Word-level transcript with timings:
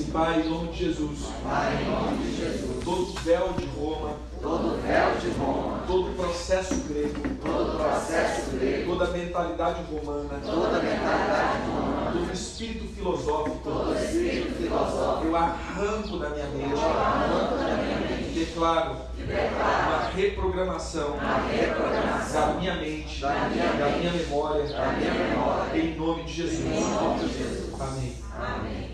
assim, 0.00 0.10
Pai, 0.10 0.40
em 0.40 0.48
nome 0.48 0.68
de 0.68 0.78
Jesus. 0.78 1.18
Pai, 1.42 1.82
em 1.82 1.90
nome 1.90 2.16
de 2.18 2.36
Jesus. 2.36 2.84
Todo 2.84 3.12
véu 3.22 3.52
de 3.52 3.66
Roma. 3.66 4.16
Todo 4.40 4.80
véu 4.82 5.16
de 5.20 5.38
Roma. 5.38 5.80
Todo 5.86 6.16
processo 6.16 6.74
grego. 6.88 7.20
Todo 7.42 7.76
processo 7.76 8.50
grego. 8.52 8.96
Toda 8.96 9.10
mentalidade 9.10 9.82
romana. 9.90 10.40
Toda 10.44 10.80
mentalidade 10.80 11.66
romana. 11.66 12.12
Todo 12.12 12.32
espírito 12.32 12.86
filosófico. 12.94 13.58
Todo 13.62 13.94
espírito 13.94 14.54
filosófico. 14.56 15.26
Eu 15.26 15.36
arranco 15.36 16.18
da 16.18 16.30
minha 16.30 16.46
mente. 16.46 16.70
Eu 16.70 16.80
arranco 16.80 17.54
da 17.56 17.76
minha 17.76 17.98
mente. 17.98 18.38
Declaro. 18.38 18.96
Declaro. 19.18 19.90
Uma 19.90 20.10
reprogramação. 20.14 21.08
Uma 21.12 21.38
reprogramação. 21.48 22.40
Da 22.40 22.54
minha 22.54 22.76
mente. 22.76 23.20
Da 23.20 23.48
minha, 23.50 23.72
da 23.72 23.98
minha 23.98 24.12
memória. 24.12 24.64
Da 24.66 24.92
minha 24.92 25.12
memória. 25.12 25.78
Em 25.78 25.94
nome 25.96 26.24
de 26.24 26.32
Jesus. 26.32 26.64
Em 26.64 26.94
nome 26.94 27.28
de 27.28 27.38
Jesus. 27.38 27.80
Amém. 27.80 28.16
Amém. 28.38 28.89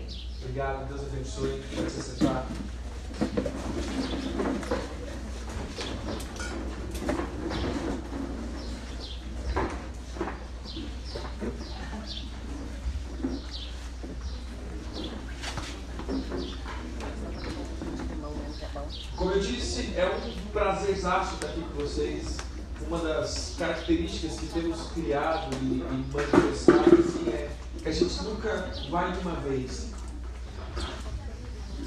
Obrigado, 0.59 0.87
Deus 0.87 1.01
abençoe. 1.01 1.63
Pode 1.75 1.91
se 1.91 2.01
sentar. 2.01 2.47
Como 19.15 19.31
eu 19.31 19.39
disse, 19.39 19.93
é 19.95 20.07
um 20.07 20.51
prazerzaço 20.51 21.35
estar 21.35 21.49
aqui 21.49 21.61
com 21.61 21.83
vocês. 21.83 22.37
Uma 22.81 22.97
das 22.97 23.53
características 23.59 24.39
que 24.39 24.47
temos 24.47 24.81
criado 24.93 25.55
e, 25.61 25.65
e 25.65 26.05
manifestado 26.11 26.95
assim, 26.95 27.29
é 27.29 27.51
que 27.77 27.89
a 27.89 27.91
gente 27.91 28.23
nunca 28.23 28.71
vai 28.89 29.11
de 29.11 29.19
uma 29.19 29.35
vez. 29.35 29.96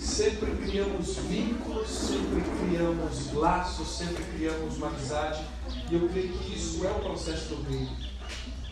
Sempre 0.01 0.51
criamos 0.57 1.17
vínculos, 1.29 1.89
sempre 1.89 2.43
criamos 2.59 3.33
laços, 3.35 3.87
sempre 3.87 4.25
criamos 4.25 4.79
uma 4.79 4.89
amizade. 4.89 5.45
E 5.91 5.95
eu 5.95 6.09
creio 6.09 6.33
que 6.39 6.57
isso 6.57 6.85
é 6.87 6.91
o 6.91 7.01
processo 7.01 7.55
do 7.55 7.63
reino. 7.69 7.95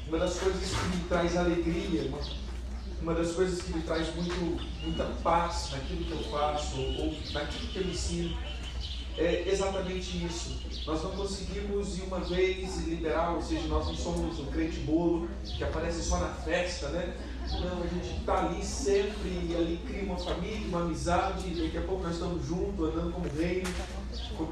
Uma 0.08 0.18
das 0.18 0.38
coisas 0.38 0.70
que 0.70 0.96
me 0.96 1.04
traz 1.04 1.36
alegria, 1.36 2.10
uma, 3.02 3.14
das 3.14 3.32
coisas 3.32 3.60
que 3.60 3.76
me 3.76 3.82
traz 3.82 4.14
muito, 4.14 4.62
muita 4.82 5.04
paz 5.22 5.68
naquilo 5.72 6.04
que 6.06 6.12
eu 6.12 6.30
faço 6.30 6.80
ou 6.80 7.14
naquilo 7.32 7.68
que 7.68 7.76
eu 7.76 7.86
ensino, 7.86 8.36
é 9.18 9.48
exatamente 9.48 10.24
isso. 10.24 10.58
Nós 10.86 11.02
não 11.02 11.10
conseguimos 11.10 11.98
ir 11.98 12.02
uma 12.02 12.20
vez 12.20 12.78
liberar, 12.86 13.34
ou 13.34 13.42
seja, 13.42 13.66
nós 13.68 13.86
não 13.86 13.94
somos 13.94 14.38
um 14.38 14.46
crente 14.46 14.78
bolo 14.80 15.28
que 15.44 15.62
aparece 15.62 16.02
só 16.02 16.18
na 16.18 16.32
festa, 16.32 16.88
né? 16.88 17.14
Não, 17.52 17.82
a 17.82 17.86
gente 17.86 18.20
está 18.20 18.44
ali 18.44 18.62
sempre 18.64 19.28
e 19.28 19.54
ali 19.56 19.80
cria 19.86 20.02
uma 20.02 20.18
família, 20.18 20.68
uma 20.68 20.82
amizade, 20.82 21.48
e 21.48 21.62
daqui 21.62 21.78
a 21.78 21.82
pouco 21.82 22.02
nós 22.02 22.14
estamos 22.14 22.44
juntos, 22.46 22.88
andando 22.88 23.12
como 23.12 23.28
reino. 23.28 23.68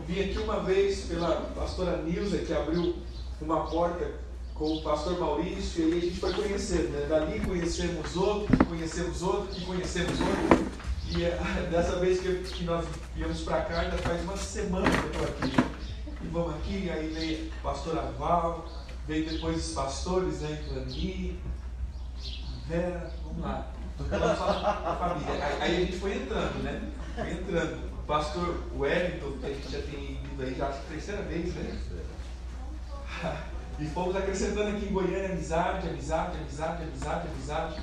Vim 0.06 0.20
aqui 0.20 0.38
uma 0.38 0.60
vez 0.60 1.04
pela 1.04 1.36
pastora 1.54 2.02
Nilza, 2.02 2.38
que 2.38 2.52
abriu 2.52 2.96
uma 3.40 3.66
porta 3.66 4.10
com 4.54 4.76
o 4.76 4.82
pastor 4.82 5.18
Maurício, 5.18 5.86
e 5.88 5.92
aí 5.92 5.98
a 5.98 6.00
gente 6.00 6.18
foi 6.18 6.32
conhecendo, 6.32 6.88
né? 6.88 7.06
Dali 7.06 7.40
conhecemos 7.40 8.16
outro, 8.16 8.64
conhecemos 8.64 9.22
outro, 9.22 9.54
que 9.54 9.64
conhecemos 9.66 10.18
outro. 10.18 10.66
E 11.14 11.24
é, 11.24 11.38
dessa 11.70 11.96
vez 11.96 12.20
que, 12.20 12.34
que 12.42 12.64
nós 12.64 12.86
viemos 13.14 13.42
para 13.42 13.60
cá, 13.62 13.80
ainda 13.80 13.98
faz 13.98 14.22
uma 14.22 14.36
semana 14.36 14.88
que 14.88 14.96
eu 14.96 15.10
estou 15.10 15.24
aqui. 15.24 15.56
Né? 15.56 15.70
E 16.22 16.26
vamos 16.28 16.54
aqui, 16.54 16.90
aí 16.90 17.08
veio 17.08 17.46
o 17.48 17.62
pastor 17.62 17.98
Aval, 17.98 18.66
veio 19.06 19.28
depois 19.28 19.68
os 19.68 19.74
pastores, 19.74 20.40
né? 20.40 20.64
Clani, 20.66 21.38
Vera, 22.68 23.12
vamos 23.24 23.42
lá. 23.42 23.72
a 24.00 24.96
família. 24.96 25.44
Aí, 25.60 25.76
a 25.76 25.80
gente 25.80 25.98
foi 25.98 26.16
entrando, 26.16 26.62
né? 26.62 26.90
Foi 27.14 27.32
entrando. 27.32 27.86
Pastor 28.06 28.64
Wellington, 28.76 29.38
que 29.38 29.46
a 29.46 29.48
gente 29.48 29.70
já 29.70 29.82
tem 29.82 30.20
ido 30.24 30.42
aí, 30.42 30.54
já 30.54 30.68
acho 30.68 30.80
que 30.82 30.94
terceira 30.94 31.22
vez, 31.22 31.54
né? 31.54 31.78
E 33.78 33.84
fomos 33.86 34.16
acrescentando 34.16 34.76
aqui 34.76 34.86
em 34.86 34.92
Goiânia 34.92 35.32
amizade, 35.32 35.88
amizade, 35.88 36.38
amizade, 36.38 36.82
amizade, 36.82 37.28
amizade. 37.28 37.82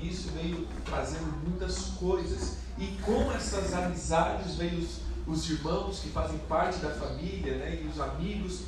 E 0.00 0.08
isso 0.08 0.30
veio 0.30 0.68
trazendo 0.84 1.26
muitas 1.42 1.78
coisas. 1.98 2.58
E 2.78 2.86
com 3.02 3.32
essas 3.32 3.74
amizades 3.74 4.54
veio 4.56 4.78
os, 4.78 5.00
os 5.26 5.50
irmãos 5.50 5.98
que 6.00 6.08
fazem 6.10 6.38
parte 6.48 6.78
da 6.78 6.90
família, 6.90 7.56
né? 7.56 7.80
E 7.82 7.86
os 7.88 8.00
amigos. 8.00 8.62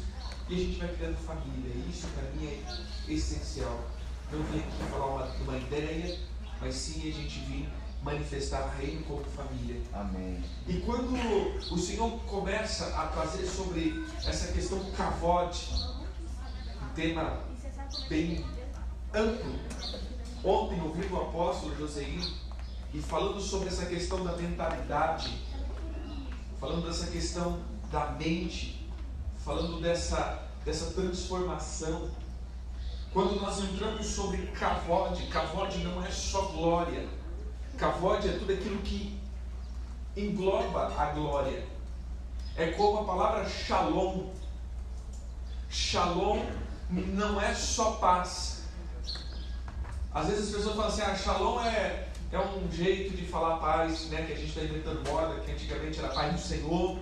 E 0.49 0.55
a 0.55 0.59
gente 0.59 0.79
vai 0.79 0.89
criando 0.89 1.17
família. 1.19 1.73
E 1.73 1.91
isso 1.91 2.09
para 2.09 2.31
mim 2.33 2.47
é 2.47 3.13
essencial. 3.13 3.96
Não 4.33 4.43
vim 4.45 4.59
aqui 4.59 4.91
falar 4.91 5.07
uma, 5.07 5.25
uma 5.43 5.57
ideia, 5.57 6.19
mas 6.61 6.75
sim 6.75 7.01
a 7.09 7.13
gente 7.13 7.39
vir 7.41 7.69
manifestar 8.03 8.75
reino 8.79 9.03
como 9.05 9.25
família. 9.25 9.81
Amém. 9.93 10.43
E 10.67 10.81
quando 10.81 11.15
o 11.73 11.79
Senhor 11.79 12.11
começa 12.25 12.87
a 12.97 13.07
trazer 13.07 13.47
sobre 13.47 14.05
essa 14.25 14.53
questão 14.53 14.79
do 14.79 14.93
cavote, 14.93 15.73
um 16.83 16.95
tema 16.95 17.41
bem 18.09 18.45
amplo, 19.15 19.55
Ontem 20.47 20.81
ouvi 20.81 21.05
o 21.13 21.17
apóstolo 21.17 21.75
Joseir 21.77 22.25
e 22.95 23.03
falando 23.03 23.41
sobre 23.41 23.67
essa 23.67 23.85
questão 23.87 24.23
da 24.23 24.37
mentalidade, 24.37 25.45
falando 26.61 26.87
dessa 26.87 27.09
questão 27.09 27.59
da 27.91 28.13
mente, 28.13 28.89
falando 29.45 29.81
dessa, 29.81 30.47
dessa 30.65 30.93
transformação. 30.93 32.09
Quando 33.17 33.41
nós 33.41 33.59
entramos 33.61 34.05
sobre 34.05 34.43
cavode, 34.49 35.27
cavode 35.29 35.79
não 35.79 36.05
é 36.05 36.11
só 36.11 36.43
glória, 36.49 37.09
cavode 37.79 38.29
é 38.29 38.33
tudo 38.33 38.53
aquilo 38.53 38.77
que 38.83 39.19
engloba 40.15 40.93
a 40.95 41.07
glória. 41.13 41.65
É 42.55 42.73
como 42.73 42.99
a 42.99 43.05
palavra 43.05 43.49
shalom. 43.49 44.27
Shalom 45.71 46.45
não 46.91 47.41
é 47.41 47.55
só 47.55 47.93
paz, 47.93 48.65
às 50.13 50.27
vezes 50.27 50.49
as 50.49 50.57
pessoas 50.57 50.77
falam 50.77 50.91
assim, 50.91 51.01
ah, 51.01 51.17
shalom 51.17 51.61
é, 51.63 52.09
é 52.31 52.39
um 52.39 52.71
jeito 52.71 53.17
de 53.17 53.25
falar 53.25 53.57
paz, 53.57 54.11
né? 54.11 54.27
Que 54.27 54.35
a 54.35 54.37
gente 54.37 54.49
está 54.49 54.61
inventando 54.61 55.11
moda, 55.11 55.41
que 55.41 55.53
antigamente 55.53 55.99
era 56.01 56.09
paz 56.09 56.35
do 56.35 56.39
Senhor, 56.39 56.99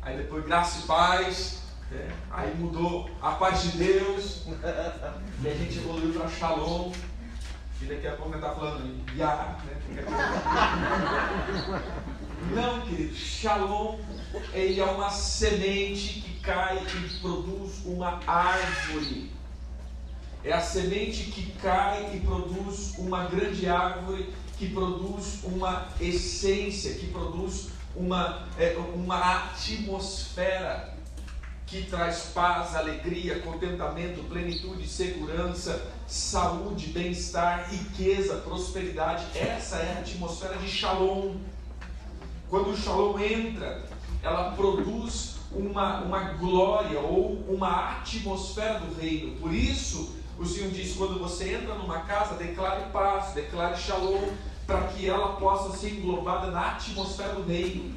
aí 0.00 0.16
depois 0.16 0.42
graça 0.42 0.78
e 0.78 0.82
paz, 0.84 1.59
né? 1.90 2.10
aí 2.30 2.54
mudou 2.56 3.10
a 3.20 3.32
paz 3.32 3.62
de 3.62 3.78
Deus, 3.78 4.46
e 5.42 5.48
a 5.48 5.54
gente 5.54 5.78
evoluiu 5.78 6.12
para 6.12 6.28
shalom, 6.28 6.92
e 7.82 7.84
daqui 7.86 8.06
a 8.06 8.12
pouco 8.12 8.34
está 8.34 8.54
falando 8.54 9.00
Yah, 9.16 9.56
né? 9.64 9.76
Não, 12.54 12.80
querido, 12.82 13.14
shalom 13.14 13.98
ele 14.52 14.80
é 14.80 14.84
uma 14.84 15.10
semente 15.10 16.20
que 16.20 16.40
cai 16.40 16.78
e 16.78 17.18
produz 17.20 17.84
uma 17.84 18.20
árvore 18.26 19.30
é 20.42 20.52
a 20.52 20.60
semente 20.60 21.24
que 21.24 21.52
cai 21.60 22.16
e 22.16 22.20
produz 22.20 22.94
uma 22.98 23.24
grande 23.24 23.68
árvore, 23.68 24.32
que 24.56 24.70
produz 24.70 25.40
uma 25.44 25.88
essência, 26.00 26.94
que 26.94 27.08
produz 27.08 27.68
uma, 27.94 28.46
é, 28.58 28.76
uma 28.94 29.18
atmosfera 29.18 30.89
que 31.70 31.82
traz 31.82 32.32
paz, 32.34 32.74
alegria, 32.74 33.38
contentamento, 33.42 34.24
plenitude, 34.24 34.88
segurança, 34.88 35.88
saúde, 36.04 36.88
bem-estar, 36.88 37.70
riqueza, 37.70 38.38
prosperidade. 38.38 39.24
Essa 39.38 39.76
é 39.76 39.94
a 39.96 40.00
atmosfera 40.00 40.56
de 40.56 40.68
Shalom. 40.68 41.36
Quando 42.48 42.70
o 42.70 42.76
Shalom 42.76 43.16
entra, 43.20 43.86
ela 44.20 44.50
produz 44.50 45.36
uma, 45.52 46.00
uma 46.00 46.32
glória 46.32 46.98
ou 46.98 47.34
uma 47.48 47.98
atmosfera 47.98 48.80
do 48.80 49.00
reino. 49.00 49.36
Por 49.36 49.54
isso, 49.54 50.16
o 50.40 50.44
Senhor 50.44 50.72
diz: 50.72 50.96
quando 50.96 51.20
você 51.20 51.54
entra 51.54 51.76
numa 51.76 52.00
casa, 52.00 52.34
declare 52.34 52.90
paz, 52.92 53.32
declare 53.32 53.76
shalom, 53.78 54.32
para 54.66 54.88
que 54.88 55.08
ela 55.08 55.36
possa 55.36 55.78
ser 55.78 55.90
englobada 55.90 56.50
na 56.50 56.72
atmosfera 56.72 57.34
do 57.34 57.46
reino. 57.46 57.94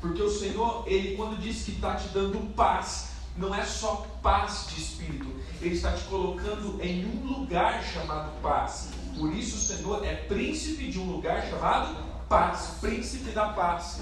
Porque 0.00 0.22
o 0.22 0.30
Senhor, 0.30 0.84
Ele 0.86 1.16
quando 1.16 1.40
diz 1.40 1.64
que 1.64 1.72
está 1.72 1.94
te 1.94 2.08
dando 2.08 2.54
paz, 2.54 3.10
não 3.36 3.54
é 3.54 3.64
só 3.64 4.06
paz 4.22 4.66
de 4.68 4.80
espírito, 4.80 5.28
Ele 5.60 5.74
está 5.74 5.92
te 5.92 6.04
colocando 6.04 6.78
em 6.82 7.04
um 7.04 7.26
lugar 7.26 7.82
chamado 7.84 8.30
paz. 8.40 8.88
Por 9.18 9.32
isso 9.32 9.56
o 9.56 9.76
Senhor 9.76 10.04
é 10.04 10.14
príncipe 10.14 10.90
de 10.90 10.98
um 10.98 11.10
lugar 11.10 11.46
chamado 11.48 11.96
paz, 12.28 12.78
príncipe 12.80 13.30
da 13.30 13.48
paz. 13.48 14.00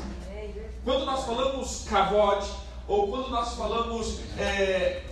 Quando 0.85 1.05
nós 1.05 1.25
falamos 1.25 1.85
cavote, 1.89 2.51
ou 2.87 3.09
quando 3.09 3.29
nós 3.29 3.55
falamos 3.55 4.21
é, 4.39 5.03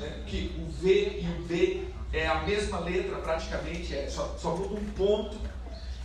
né, 0.00 0.24
que 0.26 0.52
o 0.58 0.70
V 0.70 1.20
e 1.22 1.28
o 1.38 1.46
B 1.46 1.84
é 2.12 2.26
a 2.26 2.42
mesma 2.42 2.80
letra 2.80 3.16
praticamente, 3.18 3.94
é, 3.94 4.08
só, 4.08 4.34
só 4.38 4.56
muda 4.56 4.74
um 4.74 4.84
ponto, 4.96 5.36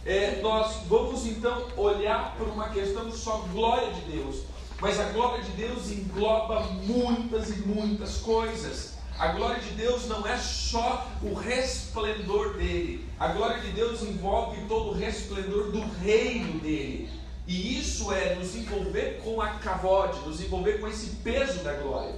é, 0.05 0.39
nós 0.41 0.83
vamos 0.87 1.25
então 1.25 1.67
olhar 1.75 2.35
por 2.37 2.47
uma 2.47 2.69
questão 2.69 3.11
só 3.11 3.37
glória 3.51 3.91
de 3.91 4.01
Deus. 4.01 4.43
Mas 4.79 4.99
a 4.99 5.05
glória 5.05 5.43
de 5.43 5.51
Deus 5.51 5.89
engloba 5.89 6.61
muitas 6.83 7.49
e 7.49 7.59
muitas 7.61 8.17
coisas. 8.17 8.93
A 9.17 9.29
glória 9.29 9.61
de 9.61 9.69
Deus 9.71 10.07
não 10.07 10.27
é 10.27 10.37
só 10.37 11.07
o 11.23 11.33
resplendor 11.33 12.55
dele. 12.55 13.07
A 13.19 13.29
glória 13.29 13.61
de 13.61 13.71
Deus 13.71 14.03
envolve 14.03 14.61
todo 14.67 14.91
o 14.91 14.93
resplendor 14.93 15.71
do 15.71 15.81
reino 16.03 16.59
dele. 16.59 17.09
E 17.47 17.79
isso 17.79 18.11
é 18.11 18.35
nos 18.35 18.55
envolver 18.55 19.21
com 19.23 19.41
a 19.41 19.51
cavode, 19.51 20.19
nos 20.27 20.41
envolver 20.41 20.79
com 20.79 20.87
esse 20.87 21.15
peso 21.17 21.63
da 21.63 21.73
glória. 21.73 22.15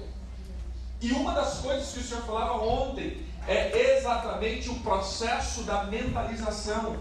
E 0.99 1.11
uma 1.11 1.33
das 1.33 1.59
coisas 1.59 1.93
que 1.93 1.99
o 1.99 2.03
Senhor 2.03 2.23
falava 2.23 2.53
ontem 2.63 3.17
é 3.47 3.97
exatamente 3.97 4.69
o 4.69 4.79
processo 4.79 5.61
da 5.63 5.83
mentalização. 5.83 6.97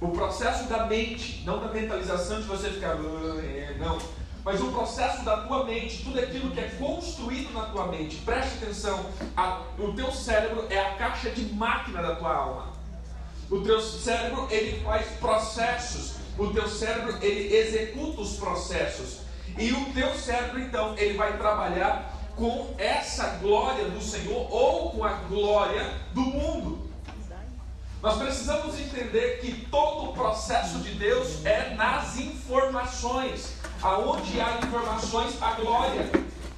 O 0.00 0.08
processo 0.08 0.68
da 0.68 0.86
mente, 0.86 1.42
não 1.44 1.58
da 1.58 1.68
mentalização 1.68 2.40
de 2.40 2.46
você 2.46 2.70
ficar, 2.70 2.92
ah, 2.92 3.44
é, 3.44 3.74
não, 3.78 3.98
mas 4.44 4.60
o 4.60 4.70
processo 4.70 5.24
da 5.24 5.38
tua 5.38 5.64
mente, 5.64 6.04
tudo 6.04 6.20
aquilo 6.20 6.50
que 6.52 6.60
é 6.60 6.68
construído 6.78 7.52
na 7.52 7.66
tua 7.66 7.88
mente. 7.88 8.16
Preste 8.16 8.62
atenção, 8.62 9.04
a, 9.36 9.62
o 9.78 9.92
teu 9.92 10.10
cérebro 10.12 10.66
é 10.70 10.78
a 10.78 10.94
caixa 10.94 11.30
de 11.30 11.52
máquina 11.52 12.00
da 12.00 12.16
tua 12.16 12.34
alma. 12.34 12.72
O 13.50 13.60
teu 13.60 13.80
cérebro 13.80 14.46
ele 14.50 14.80
faz 14.82 15.06
processos, 15.18 16.14
o 16.38 16.46
teu 16.48 16.68
cérebro 16.68 17.18
ele 17.20 17.54
executa 17.54 18.20
os 18.20 18.36
processos. 18.36 19.20
E 19.58 19.72
o 19.72 19.92
teu 19.92 20.14
cérebro 20.14 20.60
então 20.60 20.96
ele 20.96 21.14
vai 21.18 21.36
trabalhar 21.36 22.14
com 22.36 22.72
essa 22.78 23.38
glória 23.40 23.86
do 23.86 24.00
Senhor 24.00 24.46
ou 24.50 24.92
com 24.92 25.04
a 25.04 25.14
glória 25.28 25.92
do 26.14 26.20
mundo. 26.20 26.87
Nós 28.00 28.16
precisamos 28.16 28.78
entender 28.78 29.40
que 29.40 29.66
todo 29.66 30.10
o 30.10 30.12
processo 30.12 30.78
de 30.78 30.92
Deus 30.92 31.44
é 31.44 31.74
nas 31.74 32.16
informações. 32.16 33.54
Aonde 33.82 34.40
há 34.40 34.58
informações, 34.58 35.34
há 35.42 35.52
glória. 35.54 36.08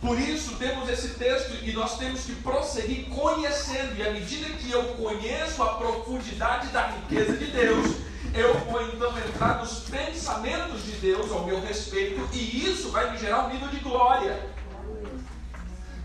Por 0.02 0.18
isso 0.18 0.56
temos 0.56 0.88
esse 0.88 1.14
texto 1.14 1.56
e 1.62 1.72
nós 1.72 1.96
temos 1.96 2.24
que 2.24 2.34
prosseguir 2.36 3.08
conhecendo. 3.08 3.96
E 3.96 4.06
à 4.06 4.10
medida 4.10 4.50
que 4.50 4.70
eu 4.70 4.84
conheço 4.94 5.62
a 5.62 5.74
profundidade 5.74 6.68
da 6.68 6.88
riqueza 6.88 7.34
de 7.34 7.46
Deus, 7.46 7.96
eu 8.34 8.54
vou 8.60 8.82
então 8.82 9.16
entrar 9.18 9.60
nos 9.60 9.80
pensamentos 9.80 10.84
de 10.84 10.92
Deus 10.92 11.32
ao 11.32 11.44
meu 11.44 11.60
respeito, 11.60 12.28
e 12.32 12.64
isso 12.64 12.90
vai 12.90 13.10
me 13.10 13.18
gerar 13.18 13.46
um 13.46 13.48
nível 13.48 13.68
de 13.68 13.78
glória. 13.78 14.38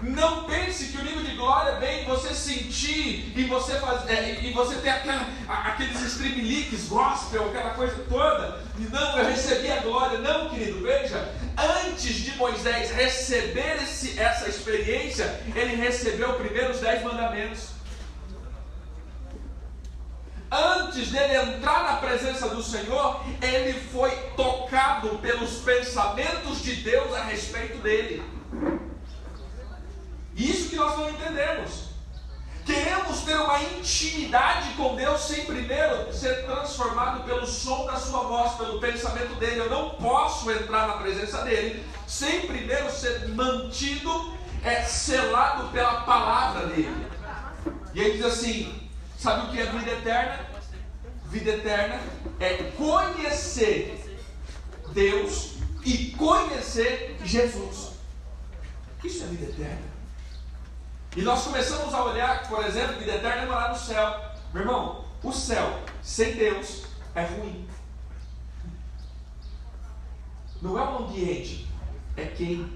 Não 0.01 0.44
pense 0.44 0.92
que 0.92 0.97
o 0.97 1.03
nível 1.03 1.24
de 1.24 1.36
glória 1.36 1.80
vem 1.80 2.06
você 2.06 2.33
sentir 2.33 3.33
e 3.36 3.44
você, 3.45 3.80
faz, 3.80 4.07
é, 4.09 4.42
e 4.42 4.51
você 4.51 4.75
ter 4.75 4.89
aquela, 4.89 5.27
aqueles 5.47 6.01
streamlinks, 6.01 6.88
gospel, 6.88 7.47
aquela 7.47 7.71
coisa 7.71 7.95
toda. 8.09 8.62
E 8.77 8.83
não, 8.83 9.18
eu 9.18 9.25
recebi 9.25 9.71
a 9.71 9.80
glória. 9.80 10.19
Não, 10.19 10.50
querido, 10.50 10.81
veja. 10.81 11.33
Antes 11.57 12.13
de 12.13 12.36
Moisés 12.36 12.92
receber 12.92 13.81
esse, 13.81 14.19
essa 14.19 14.50
experiência, 14.50 15.42
ele 15.56 15.75
recebeu 15.75 16.33
primeiro 16.33 16.71
os 16.71 16.81
dez 16.81 17.01
mandamentos. 17.01 17.69
Antes 20.51 21.09
dele 21.09 21.36
entrar 21.36 21.83
na 21.83 21.98
presença 21.98 22.50
do 22.50 22.62
Senhor, 22.62 23.25
ele 23.41 23.74
foi 23.91 24.12
tocado 24.36 25.18
pelos 25.19 25.57
pensamentos 25.62 26.62
de 26.62 26.75
Deus 26.75 27.13
a 27.13 27.24
respeito 27.24 27.80
dele. 27.80 28.24
Isso 30.35 30.69
que 30.69 30.75
nós 30.75 30.97
não 30.97 31.09
entendemos. 31.09 31.85
Queremos 32.65 33.21
ter 33.21 33.35
uma 33.35 33.61
intimidade 33.61 34.73
com 34.73 34.95
Deus 34.95 35.21
sem 35.21 35.45
primeiro 35.45 36.11
ser 36.11 36.45
transformado 36.45 37.23
pelo 37.23 37.45
som 37.45 37.85
da 37.85 37.95
sua 37.95 38.23
voz, 38.23 38.53
pelo 38.53 38.79
pensamento 38.79 39.35
dele. 39.35 39.59
Eu 39.59 39.69
não 39.69 39.91
posso 39.91 40.51
entrar 40.51 40.87
na 40.87 40.95
presença 40.95 41.43
dele 41.43 41.85
sem 42.07 42.47
primeiro 42.47 42.91
ser 42.91 43.29
mantido, 43.29 44.35
é, 44.63 44.81
selado 44.81 45.69
pela 45.71 46.01
palavra 46.01 46.65
dele. 46.67 47.07
E 47.93 47.99
ele 47.99 48.17
diz 48.17 48.25
assim: 48.25 48.89
sabe 49.17 49.47
o 49.47 49.51
que 49.51 49.61
é 49.61 49.65
vida 49.67 49.91
eterna? 49.91 50.45
Vida 51.27 51.51
eterna 51.51 51.99
é 52.39 52.71
conhecer 52.75 54.19
Deus 54.91 55.55
e 55.85 56.11
conhecer 56.17 57.15
Jesus. 57.23 57.91
Isso 59.03 59.23
é 59.23 59.27
vida 59.27 59.45
eterna. 59.45 59.94
E 61.15 61.21
nós 61.21 61.44
começamos 61.44 61.94
a 61.94 62.03
olhar, 62.03 62.45
por 62.50 62.65
exemplo, 62.65 63.00
vida 63.00 63.13
eterna 63.13 63.44
é 63.44 63.45
morar 63.45 63.69
no 63.69 63.77
céu. 63.77 64.19
Meu 64.53 64.63
irmão, 64.63 65.06
o 65.23 65.31
céu 65.31 65.79
sem 66.01 66.33
Deus 66.33 66.83
é 67.15 67.23
ruim. 67.23 67.65
Não 70.62 70.77
é 70.77 70.83
um 70.83 71.06
ambiente, 71.06 71.71
é 72.17 72.25
quem. 72.25 72.69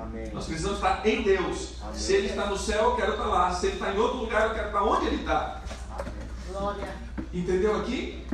Amém. 0.00 0.30
Nós 0.32 0.46
precisamos 0.46 0.78
estar 0.78 1.06
em 1.06 1.22
Deus. 1.22 1.74
Amém. 1.82 1.94
Se 1.94 2.14
Ele 2.14 2.28
está 2.28 2.46
no 2.46 2.56
céu, 2.56 2.84
eu 2.84 2.96
quero 2.96 3.12
estar 3.12 3.26
lá. 3.26 3.52
Se 3.52 3.66
Ele 3.66 3.74
está 3.74 3.92
em 3.92 3.98
outro 3.98 4.18
lugar, 4.18 4.48
eu 4.48 4.54
quero 4.54 4.66
estar 4.68 4.82
onde 4.82 5.06
Ele 5.06 5.16
está. 5.16 5.60
Glória. 6.48 6.94
Entendeu 7.32 7.76
aqui? 7.76 8.26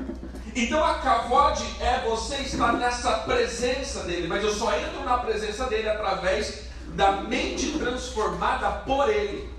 Então 0.54 0.84
a 0.84 0.98
cavode 0.98 1.64
é 1.80 2.08
você 2.08 2.36
estar 2.36 2.74
nessa 2.74 3.18
presença 3.18 4.04
dele, 4.04 4.28
mas 4.28 4.44
eu 4.44 4.52
só 4.52 4.76
entro 4.76 5.04
na 5.04 5.18
presença 5.18 5.66
dele 5.66 5.88
através 5.88 6.69
da 7.00 7.12
mente 7.12 7.78
transformada 7.78 8.70
por 8.84 9.08
Ele. 9.08 9.50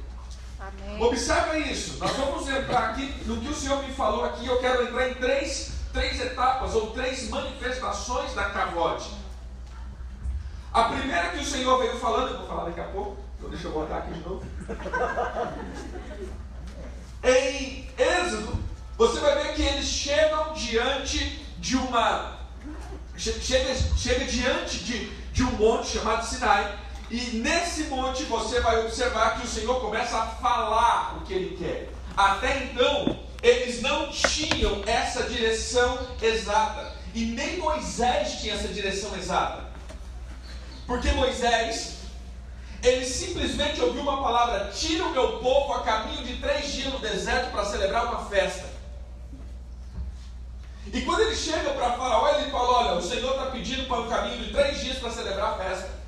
Amém. 0.60 1.02
Observa 1.02 1.58
isso. 1.58 1.98
Nós 1.98 2.12
vamos 2.12 2.48
entrar 2.48 2.92
aqui 2.92 3.12
no 3.26 3.42
que 3.42 3.48
o 3.48 3.56
Senhor 3.56 3.82
me 3.82 3.92
falou 3.92 4.24
aqui. 4.26 4.46
Eu 4.46 4.60
quero 4.60 4.84
entrar 4.84 5.10
em 5.10 5.16
três, 5.16 5.72
três 5.92 6.22
etapas 6.22 6.76
ou 6.76 6.92
três 6.92 7.28
manifestações 7.30 8.36
da 8.36 8.52
cavote. 8.52 9.10
A 10.72 10.84
primeira 10.84 11.30
que 11.30 11.40
o 11.40 11.44
Senhor 11.44 11.80
veio 11.80 11.98
falando, 11.98 12.30
eu 12.30 12.38
vou 12.38 12.48
falar 12.48 12.66
daqui 12.66 12.80
a 12.80 12.84
pouco, 12.84 13.18
então 13.40 13.50
deixa 13.50 13.68
eu 13.68 13.72
botar 13.72 13.98
aqui 13.98 14.14
de 14.14 14.20
novo. 14.20 14.46
em 17.26 17.90
Êxodo, 17.98 18.64
você 19.00 19.20
vai 19.20 19.42
ver 19.42 19.56
que 19.56 19.64
eles 19.64 19.86
chegam 19.86 20.54
diante 20.54 21.44
de 21.58 21.76
uma. 21.76 22.38
Chega, 23.18 23.74
chega 23.98 24.26
diante 24.26 24.84
de, 24.84 25.10
de 25.34 25.44
um 25.44 25.52
monte 25.54 25.88
chamado 25.88 26.24
Sinai. 26.24 26.91
E 27.12 27.38
nesse 27.44 27.84
monte 27.84 28.24
você 28.24 28.62
vai 28.62 28.80
observar 28.86 29.38
que 29.38 29.46
o 29.46 29.50
Senhor 29.50 29.82
começa 29.82 30.18
a 30.18 30.28
falar 30.28 31.18
o 31.18 31.26
que 31.26 31.34
ele 31.34 31.58
quer. 31.58 31.90
Até 32.16 32.64
então, 32.64 33.20
eles 33.44 33.82
não 33.82 34.10
tinham 34.10 34.82
essa 34.86 35.24
direção 35.24 36.08
exata. 36.22 36.96
E 37.14 37.26
nem 37.26 37.58
Moisés 37.58 38.40
tinha 38.40 38.54
essa 38.54 38.70
direção 38.70 39.14
exata. 39.18 39.66
Porque 40.88 41.12
Moisés, 41.12 41.98
ele 42.82 43.06
simplesmente 43.06 43.82
ouviu 43.82 44.04
uma 44.04 44.24
palavra: 44.24 44.72
tira 44.74 45.04
o 45.04 45.12
meu 45.12 45.40
povo 45.40 45.74
a 45.74 45.84
caminho 45.84 46.24
de 46.24 46.38
três 46.38 46.72
dias 46.72 46.94
no 46.94 47.00
deserto 47.00 47.52
para 47.52 47.66
celebrar 47.66 48.06
uma 48.06 48.26
festa. 48.30 48.70
E 50.94 51.02
quando 51.02 51.20
ele 51.24 51.36
chega 51.36 51.72
para 51.72 51.92
Faraó, 51.92 52.30
ele 52.38 52.50
fala: 52.50 52.70
Olha, 52.70 52.94
o 52.94 53.02
Senhor 53.02 53.32
está 53.32 53.48
pedindo 53.48 53.86
para 53.86 54.00
o 54.00 54.08
caminho 54.08 54.46
de 54.46 54.54
três 54.54 54.80
dias 54.80 54.98
para 54.98 55.12
celebrar 55.12 55.56
a 55.56 55.58
festa. 55.58 56.01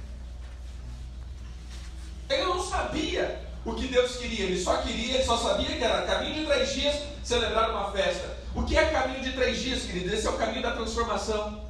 Ele 2.34 2.46
não 2.46 2.64
sabia 2.64 3.40
o 3.66 3.74
que 3.74 3.88
Deus 3.88 4.18
queria, 4.18 4.46
ele 4.46 4.62
só 4.62 4.78
queria, 4.78 5.16
ele 5.16 5.24
só 5.24 5.38
sabia 5.38 5.78
que 5.78 5.84
era 5.84 6.02
caminho 6.02 6.42
de 6.42 6.46
três 6.46 6.74
dias 6.74 6.96
celebrar 7.24 7.70
uma 7.70 7.92
festa. 7.92 8.38
O 8.56 8.64
que 8.64 8.78
é 8.78 8.86
caminho 8.86 9.22
de 9.22 9.32
três 9.32 9.62
dias, 9.62 9.84
queridos? 9.84 10.14
Esse 10.14 10.28
é 10.28 10.30
o 10.30 10.38
caminho 10.38 10.62
da 10.62 10.72
transformação. 10.72 11.62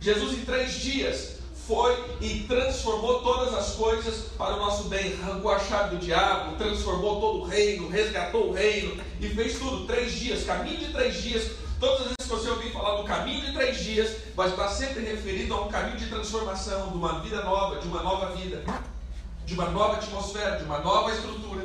Jesus, 0.00 0.38
em 0.38 0.44
três 0.44 0.74
dias, 0.74 1.36
foi 1.66 2.16
e 2.20 2.44
transformou 2.46 3.22
todas 3.22 3.52
as 3.52 3.72
coisas 3.72 4.26
para 4.38 4.54
o 4.54 4.58
nosso 4.58 4.84
bem, 4.84 5.18
arrancou 5.20 5.50
a 5.50 5.58
chave 5.58 5.96
do 5.96 6.04
diabo, 6.04 6.56
transformou 6.56 7.20
todo 7.20 7.38
o 7.40 7.44
reino, 7.44 7.88
resgatou 7.88 8.50
o 8.50 8.52
reino 8.52 9.02
e 9.20 9.28
fez 9.28 9.58
tudo. 9.58 9.86
Três 9.86 10.12
dias, 10.12 10.44
caminho 10.44 10.78
de 10.78 10.92
três 10.92 11.20
dias. 11.20 11.50
Todas 11.80 12.02
as 12.02 12.04
vezes 12.04 12.16
que 12.22 12.28
você 12.28 12.48
ouvir 12.48 12.72
falar 12.72 12.96
do 12.98 13.04
caminho 13.04 13.44
de 13.44 13.52
três 13.52 13.82
dias, 13.82 14.16
vai 14.36 14.48
estar 14.48 14.68
sempre 14.68 15.02
referido 15.02 15.52
a 15.54 15.62
um 15.62 15.68
caminho 15.68 15.96
de 15.96 16.06
transformação, 16.06 16.90
de 16.90 16.96
uma 16.96 17.20
vida 17.20 17.42
nova, 17.42 17.80
de 17.80 17.88
uma 17.88 18.02
nova 18.02 18.34
vida 18.36 18.64
de 19.46 19.54
uma 19.54 19.70
nova 19.70 19.94
atmosfera, 19.94 20.56
de 20.56 20.64
uma 20.64 20.80
nova 20.80 21.12
estrutura. 21.12 21.64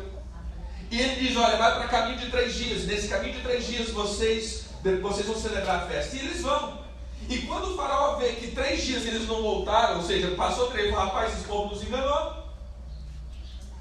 E 0.90 1.02
ele 1.02 1.28
diz: 1.28 1.36
Olha, 1.36 1.58
vai 1.58 1.76
para 1.76 1.88
caminho 1.88 2.20
de 2.20 2.30
três 2.30 2.54
dias. 2.54 2.86
Nesse 2.86 3.08
caminho 3.08 3.34
de 3.34 3.42
três 3.42 3.66
dias 3.66 3.90
vocês, 3.90 4.66
vocês 5.02 5.26
vão 5.26 5.36
celebrar 5.36 5.84
a 5.84 5.88
festa. 5.88 6.16
E 6.16 6.20
eles 6.20 6.42
vão. 6.42 6.80
E 7.28 7.40
quando 7.40 7.74
o 7.74 7.76
faraó 7.76 8.18
vê 8.18 8.34
que 8.34 8.52
três 8.52 8.84
dias 8.84 9.06
eles 9.06 9.28
não 9.28 9.42
voltaram, 9.42 9.98
ou 9.98 10.04
seja, 10.04 10.32
passou 10.36 10.70
três, 10.70 10.94
rapaz, 10.94 11.34
esse 11.34 11.44
povo 11.46 11.74
nos 11.74 11.84
enganou. 11.84 12.42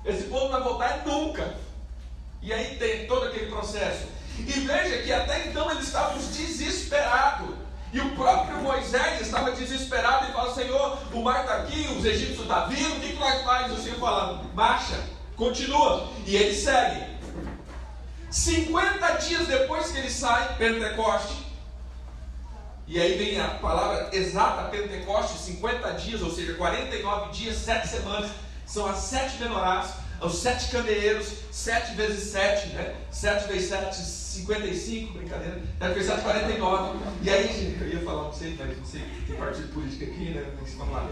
Esse 0.04 0.24
povo 0.24 0.44
não 0.44 0.52
vai 0.52 0.62
voltar 0.62 1.02
nunca. 1.04 1.54
E 2.42 2.52
aí 2.52 2.76
tem 2.76 3.06
todo 3.06 3.26
aquele 3.26 3.46
processo. 3.46 4.06
E 4.38 4.44
veja 4.44 5.02
que 5.02 5.12
até 5.12 5.48
então 5.48 5.70
eles 5.70 5.86
estavam 5.86 6.16
desesperados. 6.16 7.54
E 7.92 8.00
o 8.00 8.14
próprio 8.14 8.58
Moisés 8.58 9.20
estava 9.20 9.50
desesperado 9.52 10.28
e 10.28 10.32
fala: 10.32 10.54
Senhor, 10.54 10.98
o 11.12 11.22
mar 11.22 11.40
está 11.40 11.56
aqui, 11.56 11.88
os 11.96 12.04
egípcios 12.04 12.40
estão 12.40 12.46
tá 12.46 12.66
vindo, 12.66 12.96
o 12.96 13.00
que, 13.00 13.12
que 13.12 13.18
nós 13.18 13.42
faz? 13.42 13.72
O 13.72 13.82
Senhor 13.82 13.98
fala: 13.98 14.44
marcha, 14.54 14.98
continua. 15.36 16.08
E 16.26 16.36
ele 16.36 16.54
segue. 16.54 17.10
50 18.30 19.12
dias 19.14 19.48
depois 19.48 19.90
que 19.90 19.98
ele 19.98 20.10
sai, 20.10 20.54
Pentecoste. 20.56 21.50
E 22.86 23.00
aí 23.00 23.16
vem 23.16 23.40
a 23.40 23.48
palavra 23.48 24.10
exata, 24.12 24.68
Pentecoste, 24.68 25.38
50 25.38 25.92
dias, 25.92 26.22
ou 26.22 26.30
seja, 26.30 26.54
49 26.54 27.32
dias, 27.32 27.56
7 27.56 27.86
semanas, 27.86 28.30
são 28.66 28.86
as 28.86 28.98
sete 28.98 29.38
menorás. 29.38 29.94
os 30.22 30.42
sete 30.42 30.70
candeeiros, 30.70 31.32
sete 31.50 31.94
vezes 31.94 32.30
sete, 32.30 32.68
né? 32.68 32.94
Sete 33.10 33.48
vezes 33.48 33.68
sete, 33.68 33.96
55, 34.30 35.18
brincadeira. 35.18 35.60
Deve 35.78 36.04
ser 36.04 36.12
7, 36.12 36.22
49. 36.22 36.98
E 37.22 37.30
aí, 37.30 37.78
eu 37.80 37.88
ia 37.88 38.00
falar, 38.04 38.22
não 38.24 38.32
sei, 38.32 38.56
mas 38.58 38.78
não 38.78 38.84
sei, 38.84 39.02
tem 39.26 39.36
partido 39.36 39.72
político 39.72 40.04
aqui, 40.04 40.30
né? 40.30 40.54
Mas 40.60 40.74
vamos 40.74 40.94
lá. 40.94 41.10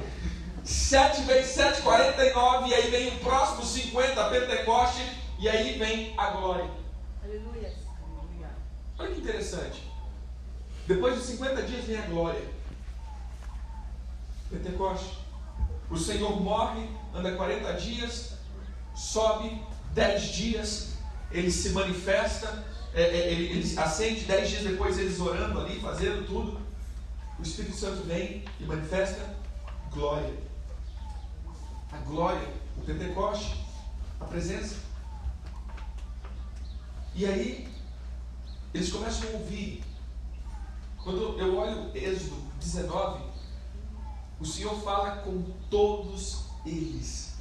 7 0.65 1.23
vezes 1.23 1.53
7, 1.53 1.83
49. 1.83 2.69
E 2.69 2.75
aí 2.75 2.91
vem 2.91 3.09
o 3.09 3.19
próximo 3.21 3.65
50, 3.65 4.25
Pentecoste. 4.29 5.03
E 5.41 5.49
aí 5.49 5.79
vem 5.79 6.15
a 6.17 6.31
glória. 6.31 6.71
Aleluia. 7.23 7.73
Olha 8.99 9.11
que 9.11 9.21
interessante. 9.21 9.83
Depois 10.87 11.17
de 11.17 11.23
50 11.23 11.63
dias 11.63 11.85
vem 11.85 11.99
a 11.99 12.07
glória. 12.07 12.43
Pentecoste. 14.51 15.19
O 15.91 15.97
Senhor 15.97 16.41
morre, 16.41 16.89
anda 17.15 17.33
40 17.33 17.73
dias, 17.75 18.35
sobe 18.95 19.63
10 19.95 20.23
dias, 20.23 20.89
ele 21.31 21.51
se 21.51 21.71
manifesta, 21.71 22.65
é, 22.95 23.03
é, 23.03 23.33
ele, 23.33 23.59
ele 23.59 23.79
acende 23.79 24.25
10 24.25 24.51
dias 24.51 24.63
depois, 24.63 24.99
eles 24.99 25.21
orando 25.21 25.61
ali, 25.61 25.81
fazendo 25.81 26.27
tudo. 26.27 26.61
O 27.39 27.43
Espírito 27.43 27.77
Santo 27.77 28.03
vem 28.03 28.45
e 28.59 28.65
manifesta 28.65 29.37
glória. 29.93 30.35
A 31.93 31.99
glória, 31.99 32.49
o 32.77 32.81
Pentecoste, 32.83 33.65
a 34.21 34.25
presença. 34.25 34.77
E 37.15 37.25
aí, 37.27 37.69
eles 38.75 38.91
começam 38.91 39.29
a 39.29 39.33
ouvir. 39.33 39.85
Quando 41.03 41.39
eu 41.39 41.57
olho 41.57 41.91
Êxodo 41.95 42.37
19, 42.61 43.23
o 44.41 44.45
Senhor 44.45 44.75
fala 44.83 45.23
com 45.23 45.43
todos 45.71 46.45
eles. 46.67 47.35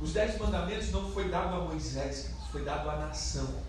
Os 0.00 0.12
dez 0.12 0.38
mandamentos 0.38 0.90
não 0.90 1.10
foi 1.10 1.28
dado 1.28 1.54
a 1.54 1.60
Moisés, 1.64 2.30
foi 2.52 2.64
dado 2.64 2.88
à 2.90 2.96
nação. 2.96 3.63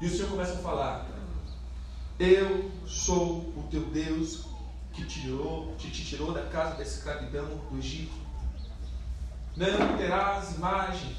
E 0.00 0.06
o 0.06 0.10
Senhor 0.10 0.30
começa 0.30 0.52
a 0.52 0.58
falar: 0.58 1.06
Eu 2.18 2.70
sou 2.86 3.52
o 3.56 3.66
teu 3.70 3.82
Deus 3.86 4.44
que 4.92 5.04
tirou, 5.04 5.74
te, 5.76 5.90
te 5.90 6.04
tirou 6.04 6.32
da 6.32 6.42
casa 6.42 6.76
da 6.76 6.82
escravidão 6.82 7.46
do 7.70 7.78
Egito. 7.78 8.14
Não 9.56 9.96
terás 9.96 10.54
imagem, 10.54 11.16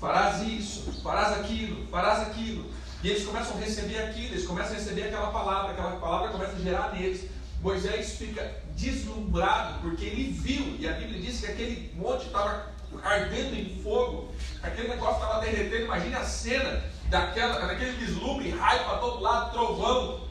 farás 0.00 0.42
isso, 0.42 0.90
farás 1.02 1.38
aquilo, 1.38 1.86
farás 1.88 2.20
aquilo. 2.20 2.70
E 3.02 3.08
eles 3.08 3.24
começam 3.24 3.56
a 3.56 3.60
receber 3.60 3.98
aquilo, 3.98 4.34
eles 4.34 4.46
começam 4.46 4.72
a 4.72 4.78
receber 4.78 5.04
aquela 5.04 5.30
palavra, 5.30 5.72
aquela 5.72 5.96
palavra 5.96 6.30
começa 6.30 6.52
a 6.52 6.60
gerar 6.60 6.92
neles. 6.94 7.28
Moisés 7.60 8.12
fica 8.16 8.62
deslumbrado, 8.76 9.80
porque 9.80 10.04
ele 10.04 10.30
viu, 10.30 10.76
e 10.78 10.88
a 10.88 10.92
Bíblia 10.92 11.20
diz 11.20 11.40
que 11.40 11.46
aquele 11.46 11.92
monte 11.94 12.26
estava 12.26 12.72
ardendo 13.02 13.54
em 13.54 13.82
fogo, 13.82 14.32
aquele 14.62 14.88
negócio 14.88 15.22
estava 15.22 15.40
derretendo. 15.40 15.84
Imagine 15.84 16.14
a 16.14 16.24
cena 16.24 16.84
daquela, 17.08 17.66
daquele 17.66 17.92
vislumbre, 17.92 18.50
raio 18.50 18.84
para 18.84 18.98
todo 18.98 19.20
lado, 19.20 19.52
trovão. 19.52 20.28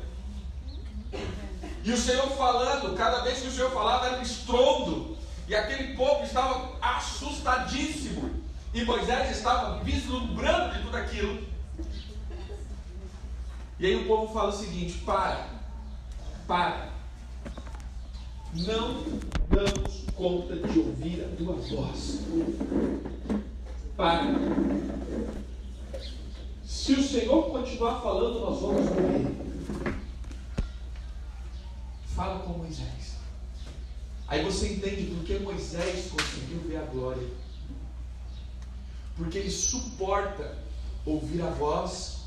E 1.84 1.92
o 1.92 1.98
Senhor 1.98 2.28
falando, 2.32 2.96
cada 2.98 3.22
vez 3.22 3.40
que 3.40 3.48
o 3.48 3.52
Senhor 3.52 3.72
falava 3.72 4.08
era 4.08 4.18
um 4.18 4.22
estrondo, 4.22 5.18
e 5.48 5.56
aquele 5.56 5.96
povo 5.96 6.26
estava 6.26 6.74
assustadíssimo, 6.82 8.44
e 8.74 8.84
Moisés 8.84 9.32
estava 9.32 9.82
vislumbrando 9.84 10.76
de 10.76 10.84
tudo 10.84 10.98
aquilo. 10.98 11.48
E 13.80 13.86
aí 13.86 13.96
o 13.96 14.08
povo 14.08 14.34
fala 14.34 14.50
o 14.50 14.58
seguinte: 14.58 14.98
para, 15.06 15.48
para, 16.48 16.90
não 18.66 19.04
damos 19.50 20.06
conta 20.16 20.56
de 20.56 20.80
ouvir 20.80 21.24
a 21.24 21.36
tua 21.36 21.54
voz. 21.54 22.22
Para. 23.96 24.36
Se 26.66 26.94
o 26.94 27.04
Senhor 27.04 27.52
continuar 27.52 28.02
falando, 28.02 28.40
nós 28.40 28.62
vamos 28.62 28.86
morrer. 28.90 29.96
Fala 32.16 32.40
com 32.40 32.54
Moisés. 32.54 33.18
Aí 34.28 34.44
você 34.44 34.74
entende 34.74 35.04
por 35.04 35.24
que 35.24 35.40
Moisés 35.40 36.12
conseguiu 36.12 36.60
ver 36.68 36.78
a 36.78 36.86
glória. 36.86 37.28
Porque 39.16 39.38
ele 39.38 39.52
suporta 39.52 40.58
ouvir 41.06 41.42
a 41.42 41.50
voz 41.50 42.18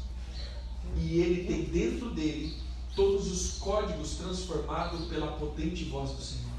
e 0.96 1.20
ele 1.20 1.44
tem 1.44 1.64
dentro 1.64 2.10
dele 2.10 2.56
todos 2.94 3.30
os 3.30 3.58
códigos 3.58 4.16
transformados 4.16 5.06
pela 5.06 5.28
potente 5.32 5.84
voz 5.84 6.10
do 6.10 6.22
Senhor. 6.22 6.50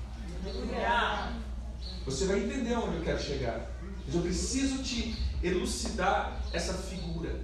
Você 2.05 2.25
vai 2.25 2.39
entender 2.39 2.75
onde 2.75 2.97
eu 2.97 3.03
quero 3.03 3.21
chegar. 3.21 3.69
Mas 4.05 4.15
eu 4.15 4.21
preciso 4.21 4.81
te 4.83 5.15
elucidar 5.43 6.41
essa 6.53 6.73
figura. 6.73 7.39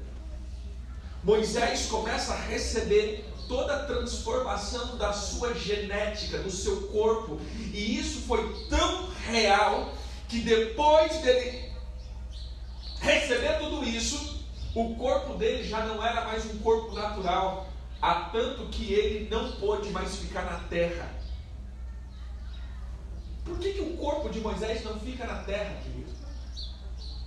Moisés 1.24 1.88
começa 1.88 2.34
a 2.34 2.42
receber 2.42 3.26
toda 3.48 3.76
a 3.76 3.86
transformação 3.86 4.98
da 4.98 5.14
sua 5.14 5.54
genética, 5.54 6.40
do 6.40 6.52
seu 6.52 6.88
corpo, 6.88 7.40
e 7.74 7.98
isso 7.98 8.22
foi 8.22 8.68
tão 8.70 9.10
real 9.26 9.94
que 10.28 10.40
depois 10.40 11.22
dele 11.22 11.72
receber 13.00 13.60
tudo 13.60 13.84
isso, 13.86 14.46
o 14.76 14.96
corpo 14.96 15.36
dele 15.36 15.64
já 15.64 15.86
não 15.86 16.04
era 16.06 16.26
mais 16.26 16.46
um 16.46 16.58
corpo 16.60 16.94
natural, 16.94 17.67
a 18.02 18.14
tanto 18.32 18.66
que 18.68 18.94
ele 18.94 19.30
não 19.30 19.54
pôde 19.54 19.90
mais 19.90 20.16
ficar 20.18 20.44
na 20.44 20.60
terra. 20.68 21.10
Por 23.44 23.58
que, 23.60 23.74
que 23.74 23.82
o 23.82 23.98
corpo 23.98 24.30
de 24.30 24.40
Moisés 24.40 24.84
não 24.84 25.00
fica 25.00 25.26
na 25.26 25.44
terra, 25.44 25.78
querido? 25.82 26.12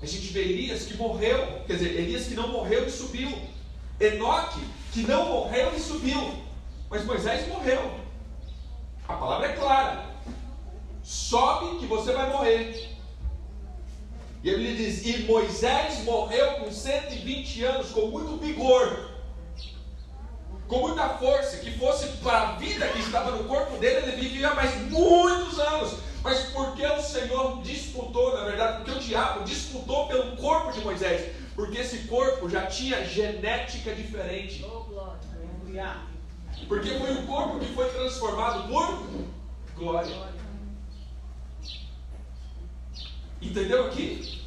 A 0.03 0.07
gente 0.07 0.33
vê 0.33 0.43
Elias 0.43 0.85
que 0.85 0.97
morreu, 0.97 1.63
quer 1.67 1.75
dizer, 1.75 1.99
Elias 1.99 2.27
que 2.27 2.35
não 2.35 2.49
morreu 2.49 2.87
e 2.87 2.91
subiu. 2.91 3.31
Enoque 3.99 4.61
que 4.93 5.03
não 5.03 5.27
morreu 5.29 5.75
e 5.75 5.81
subiu. 5.81 6.43
Mas 6.89 7.05
Moisés 7.05 7.47
morreu. 7.49 8.01
A 9.07 9.15
palavra 9.15 9.49
é 9.49 9.53
clara. 9.57 10.11
Sobe 11.03 11.79
que 11.79 11.87
você 11.87 12.13
vai 12.13 12.31
morrer. 12.31 12.97
E 14.43 14.49
ele 14.49 14.77
diz: 14.77 15.05
E 15.05 15.25
Moisés 15.25 16.05
morreu 16.05 16.55
com 16.61 16.73
120 16.73 17.65
anos, 17.65 17.91
com 17.91 18.07
muito 18.07 18.39
vigor, 18.39 19.10
com 20.71 20.79
muita 20.79 21.09
força, 21.09 21.57
que 21.57 21.77
fosse 21.77 22.07
para 22.19 22.43
a 22.43 22.53
vida 22.53 22.87
que 22.87 23.01
estava 23.01 23.33
no 23.33 23.43
corpo 23.43 23.77
dele, 23.79 24.07
ele 24.07 24.21
vivia 24.23 24.55
mais 24.55 24.81
muitos 24.89 25.59
anos. 25.59 25.99
Mas 26.23 26.45
porque 26.51 26.87
o 26.87 27.03
Senhor 27.03 27.61
disputou, 27.61 28.39
na 28.39 28.45
verdade, 28.45 28.77
porque 28.77 28.93
o 28.93 29.01
diabo 29.01 29.43
disputou 29.43 30.07
pelo 30.07 30.37
corpo 30.37 30.71
de 30.71 30.81
Moisés? 30.83 31.35
Porque 31.57 31.79
esse 31.79 32.07
corpo 32.07 32.49
já 32.49 32.67
tinha 32.67 33.05
genética 33.05 33.93
diferente. 33.93 34.65
Porque 36.69 36.91
foi 36.91 37.15
o 37.15 37.27
corpo 37.27 37.59
que 37.59 37.75
foi 37.75 37.91
transformado 37.91 38.69
por 38.69 39.03
glória. 39.77 40.15
Entendeu 43.43 43.87
aqui? 43.87 44.41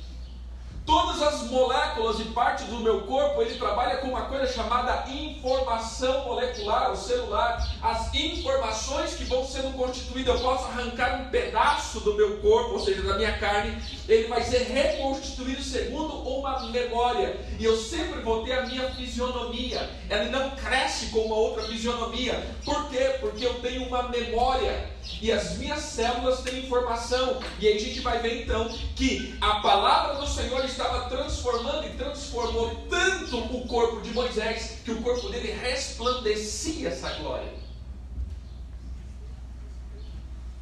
Todas 0.85 1.21
as 1.21 1.43
moléculas 1.49 2.19
e 2.19 2.25
partes 2.25 2.65
do 2.65 2.79
meu 2.79 3.01
corpo, 3.01 3.41
ele 3.41 3.57
trabalha 3.57 3.97
com 3.97 4.09
uma 4.09 4.23
coisa 4.25 4.51
chamada 4.51 5.09
informação 5.09 6.25
molecular 6.25 6.89
ou 6.89 6.97
celular. 6.97 7.65
As 7.81 8.13
informações 8.13 9.15
que 9.15 9.23
vão 9.23 9.45
sendo 9.45 9.75
constituídas, 9.77 10.35
eu 10.35 10.41
posso 10.41 10.65
arrancar 10.65 11.21
um 11.21 11.29
pedaço 11.29 12.01
do 12.01 12.15
meu 12.15 12.37
corpo, 12.39 12.73
ou 12.73 12.79
seja, 12.79 13.01
da 13.01 13.15
minha 13.15 13.37
carne, 13.37 13.81
ele 14.09 14.27
vai 14.27 14.41
ser 14.43 14.63
reconstituído 14.63 15.61
segundo 15.63 16.17
uma 16.29 16.67
memória. 16.69 17.39
E 17.57 17.63
eu 17.63 17.77
sempre 17.77 18.19
vou 18.19 18.43
ter 18.43 18.51
a 18.53 18.65
minha 18.65 18.91
fisionomia. 18.91 19.89
Ela 20.09 20.25
não 20.25 20.51
cresce 20.51 21.07
com 21.07 21.19
uma 21.19 21.35
outra 21.35 21.63
fisionomia. 21.63 22.45
Por 22.65 22.89
quê? 22.89 23.15
Porque 23.21 23.45
eu 23.45 23.61
tenho 23.61 23.87
uma 23.87 24.09
memória 24.09 24.91
e 25.21 25.31
as 25.31 25.57
minhas 25.57 25.79
células 25.79 26.41
têm 26.41 26.65
informação. 26.65 27.41
E 27.59 27.67
aí 27.67 27.77
a 27.77 27.79
gente 27.79 27.99
vai 28.01 28.19
ver 28.19 28.43
então 28.43 28.67
que 28.95 29.35
a 29.41 29.55
palavra 29.55 30.15
do 30.15 30.27
Senhor 30.27 30.63
estava 30.65 31.09
transformando 31.09 31.87
e 31.87 31.91
transformou 31.91 32.75
tanto 32.89 33.37
o 33.37 33.67
corpo 33.67 34.01
de 34.01 34.11
Moisés 34.11 34.79
que 34.83 34.91
o 34.91 35.01
corpo 35.01 35.29
dele 35.29 35.51
resplandecia 35.51 36.89
essa 36.89 37.09
glória. 37.15 37.53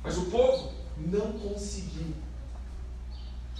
Mas 0.03 0.17
o 0.17 0.25
povo 0.25 0.73
não 0.97 1.33
conseguiu. 1.33 2.13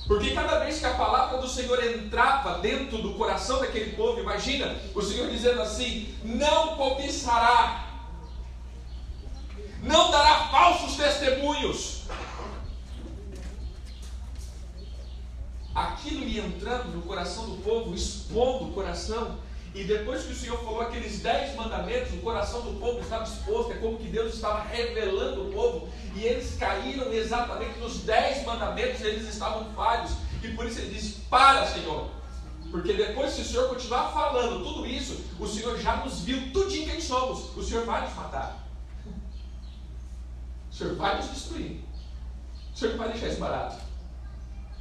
Porque 0.07 0.31
cada 0.31 0.59
vez 0.59 0.79
que 0.79 0.85
a 0.85 0.95
palavra 0.95 1.37
do 1.37 1.47
Senhor 1.47 1.81
entrava 1.83 2.59
dentro 2.59 2.97
do 2.97 3.13
coração 3.13 3.59
daquele 3.59 3.95
povo, 3.95 4.19
imagina 4.19 4.75
o 4.93 5.01
Senhor 5.01 5.29
dizendo 5.29 5.61
assim: 5.61 6.13
não 6.23 6.75
cobiçará 6.75 7.80
não 9.81 10.11
dará 10.11 10.47
falsos 10.47 10.95
testemunhos. 10.95 12.01
Aquilo 15.73 16.23
ia 16.25 16.43
entrando 16.43 16.89
no 16.89 17.01
coração 17.01 17.49
do 17.49 17.61
povo, 17.63 17.95
expondo 17.95 18.65
o 18.65 18.73
coração. 18.73 19.39
E 19.73 19.85
depois 19.85 20.23
que 20.23 20.33
o 20.33 20.35
Senhor 20.35 20.57
falou 20.59 20.81
aqueles 20.81 21.21
dez 21.21 21.55
mandamentos, 21.55 22.13
o 22.13 22.17
coração 22.17 22.61
do 22.61 22.77
povo 22.77 22.99
estava 22.99 23.23
exposto, 23.23 23.71
é 23.71 23.75
como 23.75 23.97
que 23.97 24.07
Deus 24.07 24.33
estava 24.33 24.63
revelando 24.63 25.47
o 25.47 25.53
povo, 25.53 25.87
e 26.13 26.25
eles 26.25 26.57
caíram 26.57 27.11
exatamente 27.13 27.79
nos 27.79 27.99
dez 27.99 28.45
mandamentos, 28.45 28.99
eles 28.99 29.29
estavam 29.29 29.71
falhos, 29.73 30.11
e 30.43 30.49
por 30.49 30.65
isso 30.65 30.79
ele 30.79 30.93
disse: 30.93 31.21
Para, 31.29 31.65
Senhor, 31.65 32.09
porque 32.69 32.91
depois, 32.91 33.31
se 33.31 33.41
o 33.41 33.45
Senhor 33.45 33.69
continuar 33.69 34.11
falando 34.11 34.61
tudo 34.61 34.85
isso, 34.85 35.21
o 35.39 35.47
Senhor 35.47 35.79
já 35.79 35.95
nos 35.97 36.19
viu 36.19 36.51
tudinho 36.51 36.89
quem 36.89 36.99
somos, 36.99 37.55
o 37.55 37.63
Senhor 37.63 37.85
vai 37.85 38.01
nos 38.01 38.13
matar, 38.13 38.67
Senhor 40.81 40.95
vai 40.95 41.17
nos 41.17 41.29
destruir, 41.29 41.83
o 42.73 42.77
Senhor 42.77 42.91
não 42.91 42.99
vai 42.99 43.11
deixar 43.11 43.27
isso 43.27 43.39
barato 43.39 43.91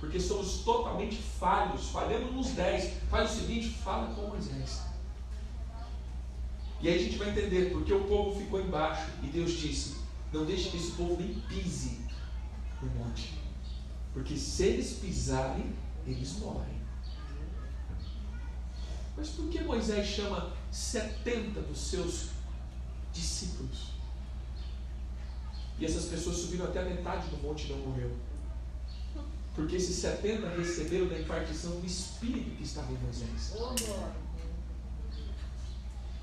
porque 0.00 0.18
somos 0.18 0.64
totalmente 0.64 1.16
falhos, 1.16 1.90
falhamos 1.90 2.32
nos 2.32 2.48
dez. 2.52 2.94
Faz 3.10 3.32
o 3.32 3.40
seguinte, 3.40 3.68
fala 3.84 4.12
com 4.14 4.28
Moisés. 4.28 4.80
E 6.80 6.88
aí 6.88 6.94
a 6.94 7.02
gente 7.02 7.18
vai 7.18 7.28
entender 7.28 7.70
porque 7.70 7.92
o 7.92 8.04
povo 8.04 8.40
ficou 8.40 8.62
embaixo 8.62 9.10
e 9.22 9.26
Deus 9.26 9.52
disse: 9.52 9.98
Não 10.32 10.46
deixe 10.46 10.70
que 10.70 10.78
esse 10.78 10.92
povo 10.92 11.20
nem 11.20 11.38
pise 11.40 12.00
no 12.80 12.88
monte, 12.92 13.38
porque 14.14 14.38
se 14.38 14.64
eles 14.64 14.94
pisarem, 14.94 15.74
eles 16.06 16.38
morrem. 16.38 16.80
Mas 19.14 19.28
por 19.28 19.50
que 19.50 19.62
Moisés 19.62 20.06
chama 20.06 20.50
70 20.72 21.60
dos 21.60 21.78
seus 21.78 22.30
discípulos? 23.12 23.89
E 25.80 25.86
essas 25.86 26.04
pessoas 26.04 26.36
subiram 26.36 26.66
até 26.66 26.80
a 26.80 26.84
metade 26.84 27.26
do 27.28 27.38
monte 27.38 27.66
e 27.66 27.72
não 27.72 27.78
morreu. 27.78 28.10
Porque 29.54 29.76
esses 29.76 29.96
70 29.96 30.48
receberam 30.50 31.08
da 31.08 31.18
impartição 31.18 31.72
do 31.80 31.86
Espírito 31.86 32.50
que 32.56 32.62
estava 32.62 32.92
em 32.92 32.98
Moisés. 32.98 33.54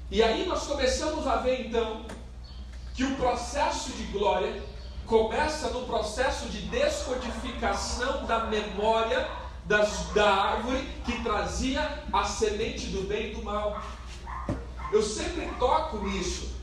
E 0.09 0.23
aí 0.23 0.45
nós 0.45 0.65
começamos 0.65 1.25
a 1.27 1.37
ver 1.37 1.67
então 1.67 2.05
que 2.93 3.03
o 3.03 3.15
processo 3.15 3.91
de 3.91 4.03
glória 4.05 4.63
começa 5.05 5.69
no 5.69 5.85
processo 5.85 6.47
de 6.49 6.61
descodificação 6.67 8.25
da 8.25 8.45
memória 8.45 9.27
das, 9.65 10.07
da 10.13 10.29
árvore 10.29 10.87
que 11.03 11.21
trazia 11.23 12.03
a 12.13 12.23
semente 12.25 12.87
do 12.87 13.07
bem 13.07 13.31
e 13.31 13.35
do 13.35 13.43
mal. 13.43 13.81
Eu 14.91 15.01
sempre 15.01 15.49
toco 15.59 15.97
nisso. 16.05 16.56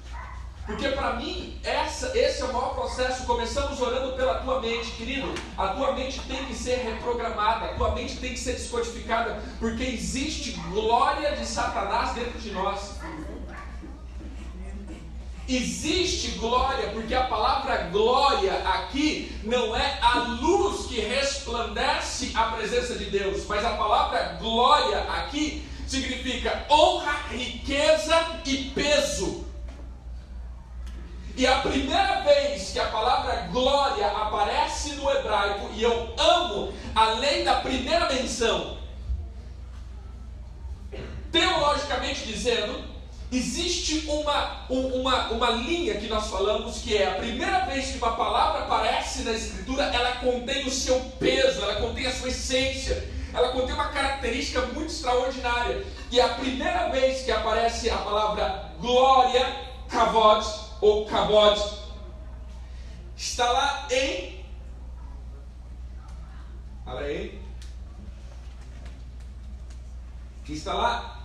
Porque 0.66 0.88
para 0.88 1.14
mim, 1.14 1.58
essa, 1.62 2.16
esse 2.16 2.40
é 2.40 2.44
o 2.46 2.52
maior 2.52 2.74
processo. 2.74 3.26
Começamos 3.26 3.80
orando 3.80 4.16
pela 4.16 4.36
tua 4.36 4.60
mente, 4.60 4.92
querido. 4.92 5.34
A 5.58 5.68
tua 5.68 5.92
mente 5.92 6.20
tem 6.20 6.42
que 6.46 6.54
ser 6.54 6.76
reprogramada, 6.76 7.66
a 7.66 7.74
tua 7.74 7.94
mente 7.94 8.16
tem 8.16 8.32
que 8.32 8.38
ser 8.38 8.54
descodificada, 8.54 9.42
porque 9.58 9.82
existe 9.82 10.52
glória 10.70 11.36
de 11.36 11.44
Satanás 11.44 12.14
dentro 12.14 12.38
de 12.38 12.50
nós. 12.52 12.98
Existe 15.46 16.38
glória, 16.38 16.88
porque 16.88 17.14
a 17.14 17.24
palavra 17.24 17.88
glória 17.92 18.54
aqui 18.66 19.38
não 19.44 19.76
é 19.76 19.98
a 20.00 20.20
luz 20.40 20.86
que 20.86 20.98
resplandece 20.98 22.32
a 22.34 22.44
presença 22.44 22.96
de 22.96 23.04
Deus, 23.04 23.44
mas 23.46 23.62
a 23.62 23.74
palavra 23.74 24.38
glória 24.40 25.00
aqui 25.00 25.68
significa 25.86 26.64
honra, 26.70 27.12
riqueza 27.30 28.40
e 28.46 28.70
peso. 28.74 29.43
E 31.36 31.46
a 31.46 31.58
primeira 31.58 32.20
vez 32.20 32.70
que 32.70 32.78
a 32.78 32.86
palavra 32.86 33.48
glória 33.50 34.06
aparece 34.06 34.90
no 34.94 35.10
hebraico, 35.10 35.68
e 35.74 35.82
eu 35.82 36.14
amo, 36.16 36.72
além 36.94 37.42
da 37.42 37.56
primeira 37.56 38.08
menção, 38.12 38.78
teologicamente 41.32 42.24
dizendo, 42.24 42.84
existe 43.32 44.04
uma, 44.06 44.64
uma, 44.68 45.30
uma 45.30 45.50
linha 45.50 45.94
que 45.94 46.06
nós 46.06 46.28
falamos 46.28 46.78
que 46.78 46.96
é 46.96 47.08
a 47.08 47.14
primeira 47.16 47.66
vez 47.66 47.90
que 47.90 47.98
uma 47.98 48.12
palavra 48.12 48.60
aparece 48.60 49.22
na 49.22 49.32
Escritura, 49.32 49.84
ela 49.86 50.12
contém 50.16 50.64
o 50.68 50.70
seu 50.70 51.00
peso, 51.18 51.62
ela 51.62 51.74
contém 51.76 52.06
a 52.06 52.12
sua 52.12 52.28
essência, 52.28 53.10
ela 53.32 53.48
contém 53.48 53.74
uma 53.74 53.88
característica 53.88 54.60
muito 54.66 54.92
extraordinária. 54.92 55.84
E 56.12 56.20
a 56.20 56.28
primeira 56.28 56.90
vez 56.90 57.22
que 57.22 57.32
aparece 57.32 57.90
a 57.90 57.96
palavra 57.96 58.70
glória, 58.80 59.44
kavod, 59.88 60.63
ou 60.80 61.06
Kabod, 61.06 61.60
está 63.16 63.50
lá 63.50 63.88
em. 63.90 64.44
Fala 66.84 67.00
aí. 67.00 67.42
Está 70.46 70.74
lá 70.74 71.22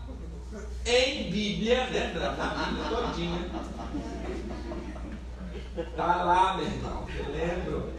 em 0.86 1.30
Bíblia, 1.30 1.88
né? 1.88 2.14
Na 2.14 2.66
Bíblia 2.66 2.90
todinha. 2.90 3.50
Está 5.78 6.24
lá, 6.24 6.58
meu 6.58 6.66
irmão. 6.66 7.08
Eu 7.16 7.32
lembro. 7.32 7.94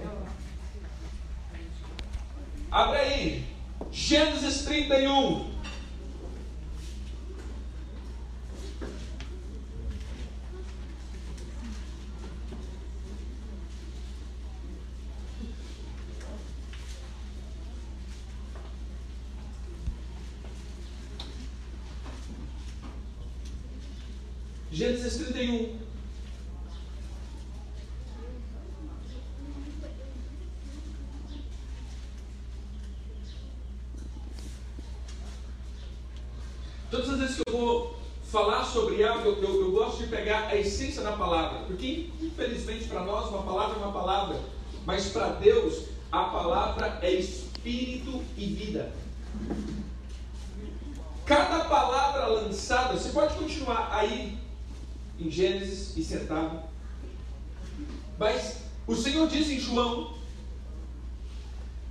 Abre 2.71 2.99
aí. 2.99 3.57
Gênesis 3.91 4.63
31. 4.65 5.50
Gênesis 24.73 25.17
31. 25.17 25.81
Todas 36.89 37.11
as 37.11 37.19
vezes 37.19 37.37
que 37.37 37.43
eu 37.49 37.53
vou 37.53 37.97
falar 38.31 38.65
sobre 38.65 39.03
algo, 39.03 39.29
eu, 39.29 39.43
eu, 39.43 39.61
eu, 39.61 39.73
gosto 39.73 40.05
de 40.05 40.07
pegar 40.07 40.47
a 40.47 40.57
essência 40.57 41.03
da 41.03 41.13
palavra, 41.13 41.65
porque 41.67 42.11
infelizmente 42.21 42.85
para 42.85 43.03
nós 43.03 43.29
uma 43.29 43.43
palavra 43.43 43.77
é 43.77 43.83
uma 43.83 43.93
palavra, 43.93 44.41
mas 44.87 45.09
para 45.09 45.31
Deus 45.31 45.87
a 46.13 46.25
palavra 46.25 47.01
é 47.03 47.13
espírito 47.13 48.23
e 48.37 48.47
vida. 48.47 48.93
Cada 51.27 51.65
palavra 51.65 52.27
lançada, 52.27 52.97
você 52.97 53.11
pode 53.11 53.35
continuar 53.35 53.89
aí 53.93 54.39
em 55.21 55.31
Gênesis 55.31 55.97
e 55.97 56.03
sentado. 56.03 56.63
Mas 58.19 58.59
o 58.87 58.95
Senhor 58.95 59.29
diz 59.29 59.49
em 59.51 59.59
João, 59.59 60.15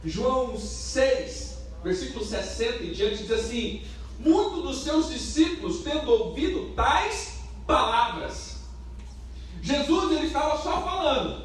João 0.04 0.58
6, 0.58 1.58
versículo 1.84 2.26
60 2.26 2.84
em 2.84 2.92
diante, 2.92 3.24
diz 3.24 3.32
assim: 3.32 3.84
Muitos 4.20 4.64
dos 4.64 4.84
seus 4.84 5.10
discípulos, 5.10 5.82
tendo 5.84 6.12
ouvido 6.12 6.74
tais 6.76 7.40
palavras, 7.66 8.58
Jesus 9.62 10.12
ele 10.12 10.28
estava 10.28 10.62
só 10.62 10.82
falando: 10.82 11.44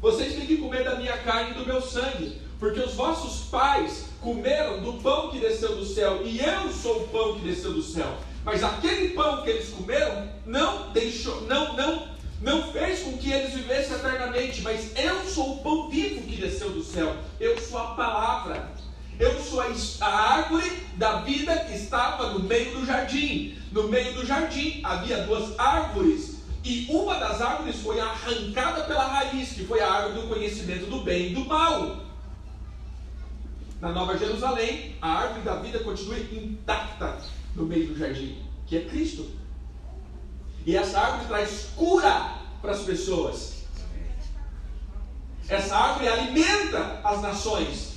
Vocês 0.00 0.34
têm 0.34 0.46
que 0.46 0.58
comer 0.58 0.84
da 0.84 0.96
minha 0.96 1.16
carne 1.18 1.52
e 1.52 1.54
do 1.54 1.66
meu 1.66 1.80
sangue, 1.80 2.40
porque 2.58 2.80
os 2.80 2.94
vossos 2.94 3.48
pais 3.48 4.06
comeram 4.20 4.80
do 4.80 4.94
pão 5.02 5.30
que 5.30 5.40
desceu 5.40 5.76
do 5.76 5.84
céu, 5.84 6.22
e 6.24 6.38
eu 6.38 6.72
sou 6.72 7.02
o 7.02 7.08
pão 7.08 7.34
que 7.34 7.46
desceu 7.46 7.72
do 7.72 7.82
céu. 7.82 8.16
Mas 8.44 8.62
aquele 8.62 9.10
pão 9.10 9.42
que 9.42 9.50
eles 9.50 9.68
comeram 9.68 10.28
não 10.44 10.90
deixou, 10.90 11.42
não, 11.42 11.76
não, 11.76 12.08
não 12.40 12.72
fez 12.72 13.00
com 13.00 13.16
que 13.16 13.30
eles 13.30 13.54
vivessem 13.54 13.96
eternamente. 13.96 14.62
Mas 14.62 14.96
eu 14.96 15.24
sou 15.24 15.54
o 15.54 15.58
pão 15.58 15.88
vivo 15.88 16.22
que 16.22 16.36
desceu 16.36 16.70
do 16.70 16.82
céu. 16.82 17.16
Eu 17.38 17.58
sou 17.60 17.78
a 17.78 17.94
palavra. 17.94 18.70
Eu 19.18 19.40
sou 19.40 19.60
a, 19.60 19.66
a 20.00 20.32
árvore 20.34 20.70
da 20.96 21.20
vida 21.20 21.56
que 21.56 21.74
estava 21.74 22.30
no 22.30 22.40
meio 22.40 22.80
do 22.80 22.84
jardim. 22.84 23.56
No 23.70 23.88
meio 23.88 24.14
do 24.14 24.26
jardim 24.26 24.80
havia 24.82 25.18
duas 25.18 25.56
árvores. 25.58 26.42
E 26.64 26.86
uma 26.90 27.14
das 27.18 27.40
árvores 27.40 27.76
foi 27.76 28.00
arrancada 28.00 28.84
pela 28.84 29.04
raiz, 29.04 29.50
que 29.50 29.64
foi 29.64 29.80
a 29.80 29.90
árvore 29.90 30.20
do 30.20 30.28
conhecimento 30.28 30.86
do 30.86 31.02
bem 31.02 31.30
e 31.30 31.34
do 31.34 31.44
mal. 31.44 32.02
Na 33.80 33.90
Nova 33.90 34.16
Jerusalém, 34.16 34.96
a 35.02 35.10
árvore 35.10 35.42
da 35.42 35.56
vida 35.56 35.80
continua 35.80 36.18
intacta 36.18 37.18
no 37.54 37.64
meio 37.64 37.88
do 37.88 37.98
jardim, 37.98 38.38
que 38.66 38.76
é 38.76 38.80
Cristo. 38.82 39.30
E 40.64 40.76
essa 40.76 41.00
árvore 41.00 41.26
traz 41.26 41.68
cura 41.76 42.34
para 42.60 42.72
as 42.72 42.82
pessoas. 42.82 43.52
Essa 45.48 45.76
árvore 45.76 46.08
alimenta 46.08 47.00
as 47.02 47.20
nações. 47.20 47.92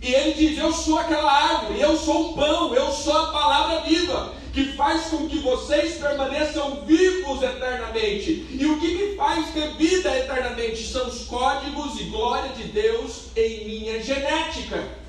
E 0.00 0.14
ele 0.14 0.34
diz: 0.34 0.58
Eu 0.58 0.72
sou 0.72 0.98
aquela 0.98 1.30
árvore, 1.30 1.80
eu 1.80 1.96
sou 1.96 2.30
o 2.30 2.34
pão, 2.34 2.74
eu 2.74 2.90
sou 2.90 3.16
a 3.16 3.32
palavra 3.32 3.80
viva, 3.82 4.34
que 4.52 4.72
faz 4.72 5.06
com 5.08 5.28
que 5.28 5.38
vocês 5.38 5.98
permaneçam 5.98 6.84
vivos 6.86 7.42
eternamente. 7.42 8.46
E 8.50 8.66
o 8.66 8.80
que 8.80 8.94
me 8.94 9.16
faz 9.16 9.50
ter 9.52 9.74
vida 9.74 10.16
eternamente 10.16 10.86
são 10.86 11.06
os 11.08 11.24
códigos 11.24 12.00
e 12.00 12.04
glória 12.04 12.50
de 12.54 12.64
Deus 12.64 13.26
em 13.36 13.64
minha 13.64 14.02
genética. 14.02 15.05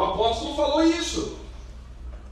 O 0.00 0.02
apóstolo 0.02 0.56
falou 0.56 0.82
isso. 0.82 1.36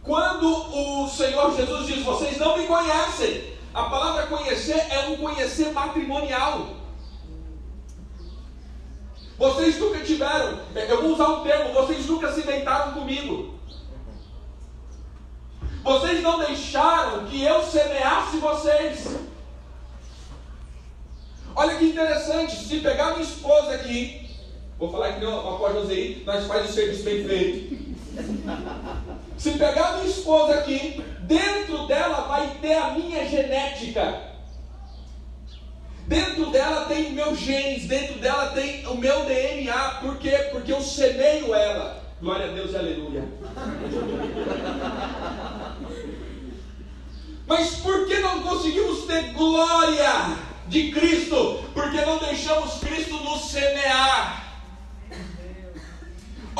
Quando 0.02 0.46
o 0.50 1.06
Senhor 1.06 1.54
Jesus 1.54 1.86
diz: 1.86 2.02
Vocês 2.02 2.38
não 2.38 2.56
me 2.56 2.66
conhecem, 2.66 3.52
a 3.74 3.82
palavra 3.82 4.26
conhecer 4.26 4.78
é 4.88 5.08
um 5.10 5.18
conhecer 5.18 5.70
matrimonial. 5.74 6.66
Vocês 9.36 9.78
nunca 9.78 10.00
tiveram, 10.00 10.60
eu 10.74 11.02
vou 11.02 11.12
usar 11.12 11.28
um 11.28 11.44
termo, 11.44 11.74
vocês 11.74 12.06
nunca 12.06 12.32
se 12.32 12.40
deitaram 12.40 12.94
comigo. 12.94 13.58
Vocês 15.84 16.22
não 16.22 16.38
deixaram 16.38 17.26
que 17.26 17.42
eu 17.42 17.62
semeasse 17.62 18.38
vocês. 18.38 19.18
Olha 21.54 21.76
que 21.76 21.84
interessante, 21.84 22.56
se 22.56 22.80
pegar 22.80 23.10
minha 23.10 23.22
esposa 23.24 23.74
aqui, 23.74 24.27
vou 24.78 24.90
falar 24.90 25.14
que 25.14 25.24
não, 25.24 25.54
após 25.54 25.74
José, 25.74 26.16
nós 26.24 26.46
faz 26.46 26.70
o 26.70 26.72
serviço 26.72 27.02
bem 27.04 27.24
feito. 27.24 27.78
Se 29.36 29.52
pegar 29.52 29.98
minha 29.98 30.06
esposa 30.06 30.54
aqui, 30.54 31.02
dentro 31.22 31.86
dela 31.86 32.22
vai 32.22 32.58
ter 32.60 32.74
a 32.74 32.90
minha 32.90 33.28
genética. 33.28 34.28
Dentro 36.06 36.50
dela 36.50 36.86
tem 36.86 37.12
meus 37.12 37.38
genes, 37.38 37.86
dentro 37.86 38.18
dela 38.18 38.48
tem 38.48 38.86
o 38.86 38.96
meu 38.96 39.26
DNA. 39.26 39.90
Por 40.00 40.16
quê? 40.16 40.48
Porque 40.50 40.72
eu 40.72 40.80
semeio 40.80 41.54
ela. 41.54 42.02
Glória 42.20 42.46
a 42.46 42.52
Deus 42.52 42.72
e 42.72 42.76
aleluia. 42.76 43.24
Mas 47.46 47.76
por 47.76 48.06
que 48.06 48.18
não 48.20 48.42
conseguimos 48.42 49.04
ter 49.04 49.32
glória 49.34 50.36
de 50.66 50.90
Cristo? 50.90 51.62
Porque 51.74 52.00
não 52.00 52.18
deixamos 52.18 52.74
Cristo 52.80 53.14
nos 53.22 53.50
semear. 53.50 54.47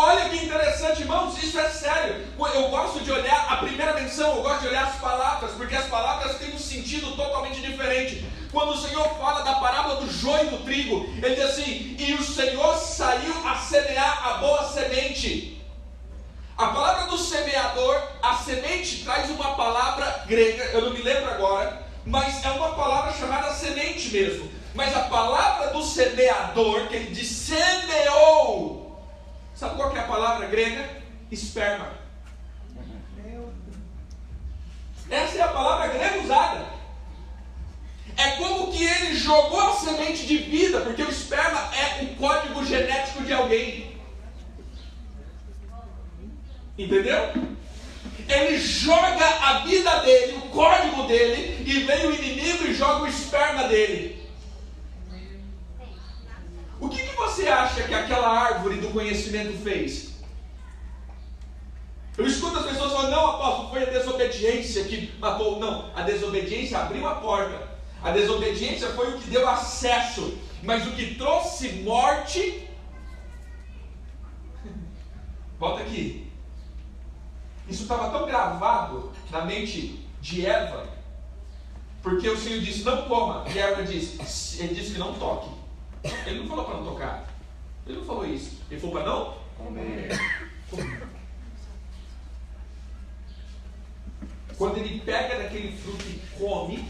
Olha 0.01 0.29
que 0.29 0.37
interessante, 0.37 1.01
irmãos, 1.01 1.37
isso 1.43 1.59
é 1.59 1.69
sério. 1.71 2.25
Eu 2.55 2.69
gosto 2.69 3.01
de 3.01 3.11
olhar 3.11 3.47
a 3.49 3.57
primeira 3.57 3.95
menção, 3.95 4.37
eu 4.37 4.43
gosto 4.43 4.61
de 4.61 4.69
olhar 4.69 4.85
as 4.85 4.95
palavras, 5.01 5.51
porque 5.57 5.75
as 5.75 5.87
palavras 5.87 6.39
têm 6.39 6.55
um 6.55 6.59
sentido 6.59 7.17
totalmente 7.17 7.61
diferente. 7.61 8.25
Quando 8.53 8.75
o 8.75 8.77
Senhor 8.77 9.09
fala 9.19 9.43
da 9.43 9.55
parábola 9.55 9.97
do 9.97 10.09
joio 10.09 10.47
e 10.47 10.51
do 10.51 10.59
trigo, 10.59 11.05
ele 11.21 11.35
diz 11.35 11.47
assim: 11.47 11.97
E 11.99 12.15
o 12.15 12.23
Senhor 12.23 12.77
saiu 12.77 13.35
a 13.45 13.57
semear 13.57 14.29
a 14.29 14.35
boa 14.35 14.69
semente. 14.69 15.61
A 16.57 16.69
palavra 16.69 17.07
do 17.09 17.19
semeador, 17.19 18.01
a 18.23 18.37
semente 18.37 19.03
traz 19.03 19.29
uma 19.31 19.57
palavra 19.57 20.23
grega, 20.29 20.63
eu 20.75 20.83
não 20.83 20.91
me 20.93 21.03
lembro 21.03 21.29
agora, 21.29 21.83
mas 22.07 22.45
é 22.45 22.51
uma 22.51 22.73
palavra 22.77 23.13
chamada 23.15 23.53
semente 23.53 24.11
mesmo. 24.11 24.49
Mas 24.77 24.97
a 24.97 25.01
palavra 25.01 25.73
do 25.73 25.83
semeador, 25.83 26.87
que 26.87 26.95
ele 26.95 27.11
diz 27.13 27.27
semeou, 27.27 28.88
sabe 29.59 29.75
qual 29.77 29.95
é 29.95 29.99
a 29.99 30.05
palavra 30.05 30.47
grega? 30.47 30.89
Esperma. 31.31 31.91
Essa 35.11 35.39
é 35.39 35.43
a 35.43 35.49
palavra 35.49 35.89
grega 35.89 36.21
usada. 36.21 36.67
É 38.17 38.31
como 38.33 38.73
que 38.73 38.85
ele 38.85 39.17
jogou 39.17 39.61
a 39.61 39.75
semente 39.75 40.27
de 40.27 40.39
vida, 40.39 40.81
porque 40.81 41.03
o 41.03 41.11
esperma 41.11 41.71
é 41.75 42.03
o 42.03 42.17
código 42.17 42.65
genético 42.65 43.25
de 43.25 43.33
alguém. 43.33 43.97
Entendeu? 46.77 47.33
Ele 48.29 48.59
joga 48.59 49.25
a 49.25 49.59
vida 49.61 50.01
dele, 50.01 50.39
o 50.39 50.43
código 50.51 51.05
dele, 51.05 51.65
e 51.67 51.81
vem 51.81 52.07
o 52.07 52.15
inimigo 52.15 52.65
e 52.65 52.75
joga 52.75 53.05
o 53.05 53.09
esperma 53.09 53.65
dele. 53.65 54.18
O 56.81 56.89
que, 56.89 57.03
que 57.03 57.17
você 57.17 57.49
acha 57.49 57.83
que 57.83 57.95
aquela 57.95 58.29
árvore 58.29 58.77
do 58.81 58.89
conhecimento 58.89 59.59
fez? 59.63 60.09
Eu 62.17 62.27
escuto 62.27 62.59
as 62.59 62.67
pessoas 62.67 62.93
falando, 62.93 63.11
não, 63.11 63.27
apóstolo, 63.27 63.71
foi 63.71 63.83
a 63.83 63.91
desobediência 63.91 64.85
que 64.85 65.13
matou. 65.19 65.59
Não, 65.61 65.91
a 65.95 66.03
desobediência 66.03 66.79
abriu 66.79 67.07
a 67.07 67.17
porta. 67.17 67.69
A 68.03 68.11
desobediência 68.11 68.89
foi 68.91 69.15
o 69.15 69.19
que 69.19 69.31
deu 69.31 69.49
acesso. 69.49 70.37
Mas 70.63 70.87
o 70.87 70.93
que 70.93 71.15
trouxe 71.15 71.69
morte. 71.85 72.69
Volta 75.59 75.83
aqui. 75.83 76.29
Isso 77.69 77.83
estava 77.83 78.11
tão 78.11 78.27
gravado 78.27 79.13
na 79.31 79.45
mente 79.45 80.05
de 80.21 80.45
Eva, 80.45 80.89
porque 82.03 82.29
o 82.29 82.37
Senhor 82.37 82.61
disse: 82.61 82.83
não 82.83 83.03
coma. 83.03 83.45
E 83.49 83.59
Eva 83.59 83.83
disse: 83.85 84.63
ele 84.63 84.75
disse 84.75 84.93
que 84.93 84.99
não 84.99 85.15
toque. 85.15 85.58
Ele 86.27 86.41
não 86.41 86.49
falou 86.49 86.65
para 86.65 86.77
não 86.77 86.85
tocar. 86.85 87.27
Ele 87.87 87.99
não 87.99 88.05
falou 88.05 88.27
isso. 88.27 88.63
Ele 88.71 88.81
falou 88.81 88.97
para 88.97 89.05
não 89.05 89.39
comer. 89.57 90.09
Quando 94.57 94.79
ele 94.79 95.01
pega 95.01 95.39
daquele 95.43 95.77
fruto 95.77 96.05
e 96.05 96.21
come, 96.37 96.89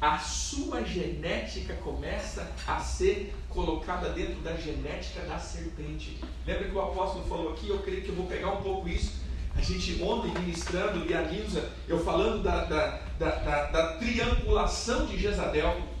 a 0.00 0.18
sua 0.18 0.82
genética 0.84 1.74
começa 1.74 2.50
a 2.66 2.80
ser 2.80 3.34
colocada 3.48 4.10
dentro 4.10 4.40
da 4.42 4.56
genética 4.56 5.22
da 5.22 5.38
serpente. 5.38 6.18
Lembra 6.46 6.68
que 6.68 6.74
o 6.74 6.80
apóstolo 6.80 7.24
falou 7.26 7.52
aqui? 7.52 7.68
Eu 7.68 7.80
creio 7.80 8.02
que 8.02 8.08
eu 8.08 8.14
vou 8.14 8.26
pegar 8.26 8.52
um 8.52 8.62
pouco 8.62 8.88
isso 8.88 9.22
a 9.56 9.60
gente 9.60 10.02
ontem 10.02 10.32
ministrando 10.40 11.04
e 11.08 11.14
a 11.14 11.22
Nilza, 11.22 11.70
eu 11.86 12.02
falando 12.02 12.42
da, 12.42 12.64
da, 12.64 13.00
da, 13.18 13.64
da, 13.66 13.96
triangulação 13.96 15.06
de 15.06 15.18
Jezabel. 15.18 15.91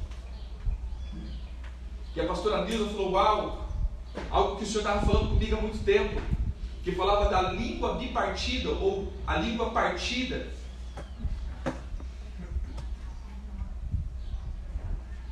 E 2.14 2.20
a 2.20 2.26
pastora 2.26 2.64
Nilza 2.64 2.90
falou, 2.90 3.12
uau, 3.12 3.68
algo 4.30 4.56
que 4.56 4.64
o 4.64 4.66
senhor 4.66 4.80
estava 4.80 5.06
falando 5.06 5.30
comigo 5.30 5.56
há 5.56 5.60
muito 5.60 5.82
tempo, 5.84 6.20
que 6.84 6.92
falava 6.92 7.30
da 7.30 7.52
língua 7.52 7.94
bipartida 7.94 8.70
ou 8.70 9.12
a 9.26 9.36
língua 9.36 9.70
partida. 9.70 10.48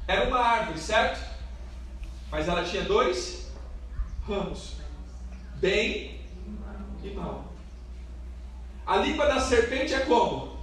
Era 0.07 0.27
uma 0.27 0.39
árvore, 0.39 0.79
certo? 0.79 1.29
Mas 2.31 2.49
ela 2.49 2.65
tinha 2.65 2.83
dois 2.83 3.53
ramos, 4.27 4.77
bem 5.57 6.21
e 7.03 7.11
mal. 7.11 7.45
A 8.87 8.97
língua 8.97 9.27
da 9.27 9.41
serpente 9.41 9.93
é 9.95 10.01
como? 10.01 10.59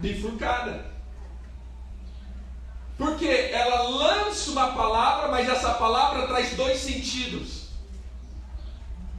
Bifurcada. 0.00 0.95
Porque 2.96 3.50
ela 3.52 3.82
lança 3.82 4.50
uma 4.50 4.72
palavra, 4.72 5.28
mas 5.28 5.48
essa 5.48 5.74
palavra 5.74 6.26
traz 6.26 6.54
dois 6.56 6.78
sentidos. 6.78 7.66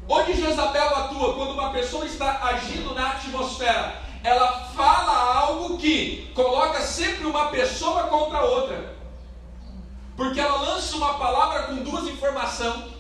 Onde 0.08 0.34
Jezabel 0.34 0.96
atua? 0.96 1.36
Quando 1.36 1.52
uma 1.52 1.72
pessoa 1.72 2.06
está 2.06 2.44
agindo 2.46 2.96
na 2.96 3.12
atmosfera, 3.12 4.02
ela 4.24 4.66
fala 4.76 5.42
algo 5.42 5.78
que 5.78 6.32
coloca 6.34 6.82
sempre 6.82 7.26
uma 7.26 7.48
pessoa 7.48 8.04
contra 8.04 8.42
outra. 8.42 8.96
Porque 10.16 10.40
ela 10.40 10.62
lança 10.62 10.96
uma 10.96 11.14
palavra 11.16 11.64
com 11.64 11.76
duas 11.84 12.08
informações 12.08 12.98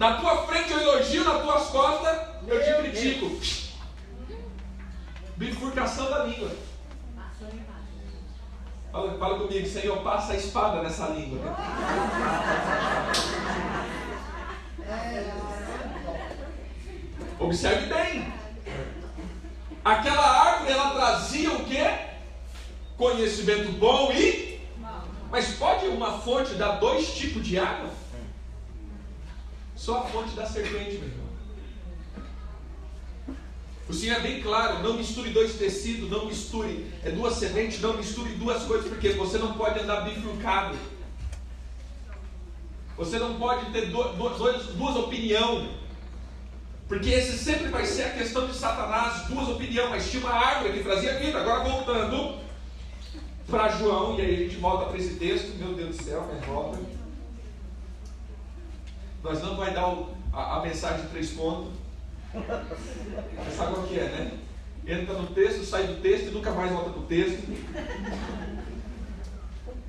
na 0.00 0.14
tua 0.14 0.46
frente 0.46 0.72
eu 0.72 0.80
elogio, 0.80 1.24
nas 1.24 1.42
tuas 1.42 1.66
costas 1.66 2.18
eu 2.48 2.64
te 2.64 2.82
critico. 2.82 3.38
Bifurcação 5.36 6.10
da 6.10 6.24
língua. 6.24 6.50
Fala, 8.92 9.16
fala 9.18 9.38
comigo, 9.38 9.68
Senhor, 9.68 10.02
passa 10.02 10.32
a 10.32 10.36
espada 10.36 10.82
nessa 10.82 11.06
língua. 11.08 11.38
Né? 11.38 11.56
Observe 17.38 17.86
bem. 17.86 18.32
Aquela 19.84 20.26
árvore 20.26 20.72
ela 20.72 20.90
trazia 20.90 21.52
o 21.52 21.64
que? 21.64 21.78
Conhecimento 22.96 23.72
bom 23.78 24.12
e. 24.12 24.60
Mas 25.30 25.54
pode 25.54 25.86
uma 25.86 26.18
fonte 26.18 26.54
dar 26.54 26.80
dois 26.80 27.14
tipos 27.14 27.46
de 27.46 27.58
água? 27.58 27.90
Só 29.76 29.98
a 29.98 30.02
fonte 30.02 30.34
da 30.34 30.44
serpente, 30.44 30.96
meu 30.96 31.08
irmão. 31.08 31.29
O 33.90 33.92
Senhor 33.92 34.18
é 34.18 34.20
bem 34.20 34.40
claro, 34.40 34.84
não 34.84 34.94
misture 34.94 35.30
dois 35.30 35.54
tecidos, 35.54 36.08
não 36.08 36.26
misture 36.26 36.86
é, 37.02 37.10
duas 37.10 37.34
sementes, 37.34 37.80
não 37.80 37.96
misture 37.96 38.30
duas 38.34 38.62
coisas, 38.62 38.88
porque 38.88 39.08
você 39.10 39.36
não 39.36 39.54
pode 39.54 39.80
andar 39.80 40.02
bifurcado. 40.02 40.76
Você 42.96 43.18
não 43.18 43.34
pode 43.34 43.72
ter 43.72 43.86
duas 43.86 44.96
opiniões. 44.96 45.70
Porque 46.86 47.10
esse 47.10 47.36
sempre 47.36 47.66
vai 47.66 47.84
ser 47.84 48.04
a 48.04 48.10
questão 48.10 48.46
de 48.46 48.54
Satanás, 48.54 49.26
duas 49.26 49.48
opiniões, 49.48 49.90
mas 49.90 50.08
tinha 50.08 50.24
uma 50.24 50.34
árvore 50.34 50.74
que 50.74 50.84
trazia 50.84 51.18
vida. 51.18 51.40
Agora 51.40 51.68
voltando 51.68 52.38
para 53.48 53.70
João, 53.70 54.16
e 54.16 54.22
aí 54.22 54.34
a 54.34 54.38
gente 54.38 54.56
volta 54.56 54.84
para 54.84 54.98
esse 54.98 55.14
texto, 55.14 55.56
meu 55.58 55.74
Deus 55.74 55.96
do 55.96 56.02
céu, 56.04 56.28
mas 56.32 56.46
volta. 56.46 56.78
Nós 59.24 59.42
não 59.42 59.56
vai 59.56 59.74
dar 59.74 59.92
a, 60.32 60.58
a, 60.58 60.62
mensagem 60.62 61.06
de 61.06 61.08
três 61.08 61.30
pontos. 61.30 61.72
Você 62.32 63.56
sabe 63.56 63.78
o 63.78 63.82
que 63.84 63.98
é, 63.98 64.04
né? 64.04 64.32
Entra 64.86 65.14
no 65.14 65.26
texto, 65.28 65.64
sai 65.64 65.84
do 65.84 66.00
texto 66.00 66.28
e 66.28 66.30
nunca 66.30 66.52
mais 66.52 66.70
volta 66.72 66.90
para 66.90 67.00
o 67.00 67.06
texto. 67.06 67.42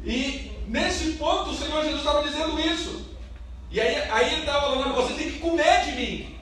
E 0.03 0.51
nesse 0.67 1.13
ponto 1.13 1.51
o 1.51 1.55
Senhor 1.55 1.83
Jesus 1.83 1.99
estava 2.01 2.23
dizendo 2.23 2.59
isso. 2.59 3.11
E 3.69 3.79
aí, 3.79 3.95
aí 4.09 4.33
ele 4.33 4.41
estava 4.41 4.71
falando, 4.71 4.95
você 4.95 5.13
tem 5.13 5.31
que 5.31 5.39
comer 5.39 5.85
de 5.85 5.91
mim. 5.91 6.39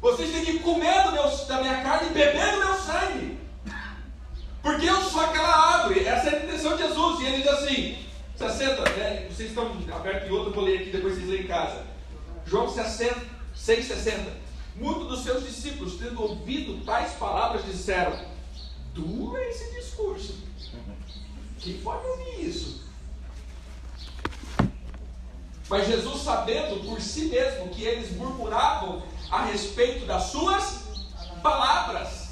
Vocês 0.00 0.30
têm 0.30 0.44
que 0.44 0.58
comer 0.58 1.04
do 1.04 1.12
meu, 1.12 1.46
da 1.46 1.60
minha 1.60 1.82
carne 1.82 2.10
e 2.10 2.12
beber 2.12 2.52
do 2.52 2.58
meu 2.58 2.74
sangue. 2.74 3.38
Porque 4.62 4.86
eu 4.86 5.00
sou 5.02 5.20
aquela 5.20 5.78
árvore. 5.78 6.04
Essa 6.04 6.30
é 6.30 6.36
a 6.36 6.44
intenção 6.44 6.76
de 6.76 6.82
Jesus. 6.82 7.20
E 7.20 7.26
ele 7.26 7.42
diz 7.42 7.48
assim: 7.48 7.98
60, 8.36 8.90
né? 8.90 9.26
Vocês 9.30 9.48
estão 9.50 9.72
abertos 9.94 10.28
em 10.28 10.32
outro, 10.32 10.50
eu 10.50 10.54
vou 10.54 10.64
ler 10.64 10.80
aqui, 10.80 10.90
depois 10.90 11.14
vocês 11.14 11.28
leem 11.28 11.44
em 11.44 11.46
casa. 11.46 11.84
João 12.44 12.68
60, 12.68 13.14
6,60. 13.56 14.45
Muitos 14.78 15.08
dos 15.08 15.22
seus 15.22 15.44
discípulos, 15.44 15.98
tendo 15.98 16.22
ouvido 16.22 16.84
tais 16.84 17.14
palavras, 17.14 17.64
disseram: 17.64 18.18
Duro 18.92 19.36
é 19.36 19.48
esse 19.48 19.74
discurso. 19.74 20.36
Quem 21.58 21.78
pode 21.78 22.06
ouvir 22.06 22.46
isso? 22.46 22.84
Mas 25.68 25.86
Jesus, 25.86 26.22
sabendo 26.22 26.84
por 26.84 27.00
si 27.00 27.26
mesmo 27.26 27.68
que 27.70 27.82
eles 27.82 28.16
murmuravam 28.16 29.02
a 29.30 29.46
respeito 29.46 30.06
das 30.06 30.24
suas 30.24 30.84
palavras, 31.42 32.30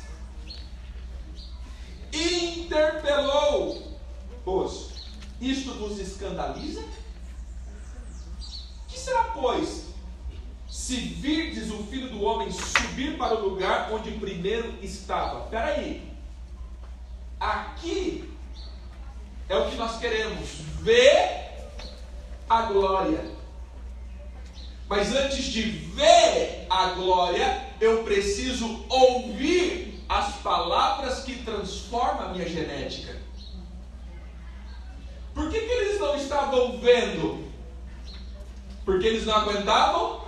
interpelou-os: 2.12 4.90
Isto 5.40 5.72
vos 5.74 5.98
escandaliza? 5.98 6.84
Que 8.86 8.98
será, 8.98 9.24
pois, 9.34 9.93
se 10.74 10.96
virdes 10.96 11.70
o 11.70 11.84
filho 11.84 12.08
do 12.08 12.24
homem 12.24 12.50
subir 12.50 13.16
para 13.16 13.36
o 13.36 13.48
lugar 13.48 13.92
onde 13.92 14.10
primeiro 14.10 14.74
estava? 14.82 15.44
Espera 15.44 15.66
aí. 15.66 16.12
Aqui 17.38 18.28
é 19.48 19.56
o 19.56 19.70
que 19.70 19.76
nós 19.76 20.00
queremos: 20.00 20.48
ver 20.80 21.70
a 22.50 22.62
glória. 22.62 23.24
Mas 24.88 25.14
antes 25.14 25.44
de 25.44 25.62
ver 25.62 26.66
a 26.68 26.88
glória, 26.88 27.68
eu 27.80 28.02
preciso 28.02 28.84
ouvir 28.88 30.04
as 30.08 30.34
palavras 30.38 31.22
que 31.22 31.44
transformam 31.44 32.30
a 32.30 32.32
minha 32.32 32.48
genética. 32.48 33.16
Por 35.32 35.48
que, 35.50 35.60
que 35.60 35.72
eles 35.72 36.00
não 36.00 36.16
estavam 36.16 36.78
vendo? 36.78 37.48
Porque 38.84 39.06
eles 39.06 39.24
não 39.24 39.36
aguentavam? 39.36 40.24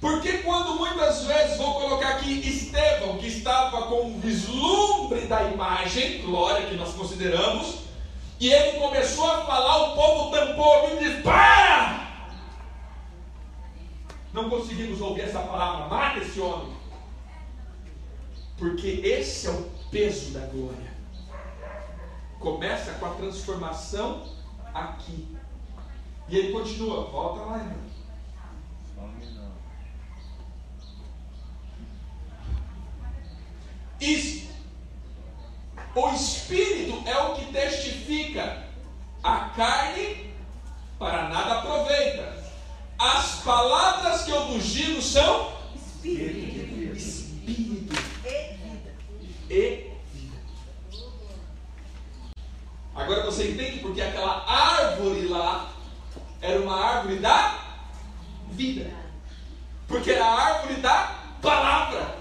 Porque 0.00 0.38
quando 0.38 0.76
muitas 0.76 1.24
vezes, 1.24 1.56
vou 1.56 1.74
colocar 1.74 2.10
aqui 2.10 2.48
Estevão, 2.48 3.18
que 3.18 3.26
estava 3.26 3.82
com 3.82 4.02
um 4.02 4.20
vislumbre 4.20 5.22
da 5.22 5.44
imagem, 5.44 6.22
glória 6.22 6.66
que 6.66 6.76
nós 6.76 6.92
consideramos, 6.94 7.86
e 8.38 8.52
ele 8.52 8.78
começou 8.78 9.30
a 9.30 9.44
falar, 9.44 9.92
o 9.92 9.94
povo 9.94 10.30
tampou 10.30 10.90
e 10.92 10.98
disse: 10.98 11.22
Para! 11.22 12.06
Não 14.32 14.50
conseguimos 14.50 15.00
ouvir 15.00 15.22
essa 15.22 15.40
palavra, 15.40 15.88
mata 15.88 16.18
esse 16.20 16.38
homem. 16.38 16.76
Porque 18.58 19.00
esse 19.02 19.46
é 19.46 19.50
o 19.50 19.70
peso 19.90 20.32
da 20.32 20.46
glória. 20.46 20.95
Começa 22.38 22.92
com 22.94 23.06
a 23.06 23.10
transformação 23.10 24.28
aqui. 24.74 25.36
E 26.28 26.36
ele 26.36 26.52
continua, 26.52 27.04
volta 27.04 27.40
lá, 27.40 27.58
irmão. 27.58 27.86
O 35.96 36.10
espírito 36.10 37.08
é 37.08 37.18
o 37.22 37.34
que 37.36 37.52
testifica. 37.52 38.64
A 39.24 39.48
carne 39.56 40.30
para 40.98 41.30
nada 41.30 41.60
aproveita. 41.60 42.44
As 42.98 43.42
palavras 43.42 44.24
que 44.24 44.30
eu 44.30 44.46
vos 44.48 44.66
digo 44.66 45.00
são 45.00 45.52
espírito, 45.74 46.96
espírito 46.96 47.94
e 48.24 48.56
vida. 48.56 48.94
E 49.50 49.90
vida. 50.12 50.36
Agora 52.96 53.24
você 53.24 53.50
entende 53.50 53.80
porque 53.80 54.00
aquela 54.00 54.42
árvore 54.50 55.28
lá 55.28 55.70
era 56.40 56.58
uma 56.60 56.82
árvore 56.82 57.18
da 57.18 57.58
vida. 58.50 58.90
Porque 59.86 60.12
era 60.12 60.24
a 60.24 60.40
árvore 60.40 60.80
da 60.80 61.14
palavra. 61.42 62.16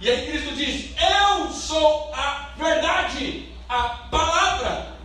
E 0.00 0.10
aí 0.10 0.26
Cristo 0.26 0.56
diz: 0.56 0.94
Eu 0.98 1.52
sou 1.52 2.12
a 2.14 2.54
verdade, 2.56 3.52
a 3.68 3.88
palavra. 4.10 4.96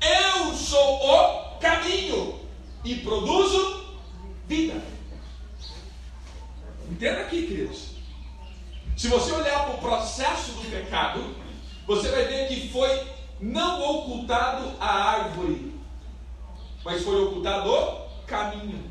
Eu 0.00 0.54
sou 0.54 1.04
o 1.04 1.58
caminho 1.58 2.40
e 2.84 2.94
produzo 2.94 3.98
vida. 4.46 4.80
Entenda 6.88 7.22
aqui, 7.22 7.46
queridos. 7.48 7.88
Se 8.96 9.08
você 9.08 9.32
olhar 9.32 9.64
para 9.64 9.74
o 9.74 9.78
processo 9.78 10.52
do 10.52 10.70
pecado, 10.70 11.34
você 11.86 12.08
vai 12.08 12.24
ver 12.24 12.48
que 12.48 12.68
foi 12.68 13.17
não 13.40 13.82
ocultado 13.82 14.72
a 14.80 14.86
árvore, 14.86 15.80
mas 16.84 17.02
foi 17.02 17.22
ocultado 17.24 17.70
o 17.70 18.08
caminho. 18.26 18.90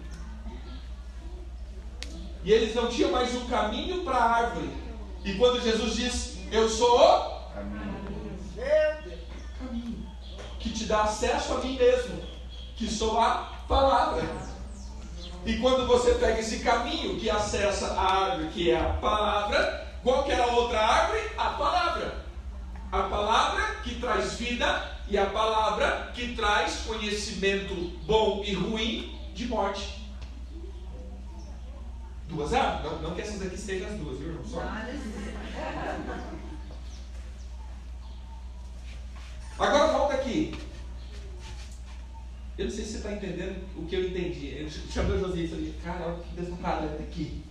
E 2.44 2.52
eles 2.52 2.74
não 2.74 2.88
tinham 2.88 3.12
mais 3.12 3.36
o 3.36 3.46
caminho 3.46 4.04
para 4.04 4.16
a 4.16 4.32
árvore, 4.32 4.70
e 5.24 5.34
quando 5.36 5.62
Jesus 5.62 5.96
diz, 5.96 6.38
Eu 6.52 6.70
sou 6.70 6.96
o 6.96 7.54
caminho. 7.54 8.40
caminho 9.60 10.08
que 10.60 10.70
te 10.70 10.86
dá 10.86 11.04
acesso 11.04 11.54
a 11.54 11.58
mim 11.58 11.78
mesmo, 11.78 12.22
que 12.76 12.88
sou 12.88 13.20
a 13.20 13.52
palavra. 13.68 14.24
E 15.46 15.58
quando 15.58 15.88
você 15.88 16.14
pega 16.16 16.40
esse 16.40 16.60
caminho 16.60 17.20
que 17.20 17.30
acessa 17.30 17.94
a 17.94 18.32
árvore, 18.32 18.50
que 18.50 18.72
é 18.72 18.80
a 18.80 18.94
palavra, 18.94 19.88
qual 20.04 20.24
que 20.24 20.32
era 20.32 20.44
a 20.44 20.56
outra 20.56 20.80
árvore? 20.80 21.22
A 21.38 21.50
palavra. 21.52 22.27
A 22.92 23.04
palavra 23.04 23.76
que 23.84 23.96
traz 23.96 24.34
vida 24.36 24.98
e 25.10 25.18
a 25.18 25.26
palavra 25.26 26.12
que 26.14 26.36
traz 26.36 26.84
conhecimento 26.86 27.76
bom 28.06 28.44
e 28.46 28.54
ruim 28.54 29.18
de 29.34 29.48
morte. 29.48 30.06
Duas 32.28 32.54
árvores? 32.54 33.02
Não, 33.02 33.10
não 33.10 33.16
que 33.16 33.22
essas 33.22 33.42
aqui 33.42 33.58
sejam 33.58 33.90
as 33.90 33.96
duas, 33.96 34.20
viu, 34.20 34.30
irmão? 34.30 34.46
Só. 34.46 34.62
Agora 39.60 39.92
volta 39.92 40.14
aqui. 40.16 40.56
Eu 42.58 42.66
não 42.66 42.72
sei 42.72 42.84
se 42.84 42.92
você 42.92 42.98
está 42.98 43.14
entendendo 43.14 43.64
o 43.78 43.86
que 43.86 43.96
eu 43.96 44.08
entendi. 44.10 44.58
Eu 44.58 44.70
chamei 44.70 45.18
o 45.18 45.20
José 45.20 45.42
e 45.42 45.48
falei, 45.48 45.76
cara, 45.84 46.08
olha 46.08 46.24
que 46.24 46.42
desamparado 46.42 46.88
é 46.88 47.04
aqui. 47.04 47.44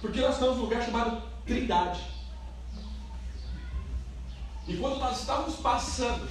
Porque 0.00 0.20
nós 0.20 0.34
estamos 0.34 0.56
num 0.56 0.62
lugar 0.64 0.82
chamado 0.82 1.22
Trindade. 1.46 2.15
E 4.68 4.76
quando 4.78 4.98
nós 4.98 5.20
estávamos 5.20 5.56
passando, 5.56 6.28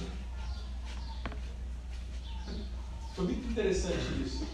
foi 3.14 3.24
muito 3.24 3.48
interessante 3.48 4.22
isso. 4.22 4.46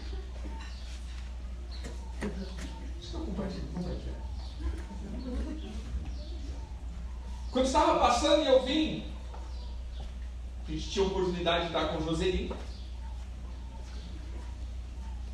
Quando 7.51 7.65
estava 7.65 7.99
passando 7.99 8.43
e 8.43 8.47
eu 8.47 8.65
vim, 8.65 9.05
a 10.67 10.71
gente 10.71 10.89
tinha 10.89 11.05
a 11.05 11.07
oportunidade 11.09 11.67
de 11.67 11.67
estar 11.67 11.89
com 11.89 11.97
o 11.97 12.05
Joselino. 12.05 12.55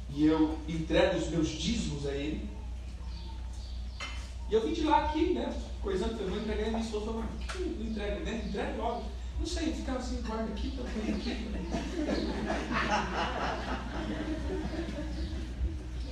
E 0.09 0.25
eu 0.25 0.57
entrego 0.67 1.17
os 1.17 1.29
meus 1.29 1.47
dízimos 1.49 2.07
a 2.07 2.11
ele. 2.13 2.49
E 4.49 4.53
eu 4.53 4.65
vim 4.65 4.73
de 4.73 4.81
lá 4.81 5.05
aqui, 5.05 5.33
né? 5.33 5.68
Coisando, 5.81 6.21
eu 6.21 6.29
vou 6.29 6.39
entregar 6.39 6.67
minha 6.67 6.81
esposa. 6.81 7.05
Falou, 7.05 7.23
não 7.23 7.85
entrega, 7.85 8.19
né? 8.19 8.41
Entrega 8.45 8.75
logo. 8.77 9.05
Não 9.39 9.45
sei, 9.45 9.73
ficava 9.73 9.99
assim, 9.99 10.21
guarda 10.21 10.51
aqui, 10.51 10.71
põe 10.71 11.13
aqui. 11.13 11.49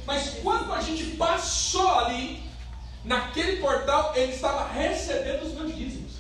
Mas 0.06 0.30
quando 0.42 0.72
a 0.72 0.82
gente 0.82 1.18
passou 1.18 2.00
ali, 2.00 2.42
naquele 3.04 3.58
portal, 3.58 4.14
ele 4.16 4.32
estava 4.32 4.72
recebendo 4.72 5.44
os 5.44 5.54
meus 5.54 5.76
dízimos. 5.76 6.14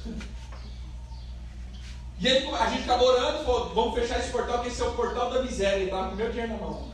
E 2.20 2.28
aí 2.28 2.50
a 2.54 2.70
gente 2.70 2.82
estava 2.82 3.04
orando, 3.04 3.46
falou, 3.46 3.70
vamos 3.76 3.94
fechar 3.94 4.20
esse 4.20 4.32
portal, 4.32 4.62
que 4.62 4.70
esse 4.70 4.82
é 4.82 4.86
o 4.86 4.94
portal 4.94 5.30
da 5.30 5.44
miséria. 5.44 5.76
Ele 5.78 5.86
estava 5.86 6.10
com 6.10 6.16
meu 6.16 6.30
dinheiro 6.30 6.54
na 6.54 6.60
mão. 6.60 6.92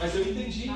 Mas 0.00 0.14
eu 0.14 0.22
entendi. 0.22 0.70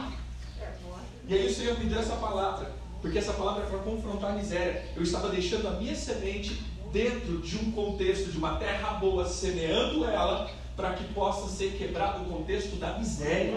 E 1.26 1.34
aí 1.34 1.46
o 1.46 1.54
Senhor 1.54 1.78
me 1.78 1.86
deu 1.86 1.98
essa 1.98 2.16
palavra, 2.16 2.70
porque 3.00 3.16
essa 3.18 3.32
palavra 3.32 3.64
é 3.64 3.66
para 3.66 3.78
confrontar 3.78 4.32
a 4.32 4.34
miséria. 4.34 4.84
Eu 4.94 5.02
estava 5.02 5.30
deixando 5.30 5.66
a 5.68 5.70
minha 5.72 5.94
semente 5.94 6.62
dentro 6.92 7.38
de 7.38 7.56
um 7.56 7.72
contexto 7.72 8.30
de 8.30 8.36
uma 8.36 8.56
terra 8.56 8.92
boa, 8.94 9.26
semeando 9.26 10.04
ela 10.04 10.50
para 10.76 10.92
que 10.92 11.04
possa 11.14 11.48
ser 11.48 11.72
quebrado 11.78 12.22
o 12.22 12.26
contexto 12.26 12.76
da 12.76 12.98
miséria. 12.98 13.52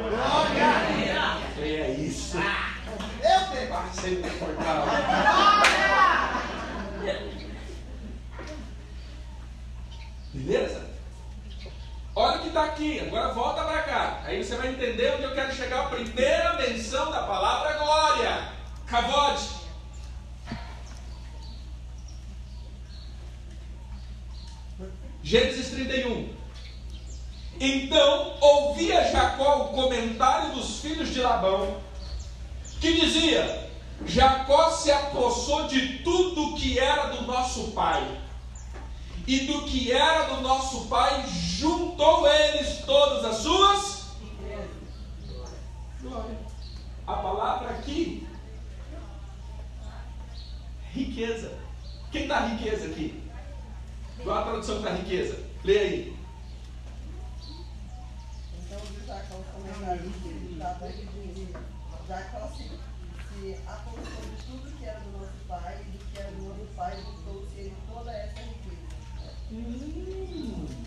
É 1.60 1.92
isso. 2.00 2.38
Eu 2.38 3.68
parceiro 3.68 4.22
do 4.22 4.40
portal. 4.40 4.86
Beleza? 10.34 10.88
Olha 12.16 12.38
o 12.38 12.42
que 12.42 12.48
está 12.48 12.64
aqui. 12.64 13.00
Agora 13.00 13.34
volta. 13.34 13.57
Aí 14.38 14.44
você 14.44 14.56
vai 14.56 14.68
entender 14.68 15.16
onde 15.16 15.24
eu 15.24 15.34
quero 15.34 15.52
chegar. 15.52 15.88
A 15.88 15.90
primeira 15.90 16.54
menção 16.58 17.10
da 17.10 17.24
palavra 17.24 17.74
glória. 17.74 18.50
Kavod. 18.86 19.42
Gênesis 25.24 25.72
31. 25.72 26.36
Então 27.60 28.38
ouvia 28.40 29.12
Jacó 29.12 29.64
o 29.64 29.68
comentário 29.70 30.52
dos 30.52 30.82
filhos 30.82 31.12
de 31.12 31.20
Labão, 31.20 31.82
que 32.80 32.94
dizia: 32.94 33.72
Jacó 34.06 34.70
se 34.70 34.92
apossou 34.92 35.68
de 35.68 36.04
tudo 36.04 36.56
que 36.56 36.78
era 36.78 37.08
do 37.08 37.24
nosso 37.24 37.72
pai, 37.72 38.22
e 39.26 39.48
do 39.48 39.64
que 39.64 39.92
era 39.92 40.36
do 40.36 40.42
nosso 40.42 40.86
pai, 40.86 41.26
juntou 41.28 42.28
eles 42.28 42.84
todas 42.86 43.26
as 43.26 43.38
suas 43.38 43.97
glória. 46.08 46.38
A 47.06 47.14
palavra 47.14 47.70
aqui, 47.72 48.28
riqueza. 50.92 51.58
Quem 52.12 52.28
dá 52.28 52.48
riqueza 52.48 52.88
aqui? 52.88 53.24
Qual 54.24 54.38
a 54.38 54.44
tradução 54.44 54.82
para 54.82 54.96
riqueza? 54.96 55.44
Lê 55.64 55.78
aí. 55.80 56.18
Então, 58.60 58.80
o 58.80 59.06
Jacó 59.06 59.42
comentário 59.54 60.12
que 60.12 60.54
estava 60.54 60.88
Jacó 62.08 62.48
se, 62.56 62.64
se 62.64 63.58
apossou 63.68 64.02
de 64.02 64.44
tudo 64.46 64.78
que 64.78 64.86
era 64.86 65.00
do 65.02 65.12
nosso 65.20 65.34
pai 65.48 65.82
e 65.82 65.98
do 65.98 66.06
que 66.06 66.20
era 66.20 66.32
do 66.32 66.44
nosso 66.44 66.74
pai, 66.76 66.98
juntou-se 66.98 67.60
ele 67.60 67.76
toda 67.86 68.12
essa 68.12 68.40
riqueza. 68.40 68.78
Hum. 69.52 70.87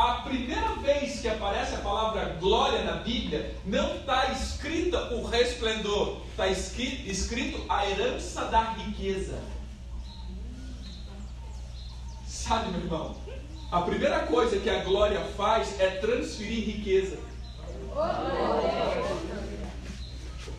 A 0.00 0.22
primeira 0.22 0.76
vez 0.76 1.20
que 1.20 1.28
aparece 1.28 1.74
a 1.74 1.80
palavra 1.80 2.34
glória 2.40 2.84
na 2.84 2.94
Bíblia, 3.02 3.54
não 3.66 3.96
está 3.96 4.32
escrita 4.32 5.12
o 5.12 5.26
resplendor, 5.26 6.22
está 6.30 6.48
escrito, 6.48 7.66
a 7.68 7.86
herança 7.86 8.46
da 8.46 8.62
riqueza. 8.62 9.38
Sabe, 12.26 12.70
meu 12.70 12.80
irmão? 12.80 13.14
A 13.70 13.82
primeira 13.82 14.20
coisa 14.20 14.58
que 14.58 14.70
a 14.70 14.82
glória 14.84 15.20
faz 15.36 15.78
é 15.78 15.90
transferir 15.90 16.64
riqueza. 16.64 17.18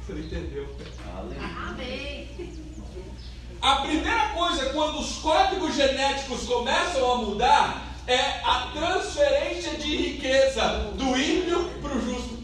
Você 0.05 0.13
não 0.13 0.19
entendeu? 0.19 0.75
Amém. 1.67 2.29
A 3.59 3.75
primeira 3.77 4.29
coisa 4.35 4.69
quando 4.69 4.99
os 4.99 5.15
códigos 5.17 5.75
genéticos 5.75 6.43
começam 6.43 7.11
a 7.11 7.17
mudar 7.17 7.90
é 8.07 8.41
a 8.43 8.71
transferência 8.73 9.77
de 9.77 9.95
riqueza 9.95 10.91
do 10.95 11.17
ímpio 11.17 11.69
para 11.81 11.95
o 11.95 12.01
justo. 12.01 12.41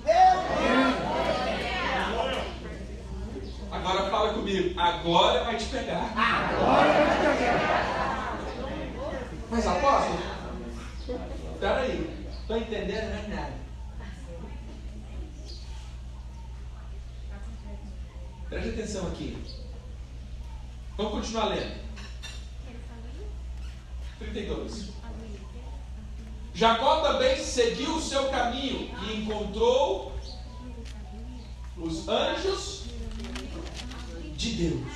Agora 3.71 4.09
fala 4.09 4.33
comigo, 4.33 4.79
a 4.79 4.91
glória 4.97 5.43
vai 5.43 5.57
te 5.57 5.65
pegar. 5.65 6.13
Mas 9.49 9.65
apóstolo, 9.65 10.19
peraí, 11.59 12.27
estou 12.41 12.57
entendendo 12.57 13.09
não 13.09 13.17
é 13.17 13.27
nada. 13.35 13.53
Preste 18.49 18.69
atenção 18.69 19.07
aqui. 19.07 19.37
Vamos 20.95 21.11
continuar 21.13 21.45
lendo. 21.45 21.87
32. 24.19 24.96
Jacó 26.57 27.01
também 27.01 27.37
seguiu 27.37 27.97
o 27.97 28.01
seu 28.01 28.29
caminho 28.29 28.89
e 29.03 29.17
encontrou 29.17 30.11
os 31.77 32.07
anjos 32.07 32.85
de 34.35 34.53
Deus. 34.55 34.87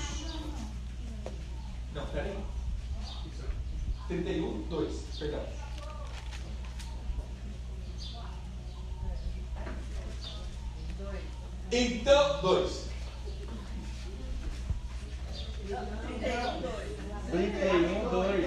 Não, 1.94 2.04
peraí. 2.08 2.36
31, 4.08 4.64
2, 4.70 5.02
perdão. 5.20 5.46
Dois. 10.98 11.22
Então, 11.72 12.42
2. 12.42 12.86
31, 15.68 16.60
dois. 16.60 16.98
31, 17.30 18.10
2. 18.10 18.42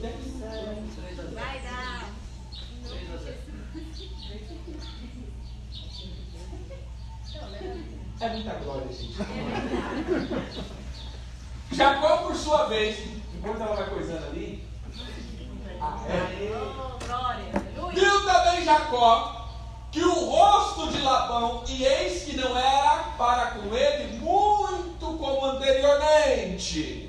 Vai 0.00 1.60
dar. 1.60 2.10
É 8.20 8.28
muita 8.30 8.54
glória, 8.54 8.92
gente. 8.92 9.16
Jacó, 11.72 12.16
por 12.18 12.34
sua 12.36 12.66
vez, 12.66 12.98
enquanto 13.34 13.60
ela 13.60 13.76
vai 13.76 13.90
coisando 13.90 14.26
ali, 14.26 14.66
ah, 15.80 16.04
é. 16.08 16.36
Viu 17.92 18.24
também 18.24 18.64
Jacó 18.64 19.48
que 19.90 20.02
o 20.02 20.12
rosto 20.12 20.92
de 20.92 21.00
Labão, 21.00 21.64
e 21.68 21.84
eis 21.84 22.24
que 22.24 22.36
não 22.36 22.56
era 22.56 23.14
para 23.16 23.52
com 23.52 23.74
ele 23.74 24.18
muito 24.18 25.18
como 25.18 25.44
anteriormente. 25.46 27.07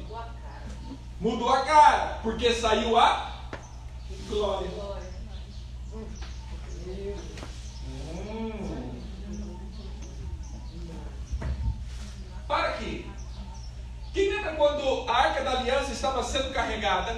Mudou 1.19 1.49
a 1.49 1.65
cara, 1.65 2.19
porque 2.23 2.53
saiu 2.53 2.97
a 2.97 3.29
glória. 4.29 4.69
Hum. 8.25 9.01
Para 12.47 12.69
aqui. 12.69 13.11
Quem 14.13 14.29
lembra 14.29 14.55
quando 14.55 15.09
a 15.09 15.13
arca 15.13 15.43
da 15.43 15.59
aliança 15.59 15.91
estava 15.91 16.23
sendo 16.23 16.53
carregada 16.53 17.15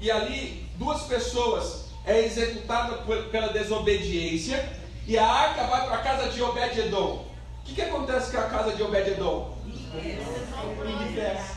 e 0.00 0.10
ali 0.10 0.68
duas 0.74 1.02
pessoas 1.02 1.86
é 2.04 2.24
executada 2.24 2.96
pela 3.30 3.52
desobediência 3.52 4.76
e 5.06 5.16
a 5.16 5.24
arca 5.24 5.64
vai 5.64 5.86
para 5.86 5.94
a 5.94 6.02
casa 6.02 6.30
de 6.30 6.42
Obed-edom? 6.42 7.24
O 7.24 7.64
que, 7.64 7.74
que 7.74 7.82
acontece 7.82 8.32
com 8.32 8.38
a 8.38 8.48
casa 8.48 8.74
de 8.74 8.82
Obed-edom? 8.82 9.56
Enriquece. 9.94 11.55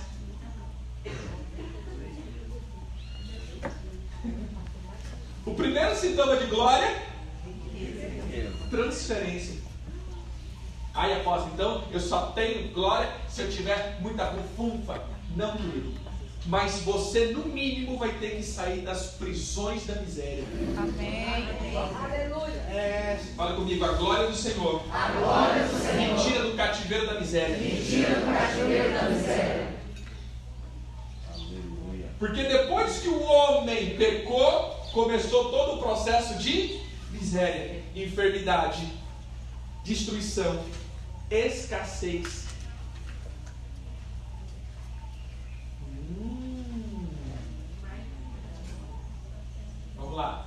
O 5.46 5.54
primeiro 5.54 5.96
sintoma 5.96 6.38
de 6.38 6.46
glória 6.46 7.10
transferência. 8.70 9.56
Aí 10.94 11.14
apóstolo, 11.14 11.52
então 11.54 11.84
eu 11.92 12.00
só 12.00 12.28
tenho 12.28 12.72
glória 12.74 13.10
se 13.28 13.42
eu 13.42 13.50
tiver 13.50 13.98
muita 14.02 14.26
bufunfa. 14.26 15.02
Não, 15.36 15.56
querido. 15.56 15.94
Mas 16.46 16.80
você, 16.80 17.28
no 17.28 17.46
mínimo, 17.46 17.98
vai 17.98 18.10
ter 18.14 18.38
que 18.38 18.44
sair 18.44 18.82
das 18.82 19.12
prisões 19.12 19.86
da 19.86 19.96
miséria. 19.96 20.44
Aleluia. 22.04 22.62
É, 22.72 23.20
fala 23.36 23.56
comigo, 23.56 23.84
a 23.84 23.92
glória 23.94 24.28
do 24.28 24.36
Senhor. 24.36 24.82
A 24.92 25.12
glória 25.12 25.64
do 25.64 25.78
Senhor. 25.80 26.16
Me 26.16 26.24
tira 26.24 26.44
do 26.46 26.56
cativeiro 26.56 27.08
da 27.08 27.20
miséria. 27.20 27.58
Me 27.58 27.86
tira 27.86 28.16
do 28.16 28.34
cativeiro 28.34 28.94
da 28.94 29.10
miséria. 29.10 29.74
Aleluia. 31.34 32.06
Porque 32.18 32.44
depois 32.44 33.00
que 33.00 33.10
o 33.10 33.22
homem 33.22 33.96
pecou, 33.98 34.79
começou 34.92 35.52
todo 35.52 35.76
o 35.76 35.80
processo 35.80 36.38
de 36.38 36.82
miséria, 37.12 37.84
enfermidade, 37.96 38.92
destruição, 39.84 40.64
escassez. 41.30 42.46
Hum. 45.88 47.08
Vamos 49.96 50.16
lá. 50.16 50.46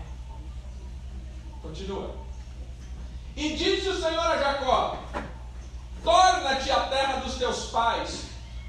Continua. 1.60 2.16
E 3.36 3.54
disse 3.56 3.88
o 3.88 4.00
Senhor 4.00 4.26
a 4.26 4.36
Jacó: 4.38 4.98
Torna-te 6.02 6.70
a 6.70 6.80
terra 6.88 7.20
dos 7.20 7.36
teus 7.36 7.66
pais, 7.70 8.26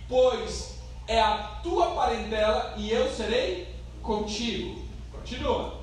pois 0.07 0.79
é 1.07 1.19
a 1.19 1.59
tua 1.63 1.91
parentela 1.95 2.75
e 2.77 2.91
eu 2.91 3.11
serei 3.11 3.75
contigo. 4.01 4.82
Continua. 5.33 5.73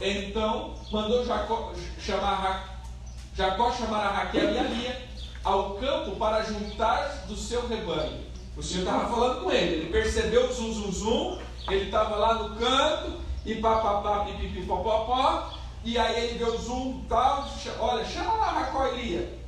Então 0.00 0.74
mandou 0.90 1.26
Jacó 1.26 1.72
chamar 2.00 2.82
Jacó 3.36 3.70
chamar 3.72 4.06
a 4.06 4.10
Raquel 4.10 4.54
e 4.54 4.58
a 4.58 4.62
Lia 4.62 5.08
ao 5.42 5.74
campo 5.74 6.16
para 6.16 6.42
juntar 6.42 7.26
do 7.26 7.36
seu 7.36 7.68
rebanho. 7.68 8.24
O 8.56 8.62
Senhor 8.62 8.84
estava 8.84 9.08
falando 9.08 9.44
com 9.44 9.52
ele, 9.52 9.74
ele 9.74 9.92
percebeu 9.92 10.48
o 10.48 10.52
zum 10.52 10.72
zum 10.72 10.92
zum, 10.92 11.38
ele 11.68 11.86
estava 11.86 12.16
lá 12.16 12.34
no 12.34 12.56
canto, 12.56 13.20
e 13.44 13.56
papapá, 13.56 14.24
pipipi, 14.24 14.64
popopó, 14.64 15.52
e 15.84 15.98
aí 15.98 16.24
ele 16.24 16.38
deu 16.38 16.56
zoom 16.56 17.04
tal, 17.08 17.46
olha, 17.80 18.04
chama 18.04 18.34
lá 18.34 18.54
Jacó 18.60 18.86
e 18.86 19.02
Lia. 19.02 19.38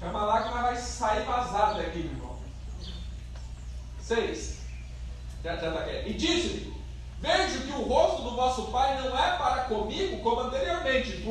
Chama 0.00 0.24
lá 0.24 0.42
que 0.42 0.48
nós 0.48 0.62
vai 0.62 0.76
sair 0.76 1.24
vazado 1.24 1.76
daqui, 1.76 1.98
meu 1.98 2.12
irmão. 2.12 2.38
Seis. 4.00 4.60
Já, 5.44 5.56
já 5.56 5.70
tá 5.70 5.80
aqui. 5.80 6.08
E 6.08 6.14
disse-lhe: 6.14 6.79
Vejo 7.20 7.60
que 7.66 7.72
o 7.72 7.82
rosto 7.82 8.22
do 8.22 8.30
vosso 8.34 8.64
pai 8.72 8.98
não 9.02 9.16
é 9.16 9.36
para 9.36 9.64
comigo 9.64 10.22
como 10.22 10.40
anteriormente, 10.40 11.22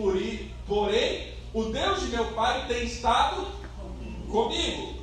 porém 0.68 1.34
o 1.52 1.64
Deus 1.64 2.02
de 2.02 2.08
meu 2.08 2.26
pai 2.34 2.68
tem 2.68 2.86
estado 2.86 3.48
comigo. 4.30 5.00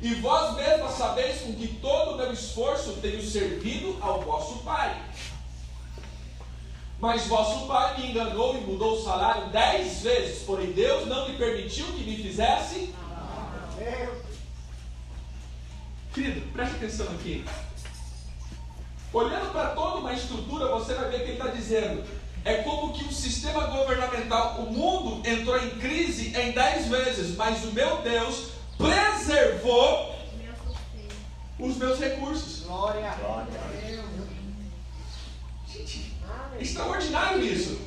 E 0.00 0.14
vós 0.14 0.56
mesmos 0.56 0.92
sabeis 0.92 1.42
com 1.42 1.54
que 1.54 1.68
todo 1.74 2.12
o 2.12 2.16
meu 2.16 2.32
esforço 2.32 2.94
tenho 3.02 3.22
servido 3.22 3.98
ao 4.00 4.22
vosso 4.22 4.60
pai. 4.60 4.98
Mas 6.98 7.26
vosso 7.26 7.66
pai 7.66 7.98
me 7.98 8.10
enganou 8.10 8.56
e 8.56 8.60
mudou 8.60 8.94
o 8.94 9.04
salário 9.04 9.50
dez 9.50 10.00
vezes, 10.02 10.42
porém 10.44 10.72
Deus 10.72 11.06
não 11.06 11.28
me 11.28 11.36
permitiu 11.36 11.84
que 11.86 12.02
me 12.02 12.16
fizesse. 12.16 12.94
Querido, 16.14 16.40
preste 16.52 16.76
atenção 16.76 17.06
aqui. 17.08 17.44
Olhando 19.12 19.52
para 19.52 19.70
toda 19.70 19.96
uma 19.96 20.12
estrutura, 20.12 20.68
você 20.68 20.94
vai 20.94 21.10
ver 21.10 21.18
que 21.18 21.30
ele 21.30 21.32
está 21.32 21.48
dizendo: 21.48 22.04
é 22.44 22.56
como 22.62 22.92
que 22.92 23.04
o 23.04 23.12
sistema 23.12 23.66
governamental, 23.66 24.60
o 24.60 24.72
mundo 24.72 25.28
entrou 25.28 25.58
em 25.58 25.70
crise 25.78 26.28
em 26.36 26.52
dez 26.52 26.86
vezes, 26.86 27.36
mas 27.36 27.64
o 27.64 27.72
meu 27.72 28.02
Deus 28.02 28.50
preservou 28.78 30.14
os 31.58 31.76
meus 31.76 31.98
recursos. 31.98 32.60
Glória. 32.64 33.12
Glória. 33.20 34.04
Gente, 35.68 36.14
extraordinário 36.58 37.44
isso. 37.44 37.78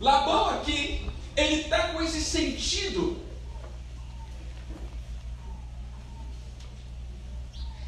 Labão 0.00 0.50
aqui, 0.50 1.08
ele 1.36 1.62
está 1.62 1.88
com 1.88 2.02
esse 2.02 2.22
sentido. 2.22 3.20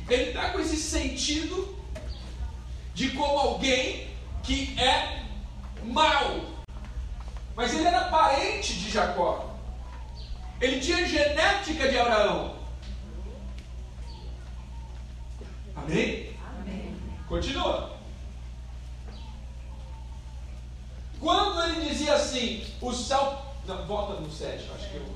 Ele 0.08 0.30
está 0.30 0.50
com 0.50 0.60
esse 0.60 0.76
sentido 0.76 1.76
de 2.94 3.10
como 3.10 3.38
alguém 3.38 4.10
que 4.42 4.78
é 4.78 5.24
mau. 5.82 6.40
Mas 7.56 7.74
ele 7.74 7.86
era 7.86 8.08
parente 8.08 8.74
de 8.74 8.90
Jacó. 8.90 9.54
Ele 10.60 10.80
tinha 10.80 11.06
genética 11.06 11.88
de 11.88 11.98
Abraão. 11.98 12.56
Amém? 15.76 16.36
Amém. 16.60 16.96
Continua. 17.28 17.94
Quando 21.20 21.62
ele 21.62 21.88
dizia 21.88 22.14
assim, 22.14 22.66
o 22.80 22.92
céu. 22.92 23.42
Não, 23.66 23.86
volta 23.86 24.20
no 24.20 24.30
7, 24.30 24.70
acho 24.74 24.90
que 24.90 24.96
eu. 24.96 25.06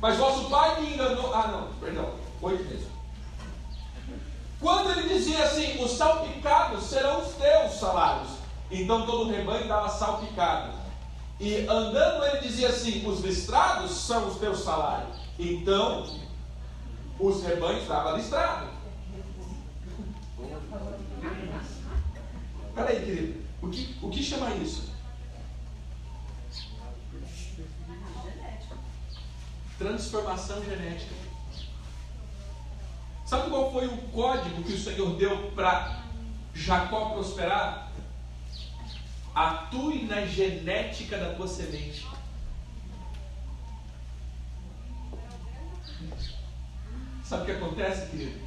Mas 0.00 0.16
vosso 0.16 0.48
pai 0.48 0.80
me 0.80 0.94
enganou. 0.94 1.34
Ah, 1.34 1.48
não, 1.48 1.72
perdão, 1.80 2.14
8 2.42 2.64
mesmo. 2.64 2.90
Quando 4.60 4.90
ele 4.90 5.08
dizia 5.08 5.44
assim: 5.44 5.82
os 5.82 5.92
salpicados 5.92 6.84
serão 6.84 7.22
os 7.22 7.34
teus 7.34 7.72
salários. 7.74 8.30
Então 8.70 9.06
todo 9.06 9.28
o 9.28 9.32
rebanho 9.32 9.68
dava 9.68 9.88
salpicado. 9.88 10.72
E 11.38 11.66
andando 11.66 12.24
ele 12.24 12.40
dizia 12.40 12.68
assim: 12.68 13.06
os 13.08 13.20
listrados 13.20 13.92
são 13.92 14.28
os 14.28 14.36
teus 14.38 14.60
salários. 14.60 15.16
Então 15.38 16.20
os 17.18 17.42
rebanhos 17.42 17.86
davam 17.86 18.16
listrado. 18.16 18.70
Peraí, 22.74 23.04
querido. 23.04 23.42
O 23.60 23.68
que, 23.68 23.96
o 24.02 24.10
que 24.10 24.22
chama 24.22 24.54
isso? 24.56 24.90
Transformação 29.78 30.64
genética. 30.64 31.21
Sabe 33.32 33.48
qual 33.48 33.72
foi 33.72 33.86
o 33.86 33.96
código 34.12 34.62
que 34.62 34.74
o 34.74 34.78
Senhor 34.78 35.16
deu 35.16 35.50
para 35.52 36.02
Jacó 36.52 37.14
prosperar? 37.14 37.90
Atue 39.34 40.02
na 40.02 40.26
genética 40.26 41.16
da 41.16 41.32
tua 41.32 41.48
semente. 41.48 42.06
Sabe 47.24 47.42
o 47.42 47.46
que 47.46 47.52
acontece, 47.52 48.10
querido? 48.10 48.38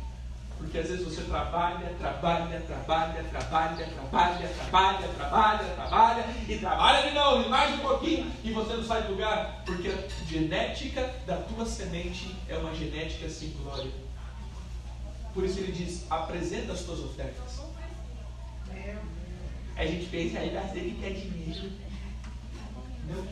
Porque 0.59 0.77
às 0.77 0.87
vezes 0.87 1.03
você 1.03 1.23
trabalha, 1.23 1.91
trabalha, 1.97 2.61
trabalha, 2.61 3.23
trabalha, 3.23 3.87
trabalha, 3.87 4.47
trabalha, 4.49 5.07
trabalha, 5.07 5.65
trabalha 5.73 6.25
e 6.47 6.57
trabalha 6.59 7.09
de 7.09 7.15
novo, 7.15 7.43
e 7.43 7.49
mais 7.49 7.73
um 7.73 7.79
pouquinho, 7.79 8.31
e 8.43 8.51
você 8.51 8.73
não 8.73 8.83
sai 8.83 9.01
do 9.01 9.13
lugar, 9.13 9.63
porque 9.65 9.87
a 9.87 10.29
genética 10.29 11.11
da 11.25 11.37
tua 11.37 11.65
semente 11.65 12.35
é 12.47 12.55
uma 12.55 12.75
genética 12.75 13.27
sem 13.27 13.49
glória. 13.49 14.04
Por 15.35 15.43
isso 15.43 15.59
ele 15.59 15.73
diz: 15.73 16.09
apresenta 16.09 16.73
as 16.73 16.81
tuas 16.81 17.01
ofertas. 17.01 17.59
A 19.75 19.85
gente 19.85 20.05
pensa, 20.05 20.39
aí 20.39 20.49
ser 20.73 20.79
que 20.79 20.95
quer 21.01 21.13
dinheiro. 21.13 21.71
Não. 23.07 23.23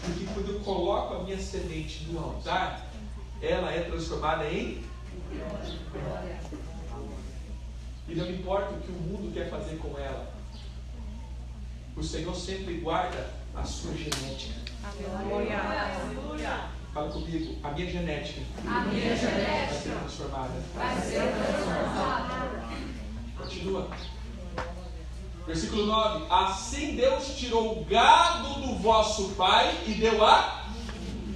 Porque 0.00 0.24
quando 0.32 0.48
eu 0.48 0.60
coloco 0.60 1.14
a 1.14 1.24
minha 1.24 1.38
semente 1.38 2.04
no 2.04 2.20
altar, 2.20 2.86
ela 3.42 3.70
é 3.70 3.82
transformada 3.82 4.48
em 4.50 4.82
e 8.08 8.14
não 8.14 8.30
importa 8.30 8.74
o 8.74 8.80
que 8.80 8.90
o 8.90 8.94
mundo 8.94 9.32
quer 9.32 9.48
fazer 9.48 9.76
com 9.78 9.96
ela, 9.98 10.32
o 11.96 12.02
Senhor 12.02 12.34
sempre 12.34 12.78
guarda 12.78 13.32
a 13.54 13.64
sua 13.64 13.92
genética. 13.94 14.54
Aleluia. 14.82 16.70
Fala 16.92 17.08
comigo, 17.10 17.56
a 17.62 17.70
minha 17.70 17.90
genética 17.90 18.40
A 18.66 18.80
minha 18.80 19.08
vai 19.08 19.16
ser 19.16 19.30
genética 19.30 19.90
transformada. 19.90 20.52
vai 20.74 21.00
ser 21.00 21.22
transformada. 21.32 22.64
Continua. 23.38 23.88
Versículo 25.46 25.86
9: 25.86 26.26
Assim 26.30 26.96
Deus 26.96 27.36
tirou 27.36 27.80
o 27.80 27.84
gado 27.84 28.60
do 28.60 28.76
vosso 28.78 29.30
pai 29.30 29.72
e 29.86 29.92
deu 29.92 30.24
a. 30.24 30.64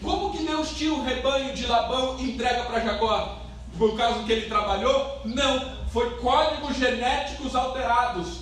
Como 0.03 0.33
que 0.33 0.45
Deus 0.45 0.71
tira 0.77 0.93
o 0.95 1.03
rebanho 1.05 1.55
de 1.55 1.67
Labão 1.67 2.19
e 2.19 2.33
entrega 2.33 2.65
para 2.65 2.81
Jacó? 2.81 3.39
Por 3.79 3.97
causa 3.97 4.23
que 4.25 4.33
ele 4.33 4.49
trabalhou? 4.49 5.21
Não, 5.25 5.77
foi 5.89 6.11
códigos 6.19 6.77
genéticos 6.77 7.55
alterados. 7.55 8.41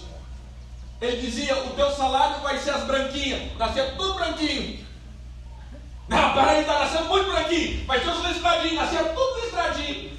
Ele 1.01 1.21
dizia: 1.21 1.57
O 1.67 1.71
teu 1.71 1.91
salário 1.91 2.41
vai 2.43 2.59
ser 2.59 2.71
as 2.71 2.85
branquinhas, 2.85 3.57
nascer 3.59 3.97
tudo 3.97 4.15
branquinho. 4.15 4.83
Não, 6.13 6.35
peraí, 6.35 6.61
está 6.61 6.79
nascendo 6.79 7.05
muito 7.07 7.33
branquinho, 7.33 7.87
vai 7.87 7.99
ser 7.99 8.11
os 8.11 8.23
listradinhos, 8.27 8.75
nascer 8.75 9.15
tudo 9.15 9.41
listradinho. 9.41 10.13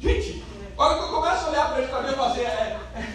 Gente, 0.00 0.44
a 0.78 0.82
hora 0.82 0.94
que 0.94 1.02
eu 1.02 1.08
começo 1.08 1.44
a 1.44 1.48
olhar 1.48 1.68
para 1.68 1.78
ele 1.78 1.88
para 1.88 2.00
ver 2.02 2.14
fazer, 2.14 2.42
é, 2.42 2.78
é, 2.94 3.08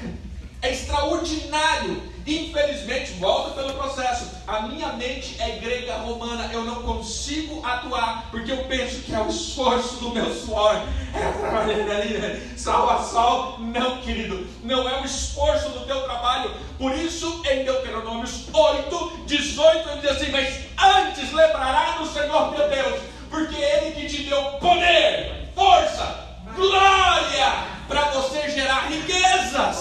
é 0.63 0.71
extraordinário. 0.73 2.08
Infelizmente, 2.29 3.13
volta 3.13 3.59
pelo 3.59 3.73
processo. 3.73 4.29
A 4.45 4.61
minha 4.61 4.93
mente 4.93 5.35
é 5.41 5.57
grega 5.57 5.95
romana. 5.95 6.47
Eu 6.53 6.63
não 6.63 6.83
consigo 6.83 7.65
atuar 7.65 8.27
porque 8.29 8.51
eu 8.51 8.65
penso 8.65 9.01
que 9.01 9.15
é 9.15 9.19
o 9.19 9.27
esforço 9.27 9.95
do 9.95 10.11
meu 10.11 10.31
suor. 10.31 10.75
É 11.11 11.95
ali, 11.95 12.17
né? 12.19 12.53
sol 12.55 12.87
a 12.87 13.01
sol. 13.01 13.55
Não, 13.57 13.97
querido, 14.01 14.47
não 14.63 14.87
é 14.87 15.01
o 15.01 15.05
esforço 15.05 15.69
do 15.69 15.87
teu 15.87 16.03
trabalho. 16.03 16.51
Por 16.77 16.95
isso, 16.95 17.41
em 17.49 17.65
Deuteronômios 17.65 18.45
8, 18.53 19.23
18, 19.25 19.89
ele 19.89 20.01
diz 20.01 20.11
assim: 20.11 20.31
Mas 20.31 20.53
antes 20.79 21.33
lembrará 21.33 21.97
do 21.97 22.05
Senhor 22.05 22.53
teu 22.53 22.69
Deus, 22.69 22.99
porque 23.31 23.55
Ele 23.55 23.91
que 23.91 24.07
te 24.07 24.23
deu 24.29 24.41
poder, 24.59 25.49
força, 25.55 26.27
glória 26.55 27.53
para 27.87 28.05
você 28.11 28.49
gerar 28.51 28.87
riquezas. 28.87 29.75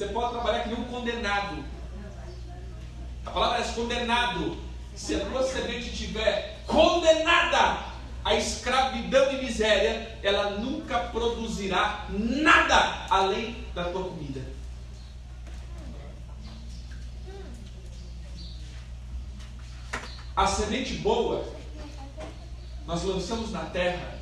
Você 0.00 0.06
pode 0.06 0.32
trabalhar 0.32 0.62
que 0.62 0.70
nem 0.70 0.80
um 0.80 0.84
condenado. 0.84 1.62
A 3.26 3.30
palavra 3.30 3.62
é 3.62 3.72
condenado. 3.72 4.56
Se 4.94 5.14
a 5.14 5.26
tua 5.26 5.42
semente 5.42 5.90
estiver 5.90 6.62
condenada 6.66 7.84
à 8.24 8.34
escravidão 8.34 9.30
e 9.30 9.44
miséria, 9.44 10.18
ela 10.22 10.52
nunca 10.52 11.00
produzirá 11.00 12.06
nada 12.08 13.08
além 13.10 13.66
da 13.74 13.90
tua 13.90 14.04
comida. 14.04 14.40
A 20.34 20.46
semente 20.46 20.94
boa, 20.94 21.46
nós 22.86 23.02
lançamos 23.02 23.52
na 23.52 23.66
terra 23.66 24.18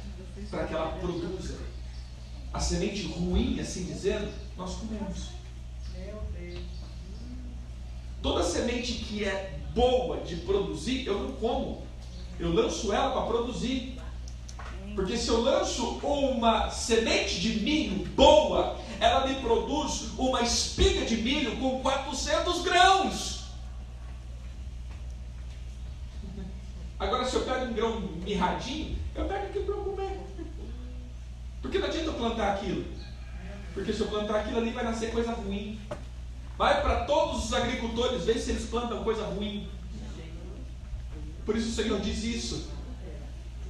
para 0.51 0.67
que 0.67 0.75
ela 0.75 0.99
produza. 0.99 1.57
A 2.53 2.59
semente 2.59 3.07
ruim, 3.07 3.61
assim 3.61 3.85
dizendo, 3.85 4.29
nós 4.57 4.75
comemos. 4.75 5.38
Toda 8.23 8.43
semente 8.43 8.93
que 8.95 9.25
é 9.25 9.59
boa 9.75 10.19
de 10.19 10.37
produzir, 10.37 11.07
eu 11.07 11.19
não 11.21 11.33
como. 11.33 11.87
Eu 12.39 12.53
lanço 12.53 12.93
ela 12.93 13.13
para 13.13 13.27
produzir. 13.27 13.99
Porque 14.95 15.17
se 15.17 15.29
eu 15.29 15.41
lanço 15.41 15.99
uma 16.03 16.71
semente 16.71 17.41
de 17.41 17.61
milho 17.61 18.05
boa, 18.17 18.77
ela 18.99 19.27
me 19.27 19.37
produz 19.37 20.09
uma 20.19 20.43
espiga 20.43 21.07
de 21.07 21.17
milho 21.19 21.57
com 21.59 21.81
400 21.81 22.63
grãos. 22.63 23.39
Agora, 26.99 27.25
se 27.25 27.37
eu 27.37 27.43
pego 27.43 27.67
um 27.67 27.73
grão 27.73 28.01
mirradinho, 28.01 28.99
eu 29.15 29.25
pego 29.25 29.45
aquele 29.47 29.65
grão 29.67 29.85
comer. 29.85 30.21
Porque 31.63 31.79
não 31.79 31.87
adianta 31.87 32.07
eu 32.07 32.15
plantar 32.15 32.55
aquilo. 32.55 32.85
Porque 33.73 33.93
se 33.93 34.01
eu 34.01 34.09
plantar 34.09 34.41
aquilo 34.41 34.59
ali, 34.59 34.71
vai 34.71 34.83
nascer 34.83 35.13
coisa 35.13 35.31
ruim. 35.33 35.79
Vai 36.59 36.83
para 36.83 37.05
todos 37.05 37.45
os 37.45 37.53
agricultores, 37.53 38.25
vê 38.25 38.37
se 38.37 38.51
eles 38.51 38.69
plantam 38.69 39.05
coisa 39.05 39.25
ruim. 39.27 39.71
Por 41.47 41.57
isso 41.57 41.69
o 41.69 41.73
Senhor 41.73 42.01
diz 42.01 42.25
isso. 42.25 42.69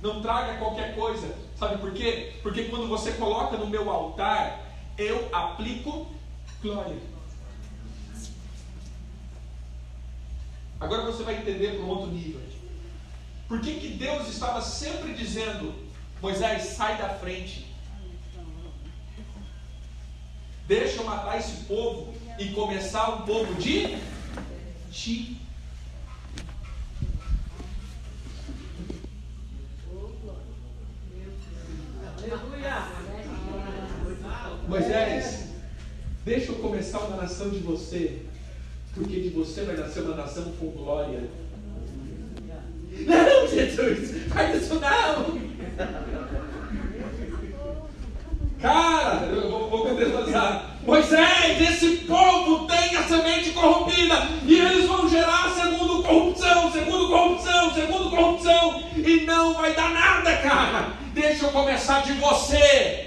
Não 0.01 0.23
traga 0.23 0.57
qualquer 0.57 0.95
coisa. 0.95 1.37
Sabe 1.59 1.77
por 1.77 1.93
quê? 1.93 2.39
Porque 2.43 2.65
quando 2.65 2.89
você 2.89 3.13
coloca 3.13 3.59
no 3.59 3.67
meu 3.67 3.91
altar, 3.91 4.65
eu 4.97 5.29
aplico 5.35 6.11
glória. 6.63 6.97
Agora 10.81 11.03
você 11.03 11.23
vai 11.25 11.37
entender 11.37 11.77
para 11.77 11.85
um 11.85 11.89
outro 11.89 12.11
nível. 12.11 12.41
Por 13.47 13.61
que, 13.61 13.81
que 13.81 13.89
Deus 13.89 14.29
estava 14.29 14.63
sempre 14.63 15.13
dizendo, 15.13 15.75
Moisés, 16.23 16.63
sai 16.63 16.97
da 16.97 17.11
frente. 17.11 17.67
Deixa 20.67 21.01
eu 21.01 21.05
matar 21.05 21.39
esse 21.39 21.65
povo 21.65 22.15
e 22.39 22.51
começar 22.51 23.11
um 23.11 23.23
povo 23.23 23.53
de 23.55 23.99
ti. 24.93 25.37
Moisés, 34.69 35.49
deixa 36.25 36.53
eu 36.53 36.57
começar 36.57 36.99
uma 37.01 37.17
nação 37.17 37.49
de 37.49 37.59
você, 37.61 38.23
porque 38.95 39.21
de 39.21 39.31
você 39.31 39.63
vai 39.65 39.77
nascer 39.77 40.03
uma 40.03 40.15
nação 40.15 40.53
com 40.61 40.67
glória. 40.69 41.29
Não, 43.07 43.49
Jesus, 43.49 44.29
faz 44.29 44.63
isso 44.63 44.75
não! 44.75 45.49
Cara, 48.61 49.27
eu 49.27 49.51
vou, 49.51 49.71
vou 49.71 49.87
contextualizar. 49.87 50.68
Moisés, 50.89 51.61
esse 51.61 51.99
povo 52.07 52.67
tem 52.67 52.97
a 52.97 53.03
semente 53.03 53.51
corrompida 53.51 54.27
e 54.47 54.59
eles 54.59 54.87
vão 54.87 55.07
gerar 55.07 55.55
segundo 55.55 56.03
corrupção, 56.03 56.73
segundo 56.73 57.09
corrupção, 57.09 57.75
segundo 57.75 58.09
corrupção 58.09 58.83
e 58.97 59.27
não 59.27 59.53
vai 59.53 59.75
dar 59.75 59.91
nada, 59.91 60.35
cara. 60.39 60.95
Deixa 61.13 61.45
eu 61.45 61.51
começar 61.51 62.05
de 62.05 62.15
você. 62.15 63.07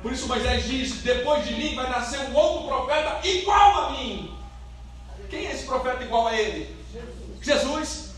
Por 0.00 0.12
isso 0.12 0.28
Moisés 0.28 0.64
diz: 0.64 1.02
depois 1.02 1.44
de 1.44 1.54
mim 1.54 1.74
vai 1.74 1.90
nascer 1.90 2.20
um 2.20 2.36
outro 2.36 2.68
profeta 2.68 3.26
igual 3.26 3.86
a 3.86 3.90
mim. 3.90 4.32
Quem 5.28 5.48
é 5.48 5.52
esse 5.54 5.66
profeta 5.66 6.04
igual 6.04 6.28
a 6.28 6.36
ele? 6.36 6.72
Jesus. 7.42 8.13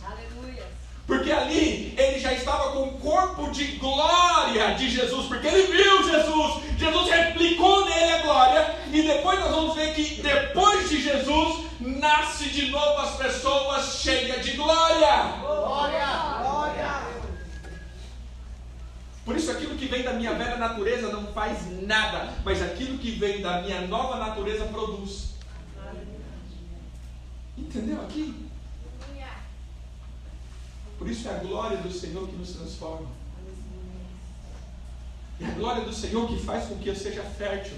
Porque 1.06 1.30
ali 1.30 1.94
ele 1.96 2.18
já 2.18 2.32
estava 2.32 2.72
com 2.72 2.82
o 2.88 2.98
corpo 2.98 3.50
de 3.52 3.64
glória 3.76 4.74
de 4.74 4.90
Jesus, 4.90 5.26
porque 5.26 5.46
ele 5.46 5.62
viu 5.68 6.02
Jesus, 6.02 6.64
Jesus 6.76 7.08
replicou 7.08 7.84
nele 7.84 8.12
a 8.12 8.22
glória, 8.22 8.74
e 8.92 9.02
depois 9.02 9.38
nós 9.38 9.50
vamos 9.50 9.76
ver 9.76 9.94
que 9.94 10.20
depois 10.20 10.88
de 10.88 11.00
Jesus 11.00 11.66
nasce 11.78 12.48
de 12.48 12.70
novo 12.70 12.98
as 12.98 13.16
pessoas 13.16 14.00
cheias 14.00 14.44
de 14.44 14.52
glória. 14.52 15.38
Glória! 15.40 16.06
Glória! 16.42 17.02
Por 19.24 19.36
isso 19.36 19.50
aquilo 19.52 19.76
que 19.76 19.86
vem 19.86 20.02
da 20.02 20.12
minha 20.12 20.34
velha 20.34 20.56
natureza 20.56 21.08
não 21.08 21.32
faz 21.32 21.58
nada, 21.82 22.32
mas 22.44 22.60
aquilo 22.62 22.98
que 22.98 23.12
vem 23.12 23.40
da 23.40 23.60
minha 23.62 23.82
nova 23.82 24.16
natureza 24.16 24.64
produz. 24.66 25.34
Entendeu 27.56 28.00
aqui? 28.02 28.45
Por 30.98 31.08
isso 31.08 31.28
é 31.28 31.34
a 31.34 31.38
glória 31.38 31.78
do 31.78 31.92
Senhor 31.92 32.26
que 32.28 32.36
nos 32.36 32.52
transforma. 32.52 33.08
É 35.40 35.46
a 35.46 35.50
glória 35.50 35.84
do 35.84 35.92
Senhor 35.92 36.26
que 36.26 36.38
faz 36.42 36.66
com 36.66 36.76
que 36.78 36.88
eu 36.88 36.96
seja 36.96 37.22
fértil. 37.22 37.76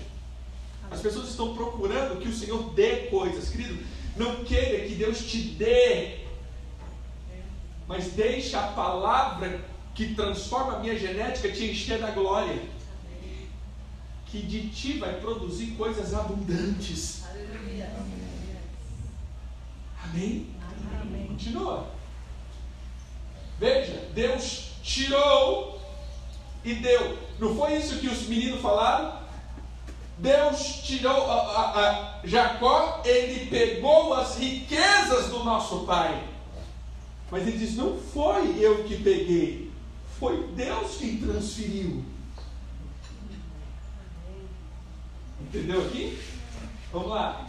As 0.90 1.00
pessoas 1.00 1.28
estão 1.28 1.54
procurando 1.54 2.20
que 2.20 2.28
o 2.28 2.34
Senhor 2.34 2.72
dê 2.74 3.08
coisas, 3.08 3.48
querido. 3.50 3.84
Não 4.16 4.44
queira 4.44 4.86
que 4.86 4.94
Deus 4.94 5.26
te 5.26 5.38
dê, 5.38 6.20
mas 7.86 8.12
deixe 8.12 8.54
a 8.56 8.68
palavra 8.68 9.64
que 9.94 10.14
transforma 10.14 10.76
a 10.76 10.78
minha 10.80 10.98
genética 10.98 11.50
te 11.50 11.64
encher 11.64 11.98
da 12.00 12.10
glória. 12.10 12.62
Que 14.26 14.42
de 14.42 14.68
ti 14.68 14.98
vai 14.98 15.20
produzir 15.20 15.68
coisas 15.72 16.14
abundantes. 16.14 17.24
Amém? 20.04 20.46
Amém. 21.00 21.26
Continua. 21.28 21.97
Veja, 23.58 24.08
Deus 24.14 24.70
tirou 24.82 25.80
e 26.64 26.74
deu. 26.74 27.18
Não 27.38 27.56
foi 27.56 27.76
isso 27.76 27.98
que 27.98 28.08
os 28.08 28.26
meninos 28.28 28.60
falaram? 28.60 29.18
Deus 30.18 30.80
tirou 30.82 31.30
a, 31.30 31.34
a, 31.34 31.70
a, 31.70 32.20
Jacó, 32.24 33.02
ele 33.04 33.46
pegou 33.46 34.14
as 34.14 34.36
riquezas 34.36 35.28
do 35.28 35.44
nosso 35.44 35.80
pai. 35.80 36.24
Mas 37.30 37.46
ele 37.46 37.58
diz: 37.58 37.76
Não 37.76 37.96
foi 37.98 38.58
eu 38.58 38.84
que 38.84 38.96
peguei, 38.96 39.70
foi 40.18 40.48
Deus 40.54 40.96
quem 40.96 41.18
transferiu. 41.18 42.04
Entendeu 45.40 45.86
aqui? 45.86 46.18
Vamos 46.92 47.10
lá. 47.10 47.46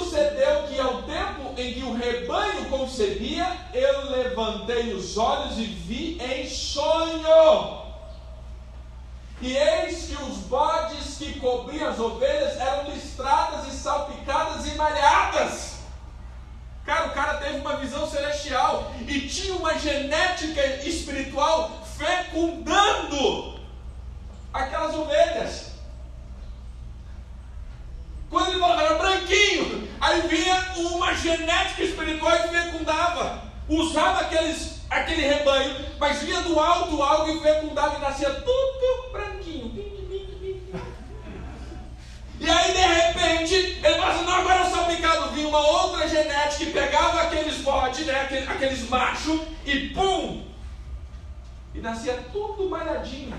Sucedeu 0.00 0.62
que 0.62 0.80
ao 0.80 1.02
tempo 1.02 1.52
em 1.58 1.74
que 1.74 1.82
o 1.82 1.94
rebanho 1.94 2.70
concebia, 2.70 3.46
eu 3.74 4.10
levantei 4.10 4.94
os 4.94 5.18
olhos 5.18 5.58
e 5.58 5.64
vi 5.64 6.18
em 6.22 6.48
sonho. 6.48 7.80
E 9.42 9.54
eis 9.56 10.06
que 10.06 10.22
os 10.22 10.38
bodes 10.38 11.18
que 11.18 11.38
cobriam 11.38 11.90
as 11.90 12.00
ovelhas 12.00 12.58
eram 12.58 12.90
listradas 12.90 13.68
e 13.68 13.76
salpicadas 13.76 14.66
e 14.66 14.74
malhadas. 14.74 15.74
Cara, 16.86 17.08
o 17.08 17.10
cara 17.12 17.34
teve 17.34 17.58
uma 17.58 17.76
visão 17.76 18.08
celestial 18.08 18.90
e 19.06 19.28
tinha 19.28 19.54
uma 19.54 19.78
genética 19.78 20.64
espiritual 20.82 21.70
fecundando 21.98 23.60
aquelas 24.52 24.94
ovelhas. 24.94 25.69
Quando 28.30 28.50
ele 28.50 28.60
falava, 28.60 28.82
era 28.82 28.94
branquinho. 28.94 29.88
Aí 30.00 30.20
vinha 30.28 30.72
uma 30.76 31.12
genética 31.14 31.82
espiritual 31.82 32.32
e 32.36 32.48
fecundava. 32.48 33.42
Usava 33.68 34.20
aqueles, 34.20 34.80
aquele 34.88 35.22
rebanho, 35.22 35.84
mas 35.98 36.22
vinha 36.22 36.40
do 36.42 36.58
alto 36.58 37.02
algo 37.02 37.28
e 37.28 37.40
fecundava 37.40 37.96
e 37.96 38.00
nascia 38.00 38.30
tudo 38.30 39.12
branquinho. 39.12 39.90
E 42.38 42.48
aí, 42.48 42.72
de 42.72 42.78
repente, 42.78 43.54
ele 43.54 44.02
assim: 44.02 44.24
não, 44.24 44.32
agora 44.32 44.66
o 44.66 44.70
salpicado 44.70 45.30
vinha 45.32 45.48
uma 45.48 45.60
outra 45.60 46.08
genética 46.08 46.62
e 46.62 46.72
pegava 46.72 47.22
aqueles 47.22 47.58
bodes, 47.58 48.06
né, 48.06 48.22
aqueles, 48.22 48.48
aqueles 48.48 48.88
machos, 48.88 49.40
e 49.66 49.90
pum! 49.90 50.46
E 51.74 51.80
nascia 51.80 52.14
tudo 52.32 52.70
malhadinho. 52.70 53.34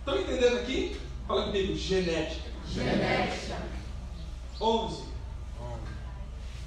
Estão 0.00 0.18
entendendo 0.18 0.56
aqui? 0.56 1.00
Fala 1.28 1.44
comigo, 1.44 1.76
genética. 1.76 2.55
Genética. 2.72 3.56
11. 4.60 5.04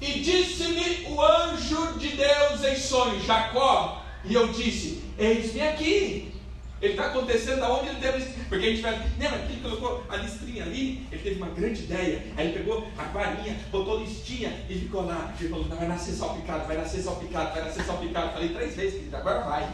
E 0.01 0.19
disse-me 0.21 1.07
o 1.09 1.21
anjo 1.21 1.99
de 1.99 2.15
Deus 2.15 2.63
em 2.63 2.75
sonho, 2.75 3.21
Jacó, 3.21 4.01
e 4.23 4.33
eu 4.33 4.47
disse: 4.47 5.03
Eis-me 5.17 5.61
aqui. 5.61 6.33
Ele 6.81 6.93
está 6.93 7.07
acontecendo 7.07 7.61
aonde 7.63 7.89
ele 7.89 7.99
teve. 7.99 8.23
Porque 8.47 8.65
a 8.65 8.69
gente 8.69 8.81
vai. 8.81 8.93
Lembra 9.19 9.39
que 9.39 9.51
ele 9.51 9.61
colocou 9.61 10.05
a 10.07 10.15
listrinha 10.15 10.63
ali? 10.63 11.05
Ele 11.11 11.21
teve 11.21 11.35
uma 11.35 11.49
grande 11.49 11.83
ideia. 11.83 12.23
Aí 12.37 12.47
ele 12.47 12.57
pegou 12.59 12.87
a 12.97 13.03
varinha, 13.03 13.59
botou 13.69 13.99
listinha 13.99 14.65
e 14.69 14.75
ficou 14.75 15.05
lá. 15.05 15.33
Ele 15.37 15.49
falou: 15.49 15.65
vai 15.65 15.87
nascer 15.87 16.13
salpicado, 16.13 16.65
vai 16.67 16.77
nascer 16.77 17.01
salpicado, 17.01 17.53
vai 17.53 17.65
nascer 17.65 17.83
salpicado. 17.83 18.31
Falei 18.31 18.49
três 18.49 18.75
vezes, 18.75 18.93
querido, 18.93 19.17
agora 19.17 19.41
vai. 19.41 19.69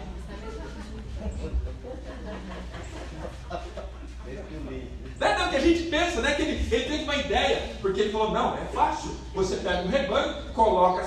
Não 5.20 5.28
é 5.28 5.38
não, 5.38 5.49
que 5.49 5.55
a 5.55 5.61
gente 5.61 5.84
pensa, 5.84 6.22
né? 6.22 6.34
Que 6.34 6.41
ele, 6.41 6.76
ele 6.76 6.86
teve 6.86 7.03
uma 7.03 7.16
ideia, 7.16 7.61
porque 7.82 8.01
ele 8.01 8.11
falou, 8.11 8.32
não, 8.32 8.55
é 8.55 8.66
fácil. 8.74 9.11
Você 9.34 9.57
pega 9.57 9.84
um 9.84 9.88
rebanho, 9.88 10.36
coloca 10.53 11.05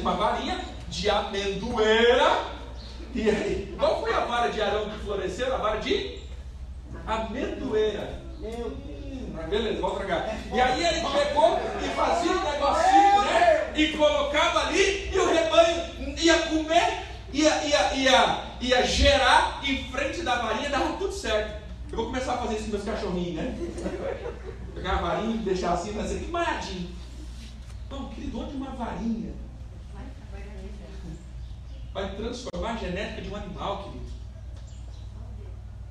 uma 0.00 0.14
varinha 0.14 0.60
de 0.88 1.10
amendoeira, 1.10 2.58
e 3.14 3.28
aí, 3.28 3.74
qual 3.78 4.00
foi 4.00 4.14
a 4.14 4.20
vara 4.20 4.48
de 4.48 4.60
Arão 4.60 4.90
que 4.90 4.98
floresceu? 5.00 5.54
A 5.54 5.58
vara 5.58 5.78
de 5.78 6.18
amendoeira. 7.06 8.20
Meu 8.38 8.52
Deus. 8.52 9.48
Beleza, 9.48 9.80
vamos 9.80 9.98
tragar. 9.98 10.36
E 10.52 10.60
aí 10.60 10.84
ele 10.84 11.00
pegou 11.00 11.58
e 11.82 11.88
fazia 11.96 12.32
um 12.32 12.44
negocinho, 12.44 13.22
né? 13.22 13.72
E 13.74 13.88
colocava 13.96 14.66
ali, 14.66 15.10
e 15.12 15.18
o 15.18 15.32
rebanho 15.32 16.16
ia 16.18 16.38
comer, 16.40 17.02
ia, 17.32 17.64
ia, 17.64 17.94
ia, 17.94 18.44
ia 18.60 18.82
gerar 18.86 19.60
em 19.64 19.84
frente 19.90 20.22
da 20.22 20.36
varinha, 20.36 20.70
dava 20.70 20.96
tudo 20.98 21.12
certo. 21.12 21.67
Eu 21.90 21.96
vou 21.96 22.06
começar 22.06 22.34
a 22.34 22.38
fazer 22.38 22.56
isso 22.56 22.64
com 22.64 22.70
meus 22.72 22.84
cachorrinhos, 22.84 23.34
né? 23.34 23.56
Pegar 24.74 24.98
a 24.98 25.00
varinha, 25.00 25.36
deixar 25.38 25.72
assim, 25.72 25.92
fazer 25.94 26.20
que 26.20 26.30
malhadinho. 26.30 26.90
Não, 27.90 28.10
querido, 28.10 28.40
onde 28.40 28.56
uma 28.56 28.70
varinha 28.70 29.32
vai 31.92 32.14
transformar 32.14 32.72
a 32.72 32.76
genética 32.76 33.22
de 33.22 33.30
um 33.30 33.36
animal, 33.36 33.84
querido? 33.84 34.06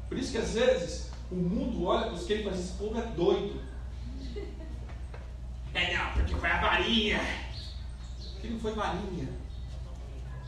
Por 0.08 0.18
isso 0.18 0.32
que 0.32 0.38
às 0.38 0.54
vezes 0.54 1.12
o 1.32 1.36
mundo 1.36 1.86
olha 1.86 2.06
para 2.06 2.14
os 2.14 2.26
crentes 2.26 2.46
e 2.46 2.50
fala: 2.50 2.62
esse 2.62 2.74
povo 2.74 3.00
é 3.00 3.06
doido. 3.08 3.62
É 5.74 5.98
não, 5.98 6.14
porque 6.14 6.36
foi 6.36 6.50
a 6.50 6.62
varinha. 6.62 7.22
Aquele 8.38 8.54
não 8.54 8.60
foi 8.60 8.74
varinha. 8.74 9.30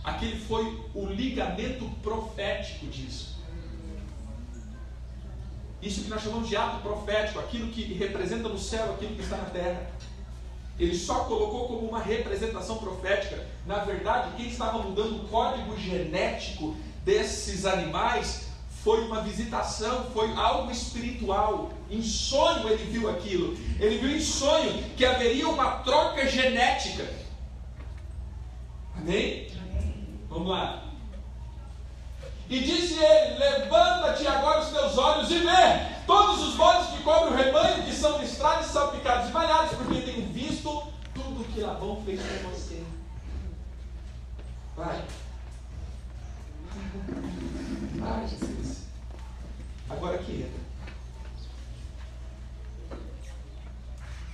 Aquele 0.04 0.40
foi 0.40 0.86
o 0.94 1.08
ligamento 1.08 1.90
profético 2.02 2.86
disso. 2.88 3.39
Isso 5.82 6.04
que 6.04 6.10
nós 6.10 6.22
chamamos 6.22 6.50
de 6.50 6.58
ato 6.58 6.82
profético, 6.82 7.40
aquilo 7.40 7.70
que 7.70 7.94
representa 7.94 8.50
no 8.50 8.60
céu 8.60 8.94
aquilo 8.94 9.16
que 9.16 9.22
está 9.22 9.38
na 9.38 9.46
terra. 9.46 9.90
Ele 10.78 10.98
só 10.98 11.26
colocou 11.26 11.68
como 11.68 11.88
uma 11.88 12.02
representação 12.02 12.78
profética. 12.78 13.46
Na 13.66 13.80
verdade, 13.80 14.32
quem 14.38 14.48
estava 14.48 14.80
mudando 14.80 15.24
o 15.24 15.28
código 15.28 15.78
genético 15.78 16.76
desses 17.04 17.66
animais 17.66 18.50
foi 18.84 19.06
uma 19.06 19.22
visitação, 19.22 20.06
foi 20.14 20.32
algo 20.34 20.72
espiritual. 20.72 21.72
Em 21.90 22.02
sonho 22.02 22.70
ele 22.70 22.86
viu 22.86 23.10
aquilo. 23.10 23.58
Ele 23.80 23.98
viu 23.98 24.16
em 24.16 24.22
sonho 24.22 24.84
que 24.96 25.06
haveria 25.06 25.50
uma 25.50 25.80
troca 25.80 26.26
genética. 26.28 27.06
Amém? 28.96 29.48
Vamos 30.30 30.48
lá. 30.48 30.89
E 32.50 32.60
disse 32.62 32.96
ele: 32.96 33.38
Levanta-te 33.38 34.26
agora 34.28 34.62
os 34.62 34.70
teus 34.70 34.98
olhos 34.98 35.30
e 35.30 35.40
vê 35.40 35.96
todos 36.08 36.42
os 36.42 36.56
bodes 36.56 36.90
que 36.90 37.04
cobrem 37.04 37.34
o 37.34 37.36
rebanho, 37.36 37.84
que 37.84 37.94
são 37.94 38.18
listrados, 38.20 38.68
salpicados 38.68 39.30
e 39.30 39.32
malhados, 39.32 39.78
porque 39.78 40.02
tenho 40.02 40.28
visto 40.34 40.92
tudo 41.14 41.46
que 41.54 41.62
Labão 41.62 42.02
fez 42.04 42.20
com 42.20 42.50
você. 42.50 42.84
Vai. 44.76 45.04
Vai, 48.00 48.28
Jesus. 48.28 48.88
Agora 49.88 50.16
aqui 50.16 50.48
entra. 50.48 50.70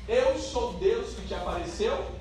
Eu 0.07 0.39
sou 0.39 0.73
Deus 0.73 1.15
que 1.15 1.27
te 1.27 1.33
apareceu. 1.33 2.15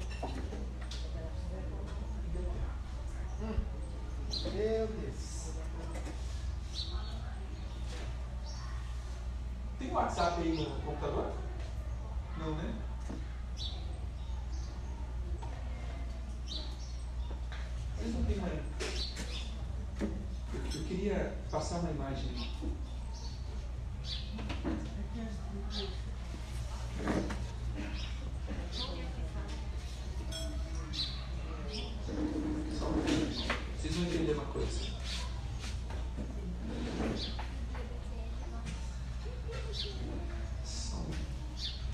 Meu 4.53 4.86
Deus. 4.86 5.24
Tem 9.85 9.93
WhatsApp 9.93 10.41
aí 10.41 10.57
no 10.57 10.64
computador? 10.80 11.30
Não, 12.39 12.55
né? 12.55 12.74
Vocês 17.99 18.14
não 18.14 18.24
tem 18.24 18.39
uma. 18.39 18.49
Eu 20.74 20.85
queria 20.89 21.37
passar 21.51 21.80
uma 21.80 21.91
imagem. 21.91 22.51
Vocês 33.76 33.97
vão 33.97 34.05
entender 34.07 34.32
uma 34.32 34.47
coisa. 34.47 34.95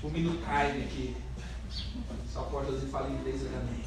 um, 0.11 0.13
minuto 0.13 0.39
time 0.43 0.83
aqui. 0.83 1.15
Só 2.31 2.41
pode 2.43 2.67
fazer 2.67 2.87
fala 2.87 3.09
inglês 3.09 3.41
também. 3.43 3.81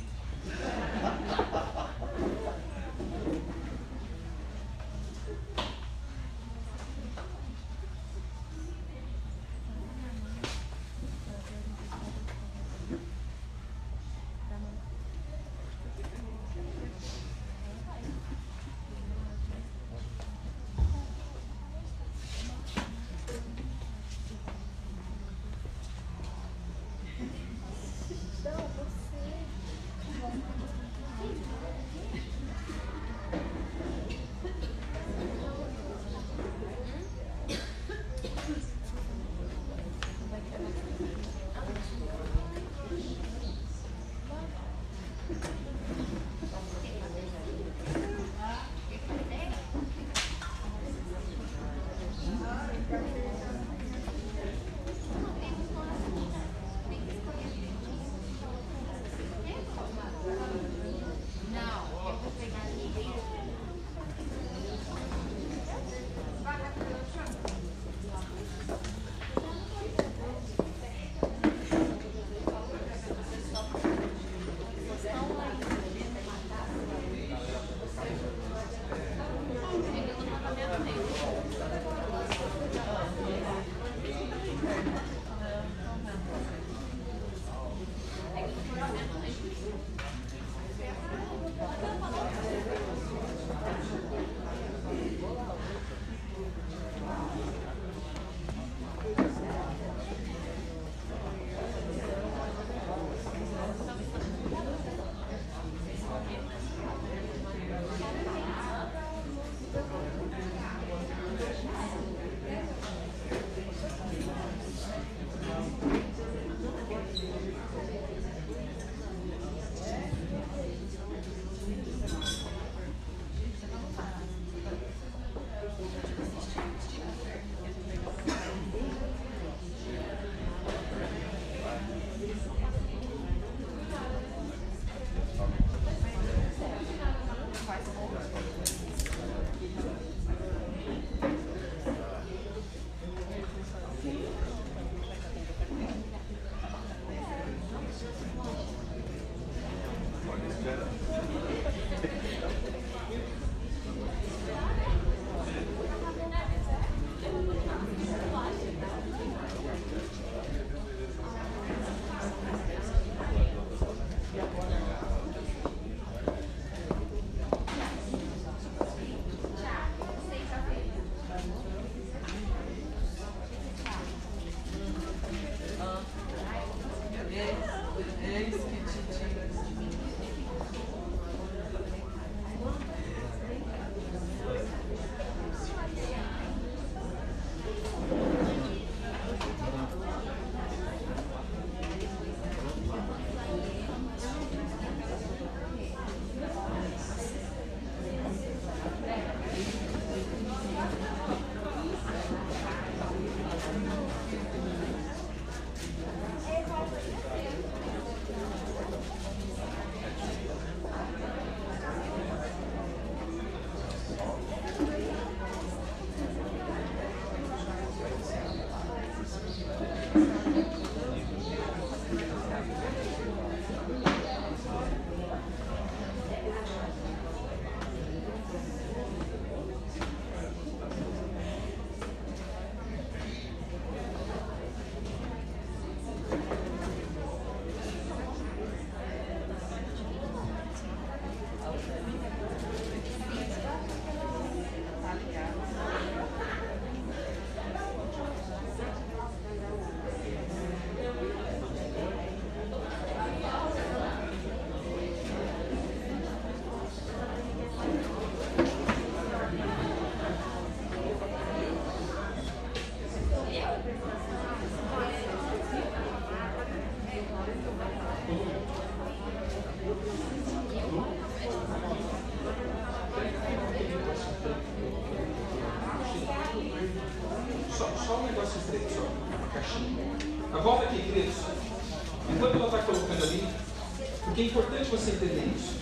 Você 284.97 285.11
entender 285.11 285.53
isso. 285.57 285.75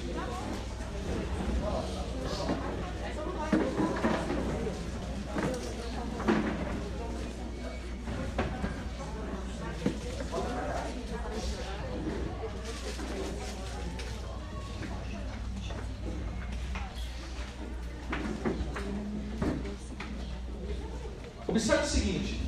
Observe 21.49 21.83
o 21.83 21.87
seguinte. 21.87 22.41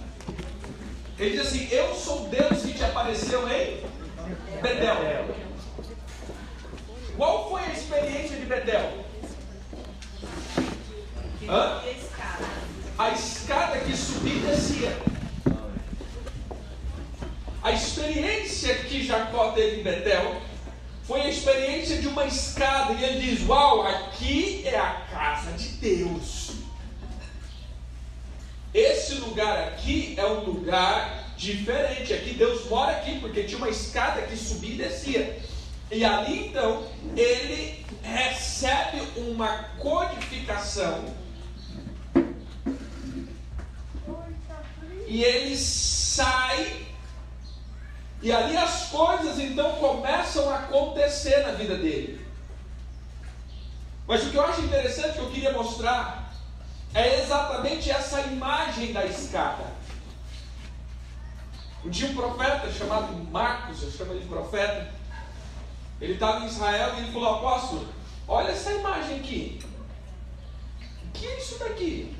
Ele 1.19 1.31
diz 1.37 1.41
assim: 1.47 1.69
Eu 1.71 1.95
sou 1.95 2.27
Deus 2.29 2.63
que 2.63 2.73
te 2.73 2.83
apareceu 2.83 3.47
em 3.51 3.83
Betel. 4.63 5.45
Qual 7.17 7.49
foi 7.49 7.63
a 7.63 7.73
experiência 7.73 8.37
de 8.37 8.47
Betel? 8.47 9.05
Hã? 11.49 11.83
A 12.99 13.11
escada 13.11 13.79
que 13.79 13.97
subia 13.97 14.35
e 14.35 14.41
descia. 14.41 14.99
A 17.63 17.73
experiência 17.73 18.75
que 18.77 19.05
Jacó 19.05 19.53
teve 19.53 19.81
em 19.81 19.85
Betel 19.85 20.41
foi 21.05 21.21
a 21.23 21.29
experiência 21.29 21.99
de 21.99 22.09
uma 22.09 22.27
escada. 22.27 22.95
E 22.95 23.05
ele 23.05 23.21
diz: 23.21 23.49
Uau, 23.49 23.87
aqui 23.87 24.63
é 24.67 24.79
a 24.79 25.03
casa 25.11 25.53
de 25.53 25.69
Deus. 25.69 26.53
Esse 28.73 29.15
lugar 29.15 29.69
aqui 29.69 30.15
é 30.19 30.27
um 30.27 30.41
lugar 30.41 31.33
diferente. 31.37 32.13
Aqui 32.13 32.35
Deus 32.35 32.69
mora 32.69 32.97
aqui, 32.97 33.21
porque 33.21 33.45
tinha 33.45 33.59
uma 33.59 33.71
escada 33.71 34.23
que 34.23 34.37
subia 34.37 34.75
e 34.75 34.79
descia. 34.79 35.39
E 35.95 36.05
ali 36.05 36.49
então 36.49 36.85
ele 37.17 37.87
recebe 38.03 39.01
uma 39.17 39.65
codificação. 39.79 41.05
E 45.07 45.23
ele 45.23 45.57
sai. 45.57 46.85
E 48.21 48.33
ali 48.33 48.57
as 48.57 48.87
coisas 48.87 49.39
então 49.39 49.77
começam 49.77 50.51
a 50.51 50.57
acontecer 50.65 51.47
na 51.47 51.53
vida 51.53 51.77
dele. 51.77 52.27
Mas 54.09 54.25
o 54.25 54.31
que 54.31 54.37
eu 54.37 54.45
acho 54.45 54.63
interessante 54.63 55.13
que 55.13 55.21
eu 55.21 55.31
queria 55.31 55.53
mostrar 55.53 56.35
é 56.93 57.21
exatamente 57.21 57.89
essa 57.89 58.21
imagem 58.23 58.93
da 58.93 59.07
escada. 59.07 59.73
Um 61.85 61.91
dia 61.91 62.09
um 62.09 62.15
profeta 62.15 62.69
chamado 62.73 63.13
Marcos, 63.31 63.81
eu 63.81 63.93
chamo 63.93 64.13
ele 64.13 64.23
de 64.23 64.27
profeta, 64.27 64.93
ele 66.05 66.15
estava 66.15 66.45
em 66.45 66.47
Israel 66.47 66.95
e 66.95 66.99
ele 66.99 67.13
falou, 67.13 67.35
apóstolo, 67.37 67.89
olha 68.29 68.51
essa 68.51 68.73
imagem 68.73 69.19
aqui. 69.19 69.61
O 71.05 71.13
que 71.13 71.27
é 71.27 71.39
isso 71.39 71.59
daqui? 71.59 72.15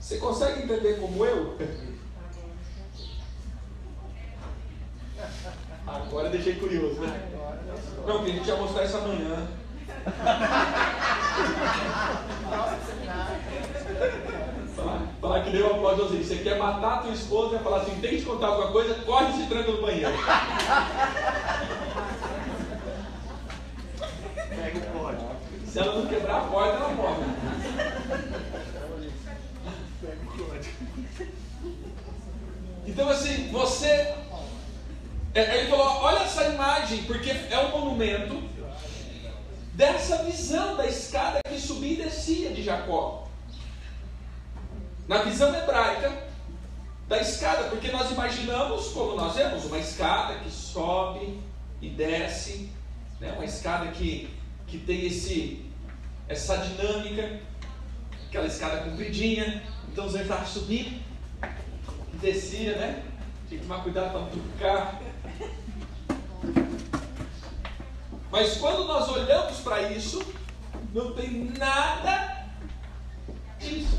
Você 0.00 0.18
consegue 0.18 0.62
entender 0.62 0.98
como 1.00 1.24
eu? 1.24 1.58
Agora 5.86 6.30
deixei 6.30 6.56
curioso, 6.56 7.00
né? 7.00 7.28
Não, 8.06 8.24
que 8.24 8.30
a 8.30 8.34
gente 8.34 8.48
ia 8.48 8.56
mostrar 8.56 8.84
isso 8.84 8.96
amanhã. 8.96 9.46
Falar, 14.74 15.02
falar 15.20 15.42
que 15.42 15.50
deu 15.50 15.66
uma 15.74 15.92
assim, 15.92 16.22
você 16.22 16.36
quer 16.36 16.58
matar 16.58 16.94
a 16.94 16.98
tua 16.98 17.12
esposa 17.12 17.56
e 17.56 17.58
falar 17.60 17.78
assim, 17.78 18.00
tem 18.00 18.10
que 18.10 18.18
te 18.18 18.24
contar 18.24 18.46
alguma 18.48 18.72
coisa, 18.72 18.94
corre 19.04 19.30
e 19.30 19.42
se 19.42 19.46
tranca 19.48 19.70
no 19.70 19.82
banheiro. 19.82 20.12
Pega 24.48 24.78
o 24.78 24.82
código. 24.98 25.36
Se 25.76 25.82
ela 25.82 25.94
não 25.94 26.06
quebrar 26.06 26.38
a 26.38 26.44
porta, 26.46 26.76
ela 26.76 26.88
morre. 26.88 27.22
Então 32.86 33.10
assim, 33.10 33.50
você. 33.52 34.14
é, 35.34 35.58
Ele 35.58 35.68
falou, 35.68 35.86
olha 35.86 36.20
essa 36.20 36.44
imagem, 36.44 37.02
porque 37.02 37.28
é 37.28 37.58
um 37.58 37.78
monumento 37.78 38.42
dessa 39.74 40.22
visão 40.22 40.78
da 40.78 40.86
escada 40.86 41.40
que 41.46 41.60
subia 41.60 41.92
e 41.92 42.02
descia 42.04 42.54
de 42.54 42.62
Jacó. 42.62 43.28
Na 45.06 45.18
visão 45.18 45.54
hebraica 45.54 46.10
da 47.06 47.20
escada, 47.20 47.64
porque 47.64 47.90
nós 47.90 48.10
imaginamos, 48.10 48.88
como 48.92 49.14
nós 49.14 49.34
vemos, 49.34 49.66
uma 49.66 49.78
escada 49.78 50.36
que 50.36 50.50
sobe 50.50 51.38
e 51.82 51.90
desce, 51.90 52.70
né? 53.20 53.32
uma 53.32 53.44
escada 53.44 53.88
que, 53.88 54.34
que 54.66 54.78
tem 54.78 55.04
esse, 55.04 55.65
essa 56.28 56.56
dinâmica, 56.58 57.40
aquela 58.28 58.46
escada 58.46 58.78
compridinha, 58.78 59.62
então 59.90 60.08
você 60.08 60.22
está 60.22 60.44
subindo 60.44 61.00
e 62.12 62.16
descia, 62.18 62.76
né? 62.76 63.02
Tinha 63.48 63.60
que 63.60 63.66
tomar 63.66 63.82
cuidado 63.82 64.10
para 64.10 64.20
não 64.20 64.28
tocar. 64.28 65.00
Mas 68.30 68.56
quando 68.58 68.84
nós 68.86 69.08
olhamos 69.08 69.60
para 69.60 69.90
isso, 69.92 70.20
não 70.92 71.12
tem 71.12 71.44
nada 71.56 72.46
disso. 73.58 73.96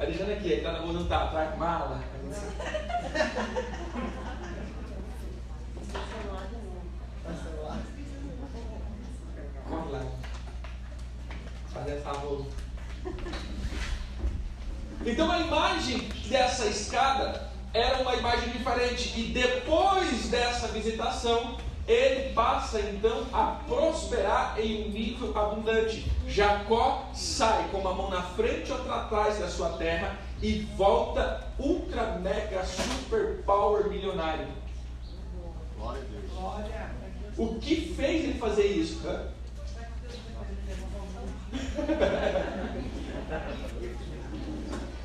A 0.00 0.04
Lijana 0.06 0.32
aqui, 0.32 0.50
ele 0.50 0.62
tá 0.62 0.72
namorando, 0.72 1.06
tá 1.06 1.24
atrás, 1.24 1.58
mala. 1.58 2.02
Corre 9.68 9.92
lá. 9.92 10.06
Fazer 11.74 12.00
favor. 12.00 12.46
Então 15.04 15.30
a 15.30 15.38
imagem 15.40 16.08
dessa 16.30 16.64
escada 16.64 17.50
era 17.74 17.98
uma 17.98 18.14
imagem 18.14 18.52
diferente. 18.52 19.20
E 19.20 19.34
depois 19.34 20.28
dessa 20.30 20.68
visitação, 20.68 21.58
ele 21.90 22.32
passa 22.32 22.80
então 22.80 23.26
a 23.32 23.58
prosperar 23.66 24.54
em 24.58 24.84
um 24.84 24.88
nível 24.90 25.36
abundante. 25.36 26.10
Jacó 26.28 27.10
sai 27.12 27.68
com 27.70 27.78
uma 27.78 27.92
mão 27.92 28.08
na 28.08 28.22
frente 28.22 28.68
e 28.68 28.72
outra 28.72 28.94
atrás 28.94 29.38
da 29.38 29.48
sua 29.48 29.70
terra 29.70 30.16
e 30.40 30.60
volta 30.76 31.48
ultra 31.58 32.18
mega 32.18 32.64
super 32.64 33.42
power 33.44 33.88
milionário. 33.88 34.46
Glória 35.76 36.00
a 36.00 36.04
Deus. 36.04 37.36
O 37.36 37.58
que 37.58 37.94
fez 37.94 38.24
ele 38.24 38.38
fazer 38.38 38.66
isso? 38.66 39.00
Hã? 39.06 39.26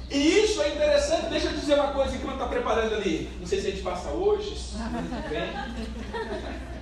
E 0.10 0.44
isso 0.44 0.62
é 0.62 0.70
interessante, 0.70 1.30
deixa 1.30 1.48
eu 1.48 1.54
dizer 1.54 1.74
uma 1.74 1.92
coisa 1.92 2.16
enquanto 2.16 2.36
está 2.36 2.48
preparando 2.48 2.96
ali. 2.96 3.30
Não 3.40 3.48
sei 3.48 3.60
se 3.60 3.68
a 3.68 3.72
gente 3.72 3.82
passa 3.82 4.10
hoje, 4.12 4.52
que 4.54 5.30
vem. 5.30 6.75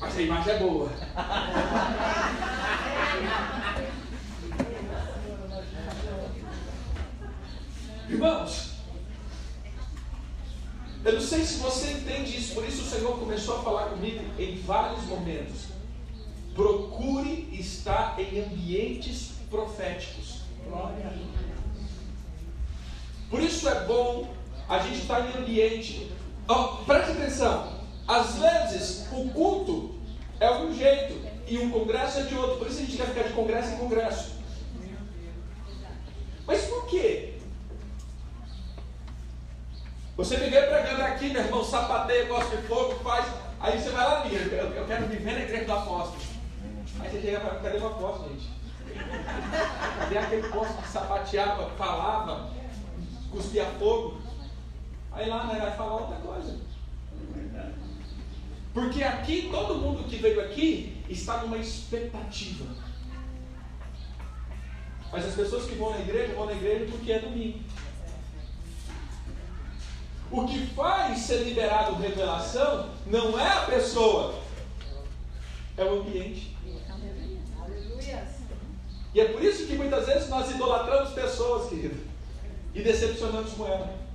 Mas 0.00 0.16
a 0.16 0.22
imagem 0.22 0.52
é 0.54 0.58
boa. 0.58 0.90
Irmãos, 8.08 8.72
eu 11.04 11.12
não 11.12 11.20
sei 11.20 11.44
se 11.44 11.58
você 11.58 11.92
entende 11.92 12.36
isso, 12.36 12.54
por 12.54 12.64
isso 12.66 12.82
o 12.82 12.86
Senhor 12.86 13.18
começou 13.18 13.58
a 13.58 13.62
falar 13.62 13.90
comigo 13.90 14.24
em 14.38 14.60
vários 14.60 15.04
momentos. 15.04 15.66
Procure 16.54 17.48
estar 17.52 18.18
em 18.18 18.40
ambientes 18.40 19.32
proféticos. 19.50 20.40
Por 23.30 23.42
isso 23.42 23.68
é 23.68 23.84
bom 23.86 24.34
a 24.68 24.78
gente 24.78 24.98
estar 24.98 25.20
em 25.20 25.42
ambiente. 25.42 26.10
Oh, 26.48 26.84
preste 26.84 27.12
atenção. 27.12 27.75
Às 28.06 28.36
vezes 28.36 29.06
o 29.10 29.28
culto 29.30 29.94
é 30.38 30.50
um 30.50 30.72
jeito 30.72 31.20
e 31.46 31.58
um 31.58 31.70
congresso 31.70 32.20
é 32.20 32.22
de 32.22 32.36
outro. 32.36 32.58
Por 32.58 32.68
isso 32.68 32.78
a 32.78 32.84
gente 32.84 32.96
quer 32.96 33.06
ficar 33.06 33.22
de 33.24 33.32
congresso 33.32 33.74
em 33.74 33.78
congresso. 33.78 34.36
Mas 36.46 36.64
por 36.66 36.86
quê? 36.86 37.34
Você 40.16 40.36
viver 40.36 40.68
pregando 40.68 41.02
aqui, 41.02 41.28
meu 41.28 41.42
irmão, 41.42 41.64
sapateia, 41.64 42.26
gosta 42.26 42.56
de 42.56 42.62
fogo, 42.66 42.94
faz. 43.02 43.26
Aí 43.60 43.78
você 43.78 43.90
vai 43.90 44.04
lá 44.04 44.26
igreja, 44.26 44.54
eu, 44.54 44.70
eu 44.70 44.86
quero 44.86 45.06
viver 45.06 45.32
na 45.32 45.40
igreja 45.40 45.64
do 45.64 45.72
apóstolo. 45.72 46.22
Aí 47.00 47.10
você 47.10 47.20
chega 47.20 47.38
e 47.38 47.40
fala, 47.40 47.60
cadê 47.60 47.78
o 47.78 47.86
apóstolo, 47.86 48.28
gente? 48.30 48.50
Cadê 49.98 50.18
aquele 50.18 50.46
apóstolo 50.46 50.82
que 50.82 50.88
sapateava, 50.88 51.70
falava, 51.70 52.50
cuspia 53.30 53.66
fogo? 53.78 54.18
Aí 55.12 55.28
lá 55.28 55.44
né, 55.46 55.58
vai 55.60 55.76
falar 55.76 55.96
outra 55.96 56.16
coisa. 56.16 56.56
Porque 58.76 59.02
aqui, 59.02 59.48
todo 59.50 59.76
mundo 59.76 60.04
que 60.04 60.16
veio 60.16 60.38
aqui 60.38 61.02
está 61.08 61.38
numa 61.38 61.56
expectativa. 61.56 62.66
Mas 65.10 65.24
as 65.24 65.34
pessoas 65.34 65.64
que 65.64 65.76
vão 65.76 65.92
na 65.92 66.00
igreja, 66.00 66.34
vão 66.34 66.44
na 66.44 66.52
igreja 66.52 66.84
porque 66.90 67.10
é 67.10 67.20
domingo. 67.20 67.60
O 70.30 70.46
que 70.46 70.66
faz 70.74 71.20
ser 71.20 71.44
liberado 71.44 71.94
revelação 71.94 72.90
não 73.06 73.40
é 73.40 73.50
a 73.50 73.62
pessoa, 73.62 74.42
é 75.78 75.82
o 75.82 76.00
ambiente. 76.00 76.54
E 79.14 79.20
é 79.22 79.24
por 79.24 79.42
isso 79.42 79.66
que 79.66 79.74
muitas 79.74 80.04
vezes 80.04 80.28
nós 80.28 80.50
idolatramos 80.50 81.14
pessoas, 81.14 81.70
querido, 81.70 81.98
e 82.74 82.82
decepcionamos 82.82 83.54
com 83.54 83.66
elas. 83.66 84.05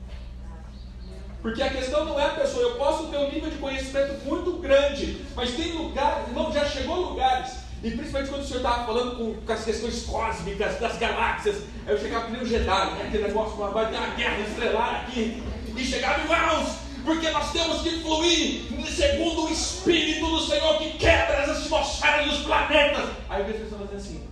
Porque 1.41 1.61
a 1.63 1.69
questão 1.69 2.05
não 2.05 2.19
é 2.19 2.29
pessoa, 2.29 2.63
eu 2.63 2.75
posso 2.75 3.07
ter 3.07 3.17
um 3.17 3.31
nível 3.31 3.49
de 3.49 3.57
conhecimento 3.57 4.23
muito 4.25 4.53
grande, 4.59 5.25
mas 5.35 5.51
tem 5.51 5.71
lugares, 5.71 6.27
irmão, 6.27 6.53
já 6.53 6.65
chegou 6.65 7.09
lugares, 7.09 7.53
e 7.83 7.89
principalmente 7.89 8.29
quando 8.29 8.43
o 8.43 8.45
senhor 8.45 8.57
estava 8.57 8.85
falando 8.85 9.17
com, 9.17 9.33
com, 9.33 9.51
as 9.51 9.65
questões 9.65 10.03
cósmicas, 10.03 10.79
das 10.79 10.97
galáxias, 10.99 11.63
eu 11.87 11.97
chegava 11.97 12.27
com 12.27 12.43
o 12.43 12.45
Jedi, 12.45 12.93
né, 12.93 13.05
aquele 13.07 13.23
negócio, 13.23 13.57
vai 13.57 13.89
ter 13.89 13.97
uma 13.97 14.15
guerra 14.15 14.39
estelar 14.39 15.01
aqui, 15.01 15.43
e 15.75 15.83
chegava, 15.83 16.21
irmãos, 16.21 16.75
porque 17.03 17.29
nós 17.31 17.51
temos 17.51 17.81
que 17.81 18.01
fluir 18.01 18.71
segundo 18.91 19.45
o 19.45 19.49
Espírito 19.49 20.27
do 20.27 20.41
Senhor 20.41 20.77
que 20.77 20.91
quebra 20.97 21.41
as 21.41 21.49
atmosferas 21.49 22.29
dos 22.29 22.43
planetas. 22.43 23.09
Aí 23.29 23.41
eu 23.41 23.45
vejo 23.47 23.57
as 23.57 23.63
pessoas 23.63 23.81
fazendo 23.81 23.99
assim. 23.99 24.27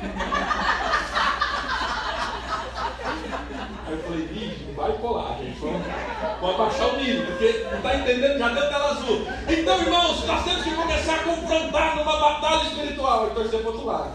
Aí 3.86 3.92
eu 3.92 3.98
falei, 4.04 4.64
não 4.68 4.74
vai 4.74 4.92
colar, 4.98 5.39
vamos 6.40 6.54
abaixar 6.60 6.88
o 6.88 6.96
nível, 6.96 7.26
porque 7.26 7.66
não 7.70 7.76
está 7.76 7.96
entendendo, 7.96 8.38
já 8.38 8.48
deu 8.48 8.68
tela 8.68 8.90
azul. 8.90 9.26
Então, 9.48 9.80
irmãos, 9.82 10.24
nós 10.26 10.44
temos 10.44 10.62
que 10.62 10.74
começar 10.74 11.14
a 11.14 11.22
confrontar 11.24 11.96
numa 11.96 12.16
batalha 12.18 12.62
espiritual 12.62 13.26
e 13.26 13.34
torcer 13.34 13.60
para 13.60 13.70
outro 13.70 13.86
lado. 13.86 14.10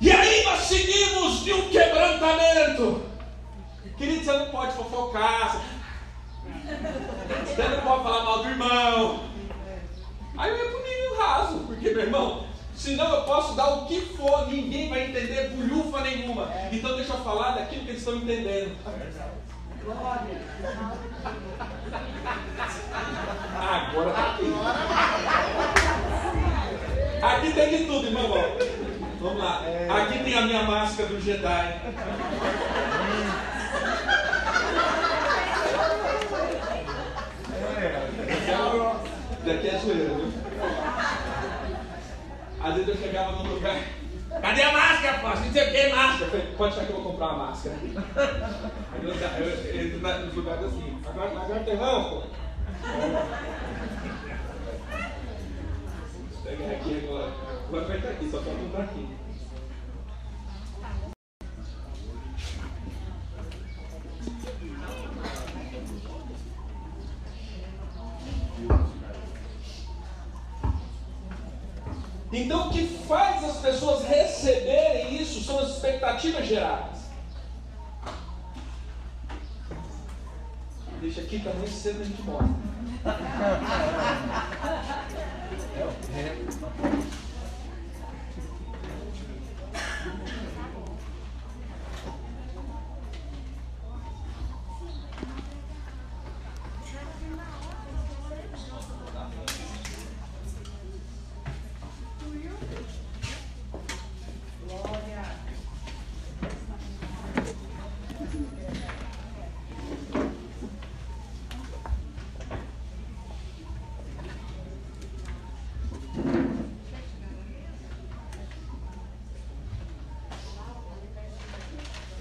E 0.00 0.10
aí 0.10 0.44
nós 0.44 0.60
seguimos 0.60 1.42
de 1.42 1.52
um 1.52 1.68
quebrantamento. 1.68 3.02
Querido, 3.96 4.24
você 4.24 4.32
não 4.32 4.46
pode 4.46 4.72
fofocar. 4.74 5.60
Você 7.46 7.62
não 7.62 7.80
pode 7.80 8.02
falar 8.02 8.24
mal 8.24 8.42
do 8.42 8.48
irmão. 8.48 9.20
Aí 10.36 10.50
eu 10.50 10.56
ia 10.56 10.70
pro 10.70 10.86
raso, 11.18 11.58
porque, 11.66 11.90
meu 11.90 12.02
irmão, 12.02 12.46
senão 12.76 13.14
eu 13.14 13.22
posso 13.22 13.54
dar 13.54 13.68
o 13.68 13.86
que 13.86 14.00
for, 14.00 14.48
ninguém 14.48 14.88
vai 14.88 15.08
entender 15.08 15.50
bulhufa 15.50 16.00
nenhuma. 16.02 16.48
Então 16.70 16.94
deixa 16.96 17.12
eu 17.12 17.18
falar 17.18 17.52
daquilo 17.52 17.84
que 17.84 17.90
eles 17.90 18.00
estão 18.00 18.16
entendendo. 18.16 18.76
Agora 23.58 24.10
tá 24.10 24.34
aqui. 24.34 24.54
Aqui 27.22 27.52
tem 27.52 27.78
de 27.78 27.84
tudo, 27.86 28.06
irmão. 28.06 28.28
Vamos 29.20 29.42
lá. 29.42 29.62
Aqui 29.98 30.18
tem 30.24 30.34
a 30.34 30.42
minha 30.42 30.62
máscara 30.64 31.08
do 31.08 31.20
Jedi. 31.20 31.80
Daqui 39.44 39.68
é 39.68 39.78
zoeira, 39.78 40.14
viu? 40.14 40.32
Às 42.60 42.74
vezes 42.74 42.88
eu 42.88 42.96
chegava 42.96 43.32
num 43.32 43.54
lugar. 43.54 43.76
Cadê 44.40 44.62
a 44.62 44.72
máscara, 44.72 45.18
pô? 45.18 45.28
Não 45.28 45.52
sei 45.52 45.62
o 45.62 45.70
que, 45.70 45.94
máscara. 45.94 46.24
Eu 46.24 46.30
falei, 46.30 46.46
pode 46.56 46.74
achar 46.74 46.86
que 46.86 46.92
eu 46.92 46.96
vou 46.96 47.12
comprar 47.12 47.26
uma 47.28 47.46
máscara. 47.46 47.76
Aí 48.92 49.02
eu, 49.02 49.10
eu, 49.10 49.46
eu 49.46 49.86
entro 49.86 50.26
nos 50.26 50.34
lugares 50.34 50.64
assim. 50.64 50.98
Agora, 51.06 51.30
agora 51.30 51.60
tem 51.60 51.76
ramo, 51.76 52.10
pô. 52.10 52.22
Pegar 56.44 56.70
aqui 56.72 57.04
agora. 57.04 57.32
Vou 57.70 57.80
apertar 57.80 58.08
aqui, 58.10 58.30
só 58.30 58.38
pra 58.38 58.52
comprar 58.52 58.82
aqui. 58.84 59.15
Então, 72.36 72.68
o 72.68 72.70
que 72.70 72.86
faz 73.08 73.42
as 73.42 73.56
pessoas 73.56 74.06
receberem 74.06 75.22
isso 75.22 75.42
são 75.42 75.58
as 75.58 75.70
expectativas 75.70 76.46
geradas. 76.46 76.98
Deixa 81.00 81.22
aqui 81.22 81.38
também 81.38 81.66
cedo 81.66 82.02
a 82.02 82.04
gente 82.04 82.22
mostra. 82.22 82.54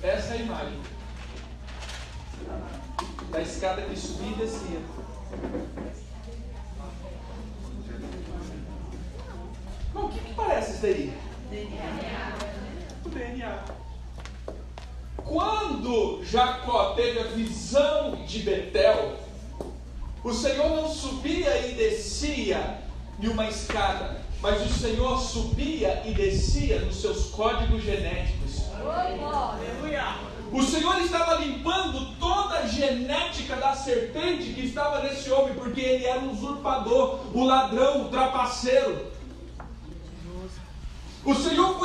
Essa 0.05 0.35
é 0.35 0.37
a 0.37 0.41
imagem 0.41 0.79
da 3.31 3.41
escada 3.41 3.81
que 3.81 3.99
subia 3.99 4.27
e 4.27 4.35
descia. 4.35 4.79
Bom, 9.91 10.05
o 10.05 10.09
que, 10.09 10.19
que 10.19 10.33
parece 10.35 10.73
isso 10.73 10.81
daí? 10.83 11.13
O 13.03 13.09
DNA. 13.09 13.63
Quando 15.17 16.23
Jacó 16.23 16.93
teve 16.93 17.19
a 17.21 17.23
visão 17.23 18.23
de 18.27 18.43
Betel, 18.43 19.17
o 20.23 20.31
Senhor 20.31 20.69
não 20.69 20.87
subia 20.87 21.67
e 21.67 21.73
descia 21.73 22.79
em 23.19 23.27
uma 23.27 23.47
escada, 23.47 24.21
mas 24.39 24.61
o 24.61 24.71
Senhor 24.71 25.19
subia 25.19 26.03
e 26.05 26.13
descia 26.13 26.81
nos 26.81 27.01
seus 27.01 27.31
códigos 27.31 27.83
genéticos. 27.83 28.65
O 30.51 30.61
Senhor 30.61 31.01
estava 31.01 31.35
limpando 31.35 32.15
toda 32.19 32.59
a 32.59 32.67
genética 32.67 33.55
da 33.55 33.73
serpente 33.73 34.53
que 34.53 34.65
estava 34.65 35.01
nesse 35.01 35.31
homem, 35.31 35.55
porque 35.55 35.81
ele 35.81 36.05
era 36.05 36.19
um 36.19 36.31
usurpador, 36.31 37.19
o 37.33 37.43
ladrão, 37.43 38.03
o 38.03 38.09
trapaceiro. 38.09 39.11
O 41.23 41.33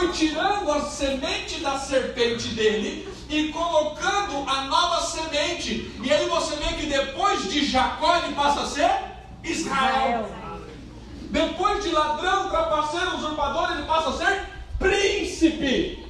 Tirando 0.09 0.71
a 0.73 0.83
semente 0.83 1.61
da 1.61 1.79
serpente 1.79 2.49
dele 2.49 3.09
e 3.29 3.49
colocando 3.49 4.49
a 4.49 4.63
nova 4.65 5.01
semente. 5.03 5.91
E 6.03 6.13
aí 6.13 6.29
você 6.29 6.57
vê 6.57 6.75
que 6.75 6.87
depois 6.87 7.51
de 7.51 7.65
Jacó 7.65 8.17
ele 8.17 8.35
passa 8.35 8.63
a 8.63 8.67
ser 8.67 8.91
Israel. 9.45 10.29
Depois 11.31 11.83
de 11.85 11.91
ladrão, 11.91 12.51
trapaceiro, 12.51 13.17
usurpador, 13.17 13.73
ele 13.73 13.85
passa 13.85 14.11
a 14.11 14.13
ser 14.13 14.49
príncipe. 14.79 16.07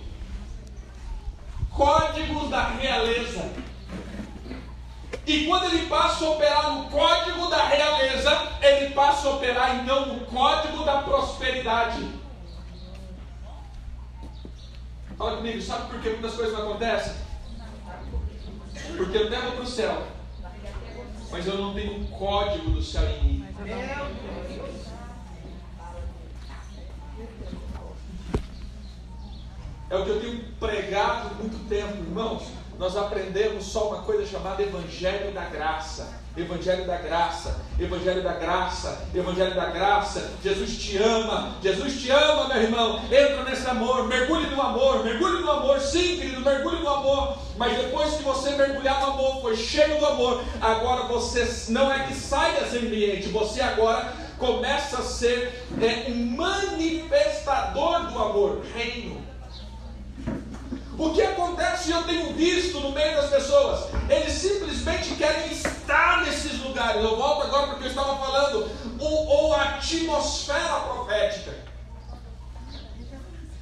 Códigos 1.71 2.49
da 2.49 2.69
realeza. 2.69 3.53
E 5.27 5.45
quando 5.45 5.65
ele 5.67 5.87
passa 5.87 6.25
a 6.25 6.31
operar 6.31 6.73
no 6.73 6.85
código 6.91 7.47
da 7.49 7.65
realeza, 7.67 8.49
ele 8.63 8.91
passa 8.95 9.29
a 9.29 9.33
operar 9.33 9.77
então 9.77 10.07
no 10.07 10.21
código 10.27 10.85
da 10.85 11.03
prosperidade. 11.03 12.20
Fala 15.21 15.37
comigo, 15.37 15.61
sabe 15.61 15.91
por 15.91 16.01
que 16.01 16.09
muitas 16.09 16.33
coisas 16.33 16.55
não 16.55 16.71
acontecem? 16.71 17.13
Porque 18.97 19.19
eu 19.19 19.29
devo 19.29 19.53
para 19.53 19.65
o 19.65 19.67
céu, 19.67 20.03
mas 21.31 21.47
eu 21.47 21.59
não 21.59 21.75
tenho 21.75 22.01
um 22.01 22.07
código 22.07 22.71
do 22.71 22.83
céu 22.83 23.07
em 23.07 23.25
mim. 23.25 23.49
É 29.91 29.97
o 29.97 30.05
que 30.07 30.11
eu 30.11 30.21
tenho 30.23 30.45
pregado 30.59 31.35
muito 31.35 31.69
tempo, 31.69 31.99
irmãos. 31.99 32.45
nós 32.79 32.97
aprendemos 32.97 33.65
só 33.65 33.91
uma 33.91 34.03
coisa 34.05 34.27
chamada 34.27 34.63
Evangelho 34.63 35.35
da 35.35 35.45
Graça. 35.45 36.20
Evangelho 36.37 36.87
da 36.87 36.97
graça, 36.97 37.61
Evangelho 37.79 38.23
da 38.23 38.33
graça, 38.33 39.09
Evangelho 39.15 39.55
da 39.55 39.67
graça. 39.67 40.31
Jesus 40.43 40.79
te 40.79 40.97
ama, 40.97 41.57
Jesus 41.63 42.01
te 42.01 42.11
ama, 42.11 42.49
meu 42.49 42.63
irmão. 42.63 43.01
Entra 43.05 43.43
nesse 43.43 43.69
amor, 43.69 44.07
mergulhe 44.07 44.47
no 44.47 44.63
amor, 44.63 45.05
mergulhe 45.05 45.41
no 45.41 45.51
amor, 45.51 45.81
sim, 45.81 46.17
querido, 46.19 46.41
mergulhe 46.41 46.81
no 46.81 46.89
amor. 46.89 47.37
Mas 47.57 47.77
depois 47.77 48.15
que 48.15 48.23
você 48.23 48.51
mergulhar 48.51 49.01
no 49.01 49.13
amor, 49.13 49.43
foi 49.43 49.57
cheio 49.57 49.99
do 49.99 50.07
amor, 50.07 50.43
agora 50.61 51.03
você 51.05 51.67
não 51.71 51.93
é 51.93 52.05
que 52.05 52.15
sai 52.15 52.59
desse 52.61 52.79
ambiente, 52.79 53.29
você 53.29 53.61
agora 53.61 54.13
começa 54.39 54.99
a 55.01 55.03
ser 55.03 55.67
é, 55.81 56.11
um 56.11 56.37
manifestador 56.37 58.07
do 58.07 58.19
amor, 58.19 58.63
reino. 58.75 59.30
O 61.01 61.15
que 61.15 61.23
acontece, 61.23 61.91
eu 61.91 62.03
tenho 62.03 62.35
visto 62.35 62.79
no 62.79 62.93
meio 62.93 63.17
das 63.17 63.31
pessoas, 63.31 63.89
eles 64.07 64.35
simplesmente 64.35 65.15
querem 65.15 65.51
estar 65.51 66.21
nesses 66.27 66.63
lugares. 66.63 67.03
Eu 67.03 67.17
volto 67.17 67.47
agora 67.47 67.69
porque 67.69 67.85
eu 67.85 67.89
estava 67.89 68.19
falando, 68.19 68.71
ou, 68.99 69.27
ou 69.27 69.55
a 69.55 69.63
atmosfera 69.63 70.81
profética. 70.81 71.55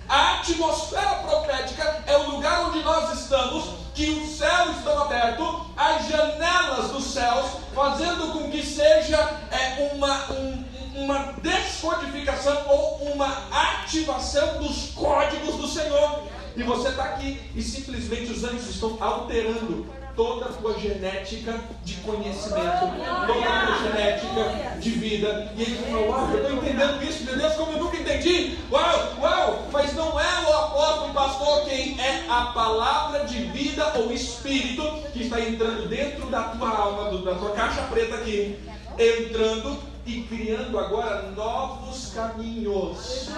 A 0.09 0.41
atmosfera 0.41 1.14
profética 1.28 2.03
é 2.09 2.16
o 2.16 2.30
lugar 2.32 2.70
onde 2.70 2.82
nós 2.82 3.20
estamos, 3.20 3.66
que 3.95 4.11
os 4.11 4.36
céus 4.36 4.78
estão 4.78 5.01
abertos, 5.01 5.47
as 5.76 6.09
janelas 6.09 6.91
dos 6.91 7.05
céus, 7.05 7.47
fazendo 7.72 8.32
com 8.32 8.51
que 8.51 8.66
seja 8.66 9.16
é, 9.53 9.93
uma, 9.95 10.32
um, 10.32 10.64
uma 10.97 11.34
descodificação 11.34 12.64
ou 12.66 13.12
uma 13.12 13.28
ativação 13.53 14.59
dos 14.59 14.91
códigos 14.91 15.55
do 15.55 15.68
Senhor. 15.68 16.36
E 16.59 16.62
você 16.64 16.88
está 16.88 17.04
aqui 17.04 17.40
e 17.54 17.62
simplesmente 17.62 18.32
os 18.32 18.42
anjos 18.42 18.68
estão 18.68 18.98
alterando 19.00 19.86
toda 20.16 20.46
a 20.46 20.48
tua 20.48 20.76
genética 20.76 21.61
de 21.84 21.94
conhecimento, 21.98 22.80
toda 23.28 23.48
a 23.48 23.66
tua 23.66 23.78
genética 23.78 24.80
de 24.80 24.90
vida. 24.90 25.52
E 25.56 25.62
ele 25.62 25.76
falou: 25.76 26.09
Uau, 26.09 26.30
eu 26.32 26.42
estou 26.42 26.56
entendendo 26.56 27.04
isso, 27.04 27.24
meu 27.24 27.36
Deus, 27.36 27.54
como 27.54 27.72
eu 27.72 27.78
nunca 27.78 27.96
entendi. 27.96 28.59
Uau, 28.72 29.14
uau, 29.20 29.68
mas 29.70 29.94
não 29.94 30.18
é 30.18 30.48
o 30.48 30.52
apóstolo, 30.52 31.14
pastor, 31.14 31.64
quem 31.66 31.96
é 32.00 32.26
a 32.28 32.46
palavra 32.46 33.24
de 33.24 33.44
vida 33.44 33.92
ou 33.96 34.12
espírito 34.12 34.82
que 35.12 35.22
está 35.22 35.40
entrando 35.40 35.88
dentro 35.88 36.26
da 36.26 36.42
tua 36.42 36.70
alma, 36.70 37.22
da 37.22 37.36
tua 37.36 37.52
caixa 37.52 37.82
preta 37.82 38.16
aqui, 38.16 38.59
entrando 38.98 39.78
e 40.04 40.22
criando 40.22 40.76
agora 40.76 41.30
novos 41.30 42.12
caminhos. 42.12 43.28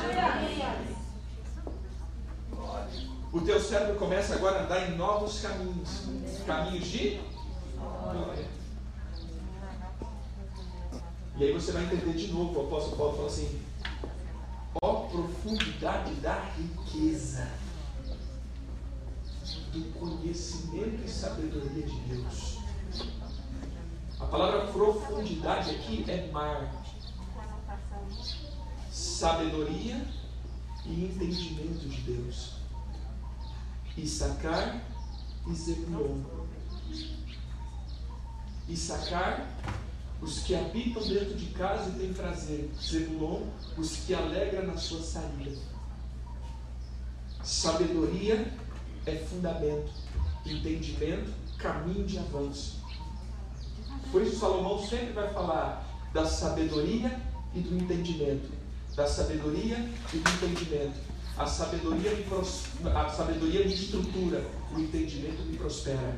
O 3.32 3.40
teu 3.40 3.60
cérebro 3.60 3.96
começa 3.96 4.34
agora 4.34 4.58
a 4.58 4.62
andar 4.64 4.90
em 4.90 4.96
novos 4.96 5.40
caminhos 5.40 6.02
caminhos 6.44 6.88
de 6.88 7.20
glória. 7.78 8.48
E 11.36 11.44
aí 11.44 11.52
você 11.52 11.70
vai 11.70 11.84
entender 11.84 12.12
de 12.14 12.26
novo, 12.32 12.58
o 12.58 12.66
apóstolo 12.66 12.96
Paulo 12.96 13.16
fala 13.16 13.28
assim: 13.28 13.62
ó 14.82 14.94
profundidade 15.06 16.12
da 16.14 16.40
riqueza, 16.56 17.48
do 19.72 19.92
conhecimento 19.98 21.04
e 21.04 21.08
sabedoria 21.08 21.86
de 21.86 22.00
Deus. 22.00 22.58
A 24.18 24.26
palavra 24.26 24.66
profundidade 24.72 25.70
aqui 25.70 26.04
é 26.08 26.28
mar, 26.32 26.84
sabedoria 28.90 30.04
e 30.84 31.04
entendimento 31.04 31.88
de 31.88 32.00
Deus. 32.02 32.59
Issacar 34.03 34.82
e 35.46 35.55
Zebulon. 35.55 36.22
Issacar, 38.68 39.46
os 40.20 40.40
que 40.40 40.55
habitam 40.55 41.03
dentro 41.03 41.34
de 41.34 41.46
casa 41.46 41.90
e 41.90 41.98
têm 41.98 42.12
prazer. 42.12 42.70
Zebulon, 42.80 43.42
os 43.76 43.96
que 43.96 44.14
alegram 44.14 44.66
na 44.66 44.76
sua 44.76 45.03
saída. 45.03 45.59
Sabedoria 47.42 48.53
é 49.07 49.16
fundamento, 49.16 49.90
entendimento, 50.46 51.32
caminho 51.59 52.07
de 52.07 52.18
avanço. 52.18 52.80
Por 54.12 54.22
isso 54.22 54.38
Salomão 54.38 54.84
sempre 54.86 55.12
vai 55.12 55.32
falar 55.32 55.86
da 56.12 56.26
sabedoria 56.26 57.20
e 57.55 57.61
do 57.61 57.76
entendimento. 57.76 58.51
Da 58.94 59.07
sabedoria 59.07 59.76
e 60.12 60.18
do 60.18 60.30
entendimento. 60.30 61.09
A 61.36 61.46
sabedoria 61.46 62.14
me, 62.14 62.24
pros... 62.24 62.64
a 62.84 63.08
sabedoria 63.08 63.64
me 63.64 63.72
estrutura, 63.72 64.44
o 64.74 64.80
entendimento 64.80 65.42
me 65.42 65.56
prospera. 65.56 66.16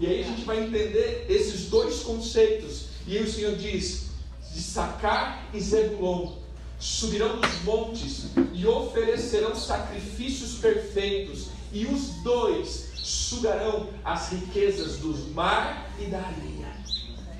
E 0.00 0.06
aí 0.06 0.22
a 0.22 0.24
gente 0.24 0.44
vai 0.44 0.64
entender 0.64 1.26
esses 1.28 1.68
dois 1.68 2.00
conceitos. 2.00 2.86
E 3.06 3.18
o 3.18 3.30
Senhor 3.30 3.56
diz: 3.56 4.08
de 4.52 4.62
Sacar 4.62 5.46
e 5.52 5.60
Zebulon 5.60 6.36
subirão 6.78 7.40
dos 7.40 7.62
montes 7.62 8.26
e 8.52 8.66
oferecerão 8.66 9.54
sacrifícios 9.54 10.54
perfeitos, 10.60 11.48
e 11.72 11.86
os 11.86 12.22
dois 12.22 12.88
sugarão 12.94 13.88
as 14.04 14.30
riquezas 14.30 14.98
dos 14.98 15.28
mar 15.32 15.90
e 15.98 16.06
da 16.06 16.18
areia. 16.18 16.76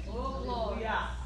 Oh, 0.07 0.40
glória! 0.42 1.18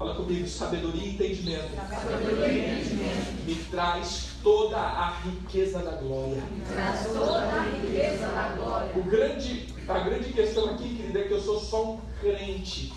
Fala 0.00 0.14
comigo, 0.14 0.48
sabedoria 0.48 1.02
e 1.02 1.10
entendimento. 1.10 1.76
Sabedoria 1.76 2.48
e 2.48 2.58
entendimento. 2.58 3.44
Me 3.44 3.54
traz 3.70 4.30
toda 4.42 4.78
a 4.78 5.10
riqueza 5.20 5.80
da 5.80 5.90
glória. 5.90 6.40
Me 6.40 6.60
traz 6.72 7.06
toda 7.06 7.38
a 7.38 7.62
riqueza 7.64 8.26
da 8.28 8.48
glória. 8.56 8.92
O 8.96 9.02
grande, 9.02 9.74
a 9.86 9.98
grande 9.98 10.32
questão 10.32 10.70
aqui, 10.70 10.96
querida, 10.96 11.18
é 11.18 11.28
que 11.28 11.34
eu 11.34 11.42
sou 11.42 11.60
só 11.60 11.92
um 11.92 12.00
crente. 12.18 12.94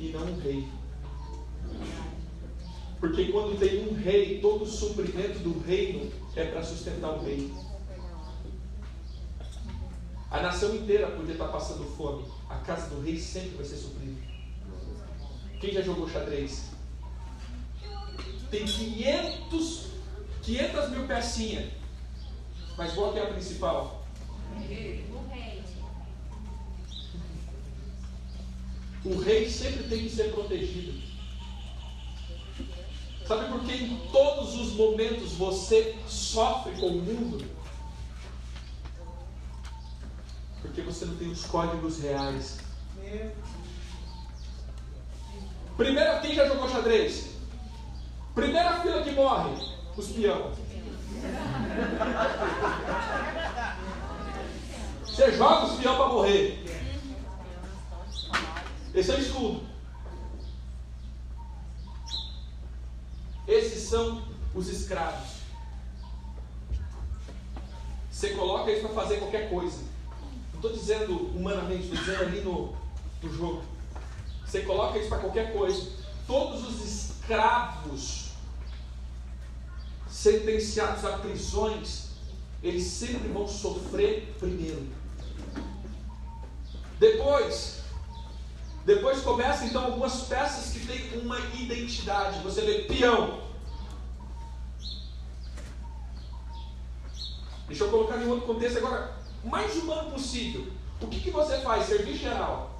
E 0.00 0.08
não 0.08 0.22
um 0.22 0.40
rei. 0.40 0.66
Porque 2.98 3.26
quando 3.26 3.56
tem 3.56 3.88
um 3.88 3.94
rei, 3.94 4.40
todo 4.40 4.64
o 4.64 4.66
suprimento 4.66 5.38
do 5.38 5.60
reino 5.60 6.10
é 6.34 6.44
para 6.46 6.64
sustentar 6.64 7.12
o 7.12 7.22
rei. 7.22 7.54
A 10.28 10.42
nação 10.42 10.74
inteira 10.74 11.06
podia 11.06 11.34
estar 11.34 11.46
passando 11.46 11.84
fome. 11.96 12.24
A 12.52 12.64
casa 12.64 12.90
do 12.90 13.00
rei 13.00 13.18
sempre 13.18 13.56
vai 13.56 13.64
ser 13.64 13.76
suprida. 13.76 14.20
Quem 15.60 15.72
já 15.72 15.80
jogou 15.80 16.08
xadrez? 16.08 16.70
Tem 18.50 18.66
500, 18.66 19.86
500 20.42 20.90
mil 20.90 21.06
pecinhas. 21.06 21.72
Mas 22.76 22.92
qual 22.92 23.16
é 23.16 23.22
a 23.22 23.32
principal? 23.32 24.04
O 24.54 24.60
rei. 24.68 25.04
O 29.04 29.18
rei 29.18 29.50
sempre 29.50 29.88
tem 29.88 30.02
que 30.04 30.10
ser 30.10 30.32
protegido. 30.32 31.02
Sabe 33.26 33.50
por 33.50 33.64
que 33.64 33.72
em 33.72 33.96
todos 34.12 34.54
os 34.54 34.72
momentos 34.74 35.32
você 35.32 35.96
sofre 36.06 36.72
com 36.74 36.88
o 36.88 37.02
mundo? 37.02 37.51
Porque 40.62 40.80
você 40.80 41.04
não 41.04 41.16
tem 41.16 41.30
os 41.30 41.44
códigos 41.44 42.00
reais. 42.00 42.58
Primeira, 45.76 46.20
quem 46.20 46.34
já 46.34 46.46
jogou 46.46 46.68
xadrez? 46.70 47.32
Primeira 48.34 48.80
fila 48.80 49.02
que 49.02 49.10
morre, 49.10 49.50
os 49.96 50.08
peão. 50.08 50.52
Você 55.04 55.32
joga 55.32 55.66
os 55.66 55.80
peão 55.80 55.96
para 55.96 56.06
morrer. 56.06 56.64
Esse 58.94 59.10
é 59.10 59.14
o 59.14 59.20
estudo. 59.20 59.66
Esses 63.48 63.88
são 63.88 64.22
os 64.54 64.68
escravos. 64.68 65.42
Você 68.10 68.30
coloca 68.30 68.70
eles 68.70 68.82
para 68.82 68.94
fazer 68.94 69.16
qualquer 69.16 69.50
coisa 69.50 69.91
estou 70.62 70.72
dizendo 70.72 71.16
humanamente, 71.36 71.82
estou 71.82 71.98
dizendo 71.98 72.22
ali 72.22 72.40
no, 72.40 72.72
no 73.20 73.34
jogo. 73.34 73.64
Você 74.46 74.62
coloca 74.62 74.96
isso 74.96 75.08
para 75.08 75.18
qualquer 75.18 75.52
coisa. 75.52 75.90
Todos 76.24 76.64
os 76.68 76.84
escravos 76.84 78.30
sentenciados 80.08 81.04
a 81.04 81.18
prisões, 81.18 82.10
eles 82.62 82.84
sempre 82.84 83.26
vão 83.28 83.48
sofrer 83.48 84.36
primeiro. 84.38 84.86
Depois, 87.00 87.82
depois 88.86 89.20
começa 89.20 89.64
então 89.64 89.84
algumas 89.84 90.22
peças 90.28 90.72
que 90.72 90.86
têm 90.86 91.18
uma 91.18 91.40
identidade. 91.56 92.40
Você 92.44 92.60
vê 92.60 92.82
peão. 92.82 93.42
Deixa 97.66 97.82
eu 97.82 97.90
colocar 97.90 98.18
em 98.18 98.28
outro 98.28 98.46
contexto 98.46 98.78
agora 98.78 99.21
mais 99.44 99.76
humano 99.76 100.12
possível. 100.12 100.72
O 101.00 101.06
que, 101.08 101.20
que 101.20 101.30
você 101.30 101.60
faz? 101.60 101.86
Serviço 101.86 102.18
geral. 102.18 102.78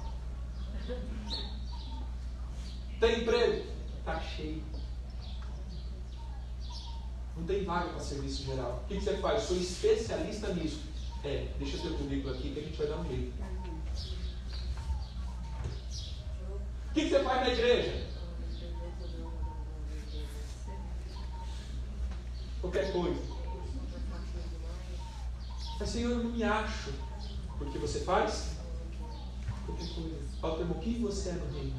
Tem 2.99 3.21
emprego? 3.21 3.65
Está 3.99 4.19
cheio. 4.21 4.63
Não 7.35 7.45
tem 7.45 7.65
vaga 7.65 7.89
para 7.89 7.99
serviço 7.99 8.43
geral. 8.43 8.81
O 8.83 8.87
que, 8.87 8.97
que 8.97 9.03
você 9.03 9.17
faz? 9.17 9.43
Sou 9.43 9.57
especialista 9.57 10.53
nisso. 10.53 10.81
É, 11.23 11.47
deixa 11.57 11.77
teu 11.77 11.97
currículo 11.97 12.33
aqui 12.33 12.53
que 12.53 12.59
a 12.59 12.63
gente 12.63 12.77
vai 12.77 12.87
dar 12.87 12.97
um 12.97 13.07
jeito. 13.07 13.33
O 16.89 16.93
que, 16.93 17.01
que 17.01 17.09
você 17.09 17.23
faz 17.23 17.41
na 17.41 17.49
igreja? 17.49 18.07
Qualquer 22.61 22.93
coisa. 22.93 23.32
Mas 25.83 25.89
Senhor, 25.89 26.11
eu 26.11 26.23
não 26.23 26.29
me 26.29 26.41
acho. 26.41 26.93
Porque 27.57 27.77
você 27.77 27.99
faz 27.99 28.51
qualquer 29.65 29.89
coisa. 29.93 30.15
Para 30.39 30.63
o 30.63 30.79
que 30.79 30.93
você 30.99 31.27
é 31.27 31.33
no 31.33 31.53
reino? 31.53 31.75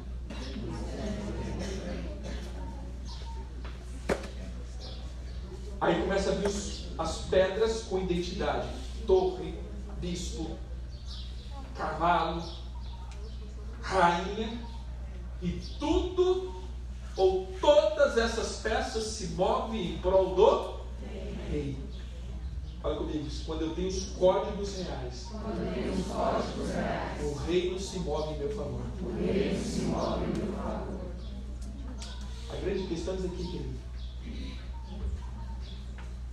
Aí 5.81 6.03
começa 6.03 6.33
a 6.33 6.35
vir 6.35 6.51
as 6.99 7.17
pedras 7.31 7.85
com 7.85 7.99
identidade: 7.99 8.69
torre, 9.07 9.59
bispo, 10.03 10.59
cavalo, 11.75 12.43
rainha, 13.81 14.61
e 15.41 15.49
tudo 15.79 16.55
ou 17.17 17.47
todas 17.59 18.19
essas 18.19 18.57
peças 18.57 19.05
se 19.05 19.29
movem 19.29 19.95
em 19.95 19.99
prol 19.99 20.35
do 20.35 20.81
rei. 21.51 21.84
Fala 22.85 22.97
comigo, 22.97 23.26
quando 23.47 23.62
eu 23.62 23.74
tenho 23.74 23.89
os 23.89 24.11
códigos 24.11 24.76
reais, 24.76 25.28
o 27.22 27.35
reino 27.47 27.80
se 27.80 27.99
move 28.01 28.35
em 28.35 28.39
meu 28.41 28.55
favor. 28.55 28.82
A 32.51 32.57
grande 32.57 32.87
questão 32.87 33.14
é 33.14 33.16
aqui, 33.16 33.28
querido. 33.28 33.78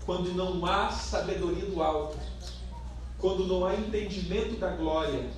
Quando 0.05 0.33
não 0.33 0.65
há 0.65 0.89
sabedoria 0.89 1.67
do 1.67 1.81
alto, 1.81 2.17
quando 3.17 3.47
não 3.47 3.65
há 3.65 3.73
entendimento 3.73 4.59
da 4.59 4.75
glória, 4.75 5.29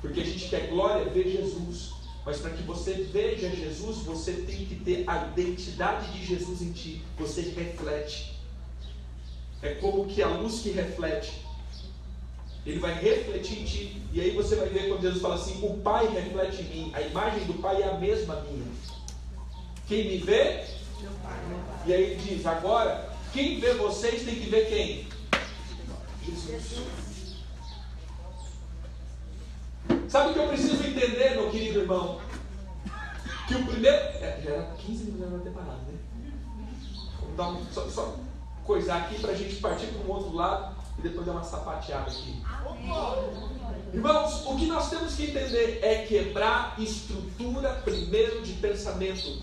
porque 0.00 0.20
a 0.20 0.24
gente 0.24 0.48
quer 0.48 0.70
glória, 0.70 1.04
ver 1.10 1.32
Jesus. 1.32 1.92
Mas 2.24 2.38
para 2.38 2.52
que 2.52 2.62
você 2.62 2.94
veja 2.94 3.54
Jesus, 3.54 3.98
você 3.98 4.32
tem 4.32 4.64
que 4.64 4.76
ter 4.76 5.04
a 5.06 5.26
identidade 5.26 6.10
de 6.12 6.24
Jesus 6.24 6.62
em 6.62 6.72
ti. 6.72 7.04
Você 7.18 7.42
reflete. 7.42 8.35
É 9.66 9.74
como 9.80 10.06
que 10.06 10.22
a 10.22 10.28
luz 10.28 10.60
que 10.60 10.70
reflete. 10.70 11.44
Ele 12.64 12.78
vai 12.78 12.94
refletir 12.94 13.60
em 13.60 13.64
ti. 13.64 14.02
E 14.12 14.20
aí 14.20 14.30
você 14.30 14.54
vai 14.54 14.68
ver 14.68 14.88
quando 14.88 15.02
Jesus 15.02 15.20
fala 15.20 15.34
assim: 15.34 15.58
O 15.66 15.78
Pai 15.78 16.06
reflete 16.06 16.62
em 16.62 16.64
mim. 16.64 16.90
A 16.94 17.00
imagem 17.00 17.44
do 17.46 17.54
Pai 17.54 17.82
é 17.82 17.88
a 17.88 17.94
mesma 17.94 18.36
minha. 18.42 18.66
Quem 19.88 20.08
me 20.08 20.18
vê? 20.18 20.64
E 21.84 21.92
aí 21.92 22.02
ele 22.02 22.16
diz: 22.16 22.46
Agora, 22.46 23.10
quem 23.32 23.58
vê 23.58 23.74
vocês 23.74 24.24
tem 24.24 24.36
que 24.36 24.48
ver 24.48 24.68
quem? 24.68 25.08
Jesus. 26.24 27.36
Sabe 30.08 30.30
o 30.30 30.32
que 30.32 30.38
eu 30.38 30.48
preciso 30.48 30.86
entender, 30.86 31.30
meu 31.30 31.50
querido 31.50 31.80
irmão? 31.80 32.20
Que 33.48 33.54
o 33.54 33.66
primeiro. 33.66 33.96
É, 33.96 34.40
já 34.44 34.50
era 34.52 34.76
15 34.78 35.04
minutos 35.04 35.28
para 35.28 35.38
ter 35.40 35.50
parado, 35.50 35.80
né? 35.82 35.98
Vamos 37.20 37.36
dar 37.36 37.48
um, 37.48 37.66
só, 37.72 37.88
só 37.88 38.16
coisar 38.66 38.96
aqui 38.96 39.20
para 39.20 39.32
a 39.32 39.34
gente 39.34 39.56
partir 39.56 39.86
para 39.86 40.02
um 40.04 40.10
outro 40.10 40.34
lado 40.34 40.76
e 40.98 41.02
depois 41.02 41.24
dar 41.24 41.32
uma 41.32 41.44
sapateada 41.44 42.10
aqui. 42.10 42.42
Irmãos, 43.92 44.44
o 44.46 44.56
que 44.56 44.66
nós 44.66 44.90
temos 44.90 45.14
que 45.14 45.24
entender 45.24 45.78
é 45.82 46.04
quebrar 46.06 46.74
estrutura 46.78 47.80
primeiro 47.84 48.42
de 48.42 48.54
pensamento. 48.54 49.42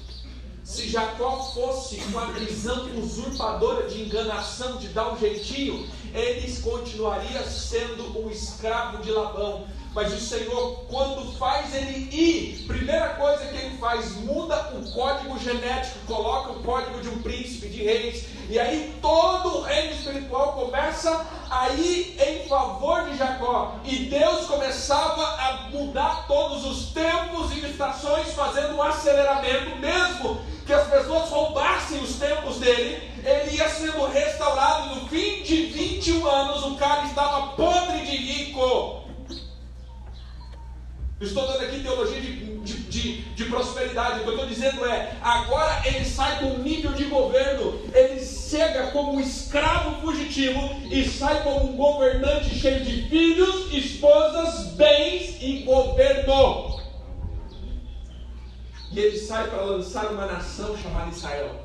Se 0.64 0.88
Jacó 0.88 1.44
fosse 1.54 1.98
com 1.98 2.20
a 2.20 2.26
visão 2.28 2.88
usurpadora 2.98 3.88
de 3.88 4.04
enganação, 4.04 4.78
de 4.78 4.88
dar 4.90 5.12
um 5.12 5.18
jeitinho, 5.18 5.86
ele 6.14 6.56
continuaria 6.62 7.44
sendo 7.44 8.18
um 8.18 8.30
escravo 8.30 9.04
de 9.04 9.12
Labão. 9.12 9.68
Mas 9.94 10.12
o 10.12 10.20
Senhor, 10.20 10.86
quando 10.90 11.38
faz 11.38 11.74
ele 11.76 12.10
ir, 12.12 12.66
primeira 12.66 13.10
coisa 13.10 13.46
que 13.46 13.56
ele 13.56 13.78
faz, 13.78 14.16
muda 14.18 14.72
o 14.74 14.92
código 14.92 15.38
genético, 15.38 16.00
coloca 16.08 16.52
o 16.52 16.64
código 16.64 17.00
de 17.00 17.10
um 17.10 17.22
príncipe, 17.22 17.68
de 17.68 17.84
reis, 17.84 18.26
e 18.50 18.60
aí 18.60 18.94
todo 19.02 19.60
o 19.60 19.62
reino 19.62 19.94
espiritual 19.94 20.54
começa 20.54 21.26
a 21.50 21.70
ir 21.70 22.18
em 22.20 22.48
favor 22.48 23.08
de 23.08 23.18
Jacó. 23.18 23.76
E 23.86 24.06
Deus 24.06 24.48
começava 24.48 25.22
a 25.22 25.70
mudar 25.70 26.26
todos 26.28 26.66
os 26.66 26.88
tempos 26.92 27.52
e 27.54 27.66
estações, 27.66 28.34
fazendo 28.34 28.76
um 28.76 28.82
aceleramento, 28.82 29.76
mesmo 29.78 30.42
que 30.66 30.74
as 30.74 30.88
pessoas 30.88 31.30
roubassem 31.30 32.00
os 32.02 32.16
tempos 32.16 32.58
dele, 32.58 33.12
ele 33.24 33.58
ia 33.58 33.70
sendo 33.70 34.08
restaurado. 34.08 34.96
No 34.96 35.08
fim 35.08 35.44
de 35.44 35.68
21 35.68 36.26
anos, 36.26 36.64
o 36.64 36.76
cara 36.76 37.06
estava 37.06 37.48
podre 37.50 38.00
de 38.06 38.16
rico. 38.16 39.03
Estou 41.22 41.48
dando 41.48 41.62
aqui 41.62 41.82
teologia 41.82 42.20
de, 42.20 42.58
de, 42.60 42.78
de, 42.84 43.22
de, 43.22 43.46
prosperidade. 43.46 44.20
O 44.20 44.24
que 44.24 44.30
eu 44.30 44.34
estou 44.34 44.48
dizendo 44.48 44.86
é: 44.86 45.18
agora 45.22 45.82
ele 45.86 46.04
sai 46.06 46.40
com 46.40 46.48
um 46.48 46.60
nível 46.60 46.92
de 46.94 47.06
governo, 47.06 47.80
ele 47.94 48.24
chega 48.24 48.88
como 48.92 49.14
um 49.14 49.20
escravo 49.20 50.02
fugitivo 50.02 50.60
e 50.92 51.06
sai 51.06 51.44
como 51.44 51.72
um 51.72 51.78
governante 51.78 52.50
cheio 52.50 52.84
de 52.84 53.08
filhos, 53.08 53.72
esposas, 53.74 54.74
bens 54.74 55.42
e 55.42 55.64
governo. 55.64 56.82
E 58.92 59.00
ele 59.00 59.18
sai 59.18 59.50
para 59.50 59.62
lançar 59.62 60.12
uma 60.12 60.26
nação 60.26 60.78
chamada 60.78 61.10
Israel. 61.10 61.64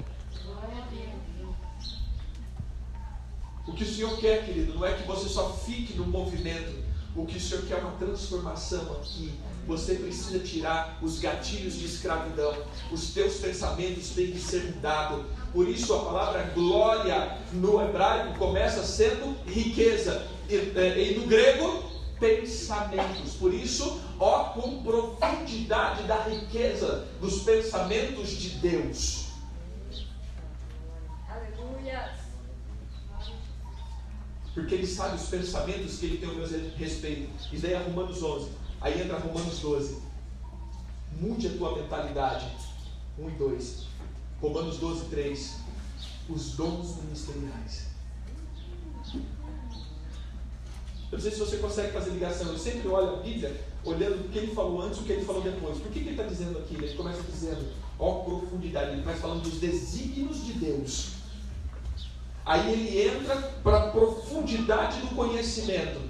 O 3.66 3.72
que 3.74 3.84
o 3.84 3.86
Senhor 3.86 4.16
quer, 4.18 4.46
querido, 4.46 4.74
não 4.74 4.86
é 4.86 4.94
que 4.94 5.06
você 5.06 5.28
só 5.28 5.52
fique 5.52 5.92
no 5.92 6.06
movimento. 6.06 6.77
O 7.18 7.26
que 7.26 7.36
o 7.36 7.40
Senhor 7.40 7.64
quer 7.66 7.78
é 7.78 7.80
uma 7.80 7.92
transformação 7.98 8.92
aqui 8.92 9.32
você 9.68 9.96
precisa 9.96 10.38
tirar 10.38 10.98
os 11.02 11.20
gatilhos 11.20 11.74
de 11.74 11.84
escravidão. 11.84 12.56
Os 12.90 13.12
teus 13.12 13.34
pensamentos 13.34 14.10
têm 14.10 14.32
que 14.32 14.40
ser 14.40 14.64
mudados. 14.64 15.26
Por 15.52 15.68
isso 15.68 15.94
a 15.94 16.04
palavra 16.06 16.42
glória 16.54 17.36
no 17.52 17.80
hebraico 17.82 18.38
começa 18.38 18.82
sendo 18.82 19.36
riqueza. 19.46 20.26
E, 20.48 20.54
e 20.54 21.18
no 21.18 21.26
grego, 21.26 21.84
pensamentos. 22.18 23.34
Por 23.34 23.52
isso, 23.52 24.00
ó, 24.18 24.44
com 24.54 24.82
profundidade 24.82 26.04
da 26.04 26.22
riqueza 26.22 27.06
dos 27.20 27.42
pensamentos 27.42 28.30
de 28.30 28.48
Deus. 28.60 29.26
Aleluia. 31.28 32.14
Porque 34.58 34.74
ele 34.74 34.86
sabe 34.88 35.14
os 35.14 35.28
pensamentos 35.28 35.98
que 35.98 36.06
ele 36.06 36.18
tem 36.18 36.28
ao 36.28 36.34
meu 36.34 36.48
respeito. 36.76 37.30
Isso 37.52 37.62
daí 37.62 37.74
é 37.74 37.78
Romanos 37.78 38.20
11. 38.20 38.50
Aí 38.80 39.00
entra 39.00 39.16
Romanos 39.16 39.60
12. 39.60 39.98
Mude 41.20 41.46
a 41.46 41.50
tua 41.52 41.76
mentalidade. 41.76 42.50
1 43.16 43.28
e 43.28 43.32
2. 43.34 43.86
Romanos 44.42 44.78
12, 44.78 45.04
3. 45.10 45.56
Os 46.28 46.56
dons 46.56 46.96
ministeriais. 47.04 47.86
Eu 49.14 51.12
não 51.12 51.20
sei 51.20 51.30
se 51.30 51.38
você 51.38 51.58
consegue 51.58 51.92
fazer 51.92 52.10
ligação. 52.10 52.48
Eu 52.48 52.58
sempre 52.58 52.88
olho 52.88 53.14
a 53.14 53.22
Bíblia 53.22 53.64
olhando 53.84 54.26
o 54.26 54.28
que 54.28 54.38
ele 54.38 54.54
falou 54.56 54.82
antes 54.82 54.98
e 54.98 55.02
o 55.02 55.04
que 55.04 55.12
ele 55.12 55.24
falou 55.24 55.40
depois. 55.40 55.78
Por 55.78 55.92
que, 55.92 56.00
que 56.00 56.08
ele 56.08 56.20
está 56.20 56.24
dizendo 56.24 56.58
aqui? 56.58 56.74
Ele 56.74 56.96
começa 56.96 57.22
dizendo, 57.22 57.64
ó 57.96 58.24
profundidade. 58.24 58.90
Ele 58.90 59.02
começa 59.02 59.20
falando 59.20 59.42
dos 59.44 59.60
desígnios 59.60 60.44
de 60.44 60.54
Deus. 60.54 61.17
Aí 62.48 62.72
ele 62.72 63.10
entra 63.10 63.36
para 63.62 63.76
a 63.76 63.90
profundidade 63.90 65.00
do 65.00 65.14
conhecimento. 65.14 66.00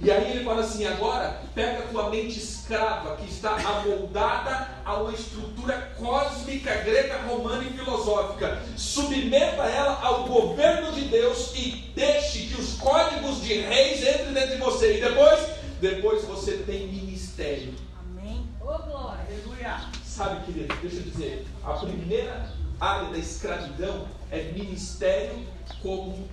E 0.00 0.12
aí 0.12 0.30
ele 0.30 0.44
fala 0.44 0.62
assim: 0.62 0.86
agora 0.86 1.42
pega 1.56 1.80
a 1.80 1.88
tua 1.88 2.08
mente 2.08 2.38
escrava, 2.38 3.16
que 3.16 3.28
está 3.28 3.56
amoldada 3.56 4.68
a 4.84 4.94
uma 4.98 5.12
estrutura 5.12 5.92
cósmica, 5.98 6.72
grega, 6.82 7.22
romana 7.22 7.64
e 7.64 7.72
filosófica, 7.72 8.62
submeta 8.76 9.64
ela 9.64 10.00
ao 10.02 10.24
governo 10.28 10.92
de 10.92 11.02
Deus 11.02 11.52
e 11.56 11.90
deixe 11.96 12.46
que 12.46 12.60
os 12.60 12.74
códigos 12.74 13.42
de 13.42 13.54
reis 13.54 14.06
entrem 14.06 14.32
dentro 14.34 14.50
de 14.50 14.62
você. 14.62 14.98
E 14.98 15.00
depois, 15.00 15.40
depois 15.80 16.24
você 16.24 16.58
tem 16.58 16.86
ministério. 16.86 17.74
Amém. 17.98 18.46
Ô 18.60 18.66
oh, 18.68 18.78
glória. 18.84 19.24
Aleluia. 19.28 19.80
Sabe, 20.04 20.44
querido, 20.44 20.72
deixa 20.80 20.96
eu 20.96 21.02
dizer, 21.02 21.46
a 21.64 21.72
primeira 21.72 22.52
área 22.80 23.10
da 23.10 23.18
escravidão 23.18 24.06
é 24.30 24.42
ministério 24.52 25.44
como 25.80 26.28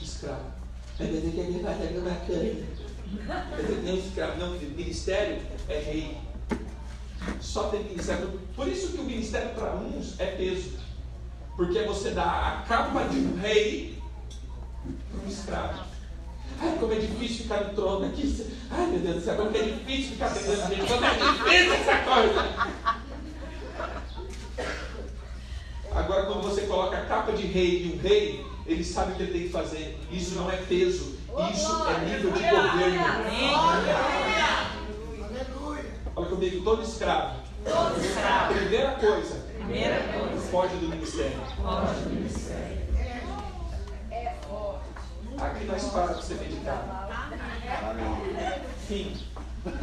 escravo. 0.00 0.52
É 0.98 1.04
dizer 1.04 1.30
que 1.32 1.40
ele 1.40 1.62
vai 1.62 1.74
ter 1.74 1.98
uma 1.98 2.14
cana. 2.14 2.54
Nem 3.82 3.98
escravo, 3.98 4.38
não, 4.38 4.52
ministério 4.52 5.42
é 5.68 5.78
rei. 5.80 6.18
Só 7.40 7.68
tem 7.68 7.84
ministério. 7.84 8.40
Por 8.54 8.68
isso 8.68 8.92
que 8.92 8.98
o 8.98 9.04
ministério 9.04 9.50
para 9.54 9.74
uns 9.76 10.18
é 10.20 10.26
peso. 10.26 10.78
Porque 11.56 11.82
você 11.82 12.10
dá 12.10 12.24
a 12.24 12.62
capa 12.68 13.04
de 13.04 13.18
um 13.18 13.36
rei 13.36 13.98
para 15.10 15.24
um 15.24 15.28
escravo. 15.28 15.84
Ai, 16.60 16.76
como 16.78 16.92
é 16.92 16.96
difícil 16.96 17.44
ficar 17.44 17.64
no 17.64 17.74
trono 17.74 18.06
aqui. 18.06 18.46
Ai, 18.70 18.86
meu 18.86 19.00
Deus 19.00 19.16
do 19.16 19.20
céu, 19.22 19.36
como 19.36 19.56
é 19.56 19.62
difícil 19.62 20.12
ficar 20.12 20.32
pegando 20.32 20.68
gente. 20.68 20.86
Como 20.86 21.04
é 21.04 21.14
difícil 21.14 21.72
essa 21.74 21.96
coisa. 22.04 22.74
Agora, 25.94 26.26
quando 26.26 26.42
você 26.42 26.62
coloca 26.62 26.96
a 26.98 27.06
capa 27.06 27.30
de 27.32 27.46
rei 27.46 27.84
e 27.84 27.92
um 27.94 27.98
rei, 28.02 28.44
ele 28.66 28.82
sabe 28.82 29.12
o 29.12 29.14
que 29.14 29.22
ele 29.22 29.32
tem 29.32 29.42
que 29.42 29.48
fazer. 29.50 29.96
Isso 30.10 30.34
não 30.34 30.50
é 30.50 30.56
peso, 30.56 31.16
isso 31.52 31.86
é 31.88 31.98
nível 32.04 32.32
de 32.32 32.42
governo. 32.42 33.04
Olha 36.16 36.28
comigo, 36.28 36.64
todo 36.64 36.82
escravo. 36.82 37.36
Todo 37.64 38.00
escravo. 38.04 38.54
Primeira 38.54 38.90
coisa, 38.92 39.34
Primeira 39.56 40.00
coisa. 40.12 40.40
foge 40.50 40.76
do 40.76 40.88
ministério. 40.88 41.40
Foge 41.56 42.00
do 42.00 42.10
ministério. 42.10 42.84
Aqui 45.38 45.64
nós 45.64 45.84
paramos 45.84 46.16
para 46.16 46.22
você 46.22 46.34
meditar. 46.34 47.08
Fim. 48.86 49.16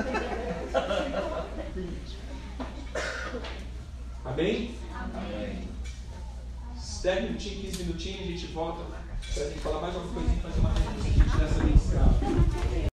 Amém? 4.23 4.75
Amém. 4.93 5.70
10 7.01 7.23
minutinhos, 7.23 7.61
15 7.61 7.83
minutinhos, 7.83 8.19
a 8.19 8.23
gente 8.23 8.45
volta. 8.47 8.85
Pra 9.33 9.43
gente 9.45 9.59
falar 9.59 9.81
mais 9.81 9.95
uma 9.95 10.07
coisinha, 10.13 10.37
fazer 10.41 10.59
uma 10.59 10.69
reunião, 10.69 10.93
a 10.97 11.03
gente 11.03 11.37
dessa 11.37 11.85
escravo. 11.85 12.81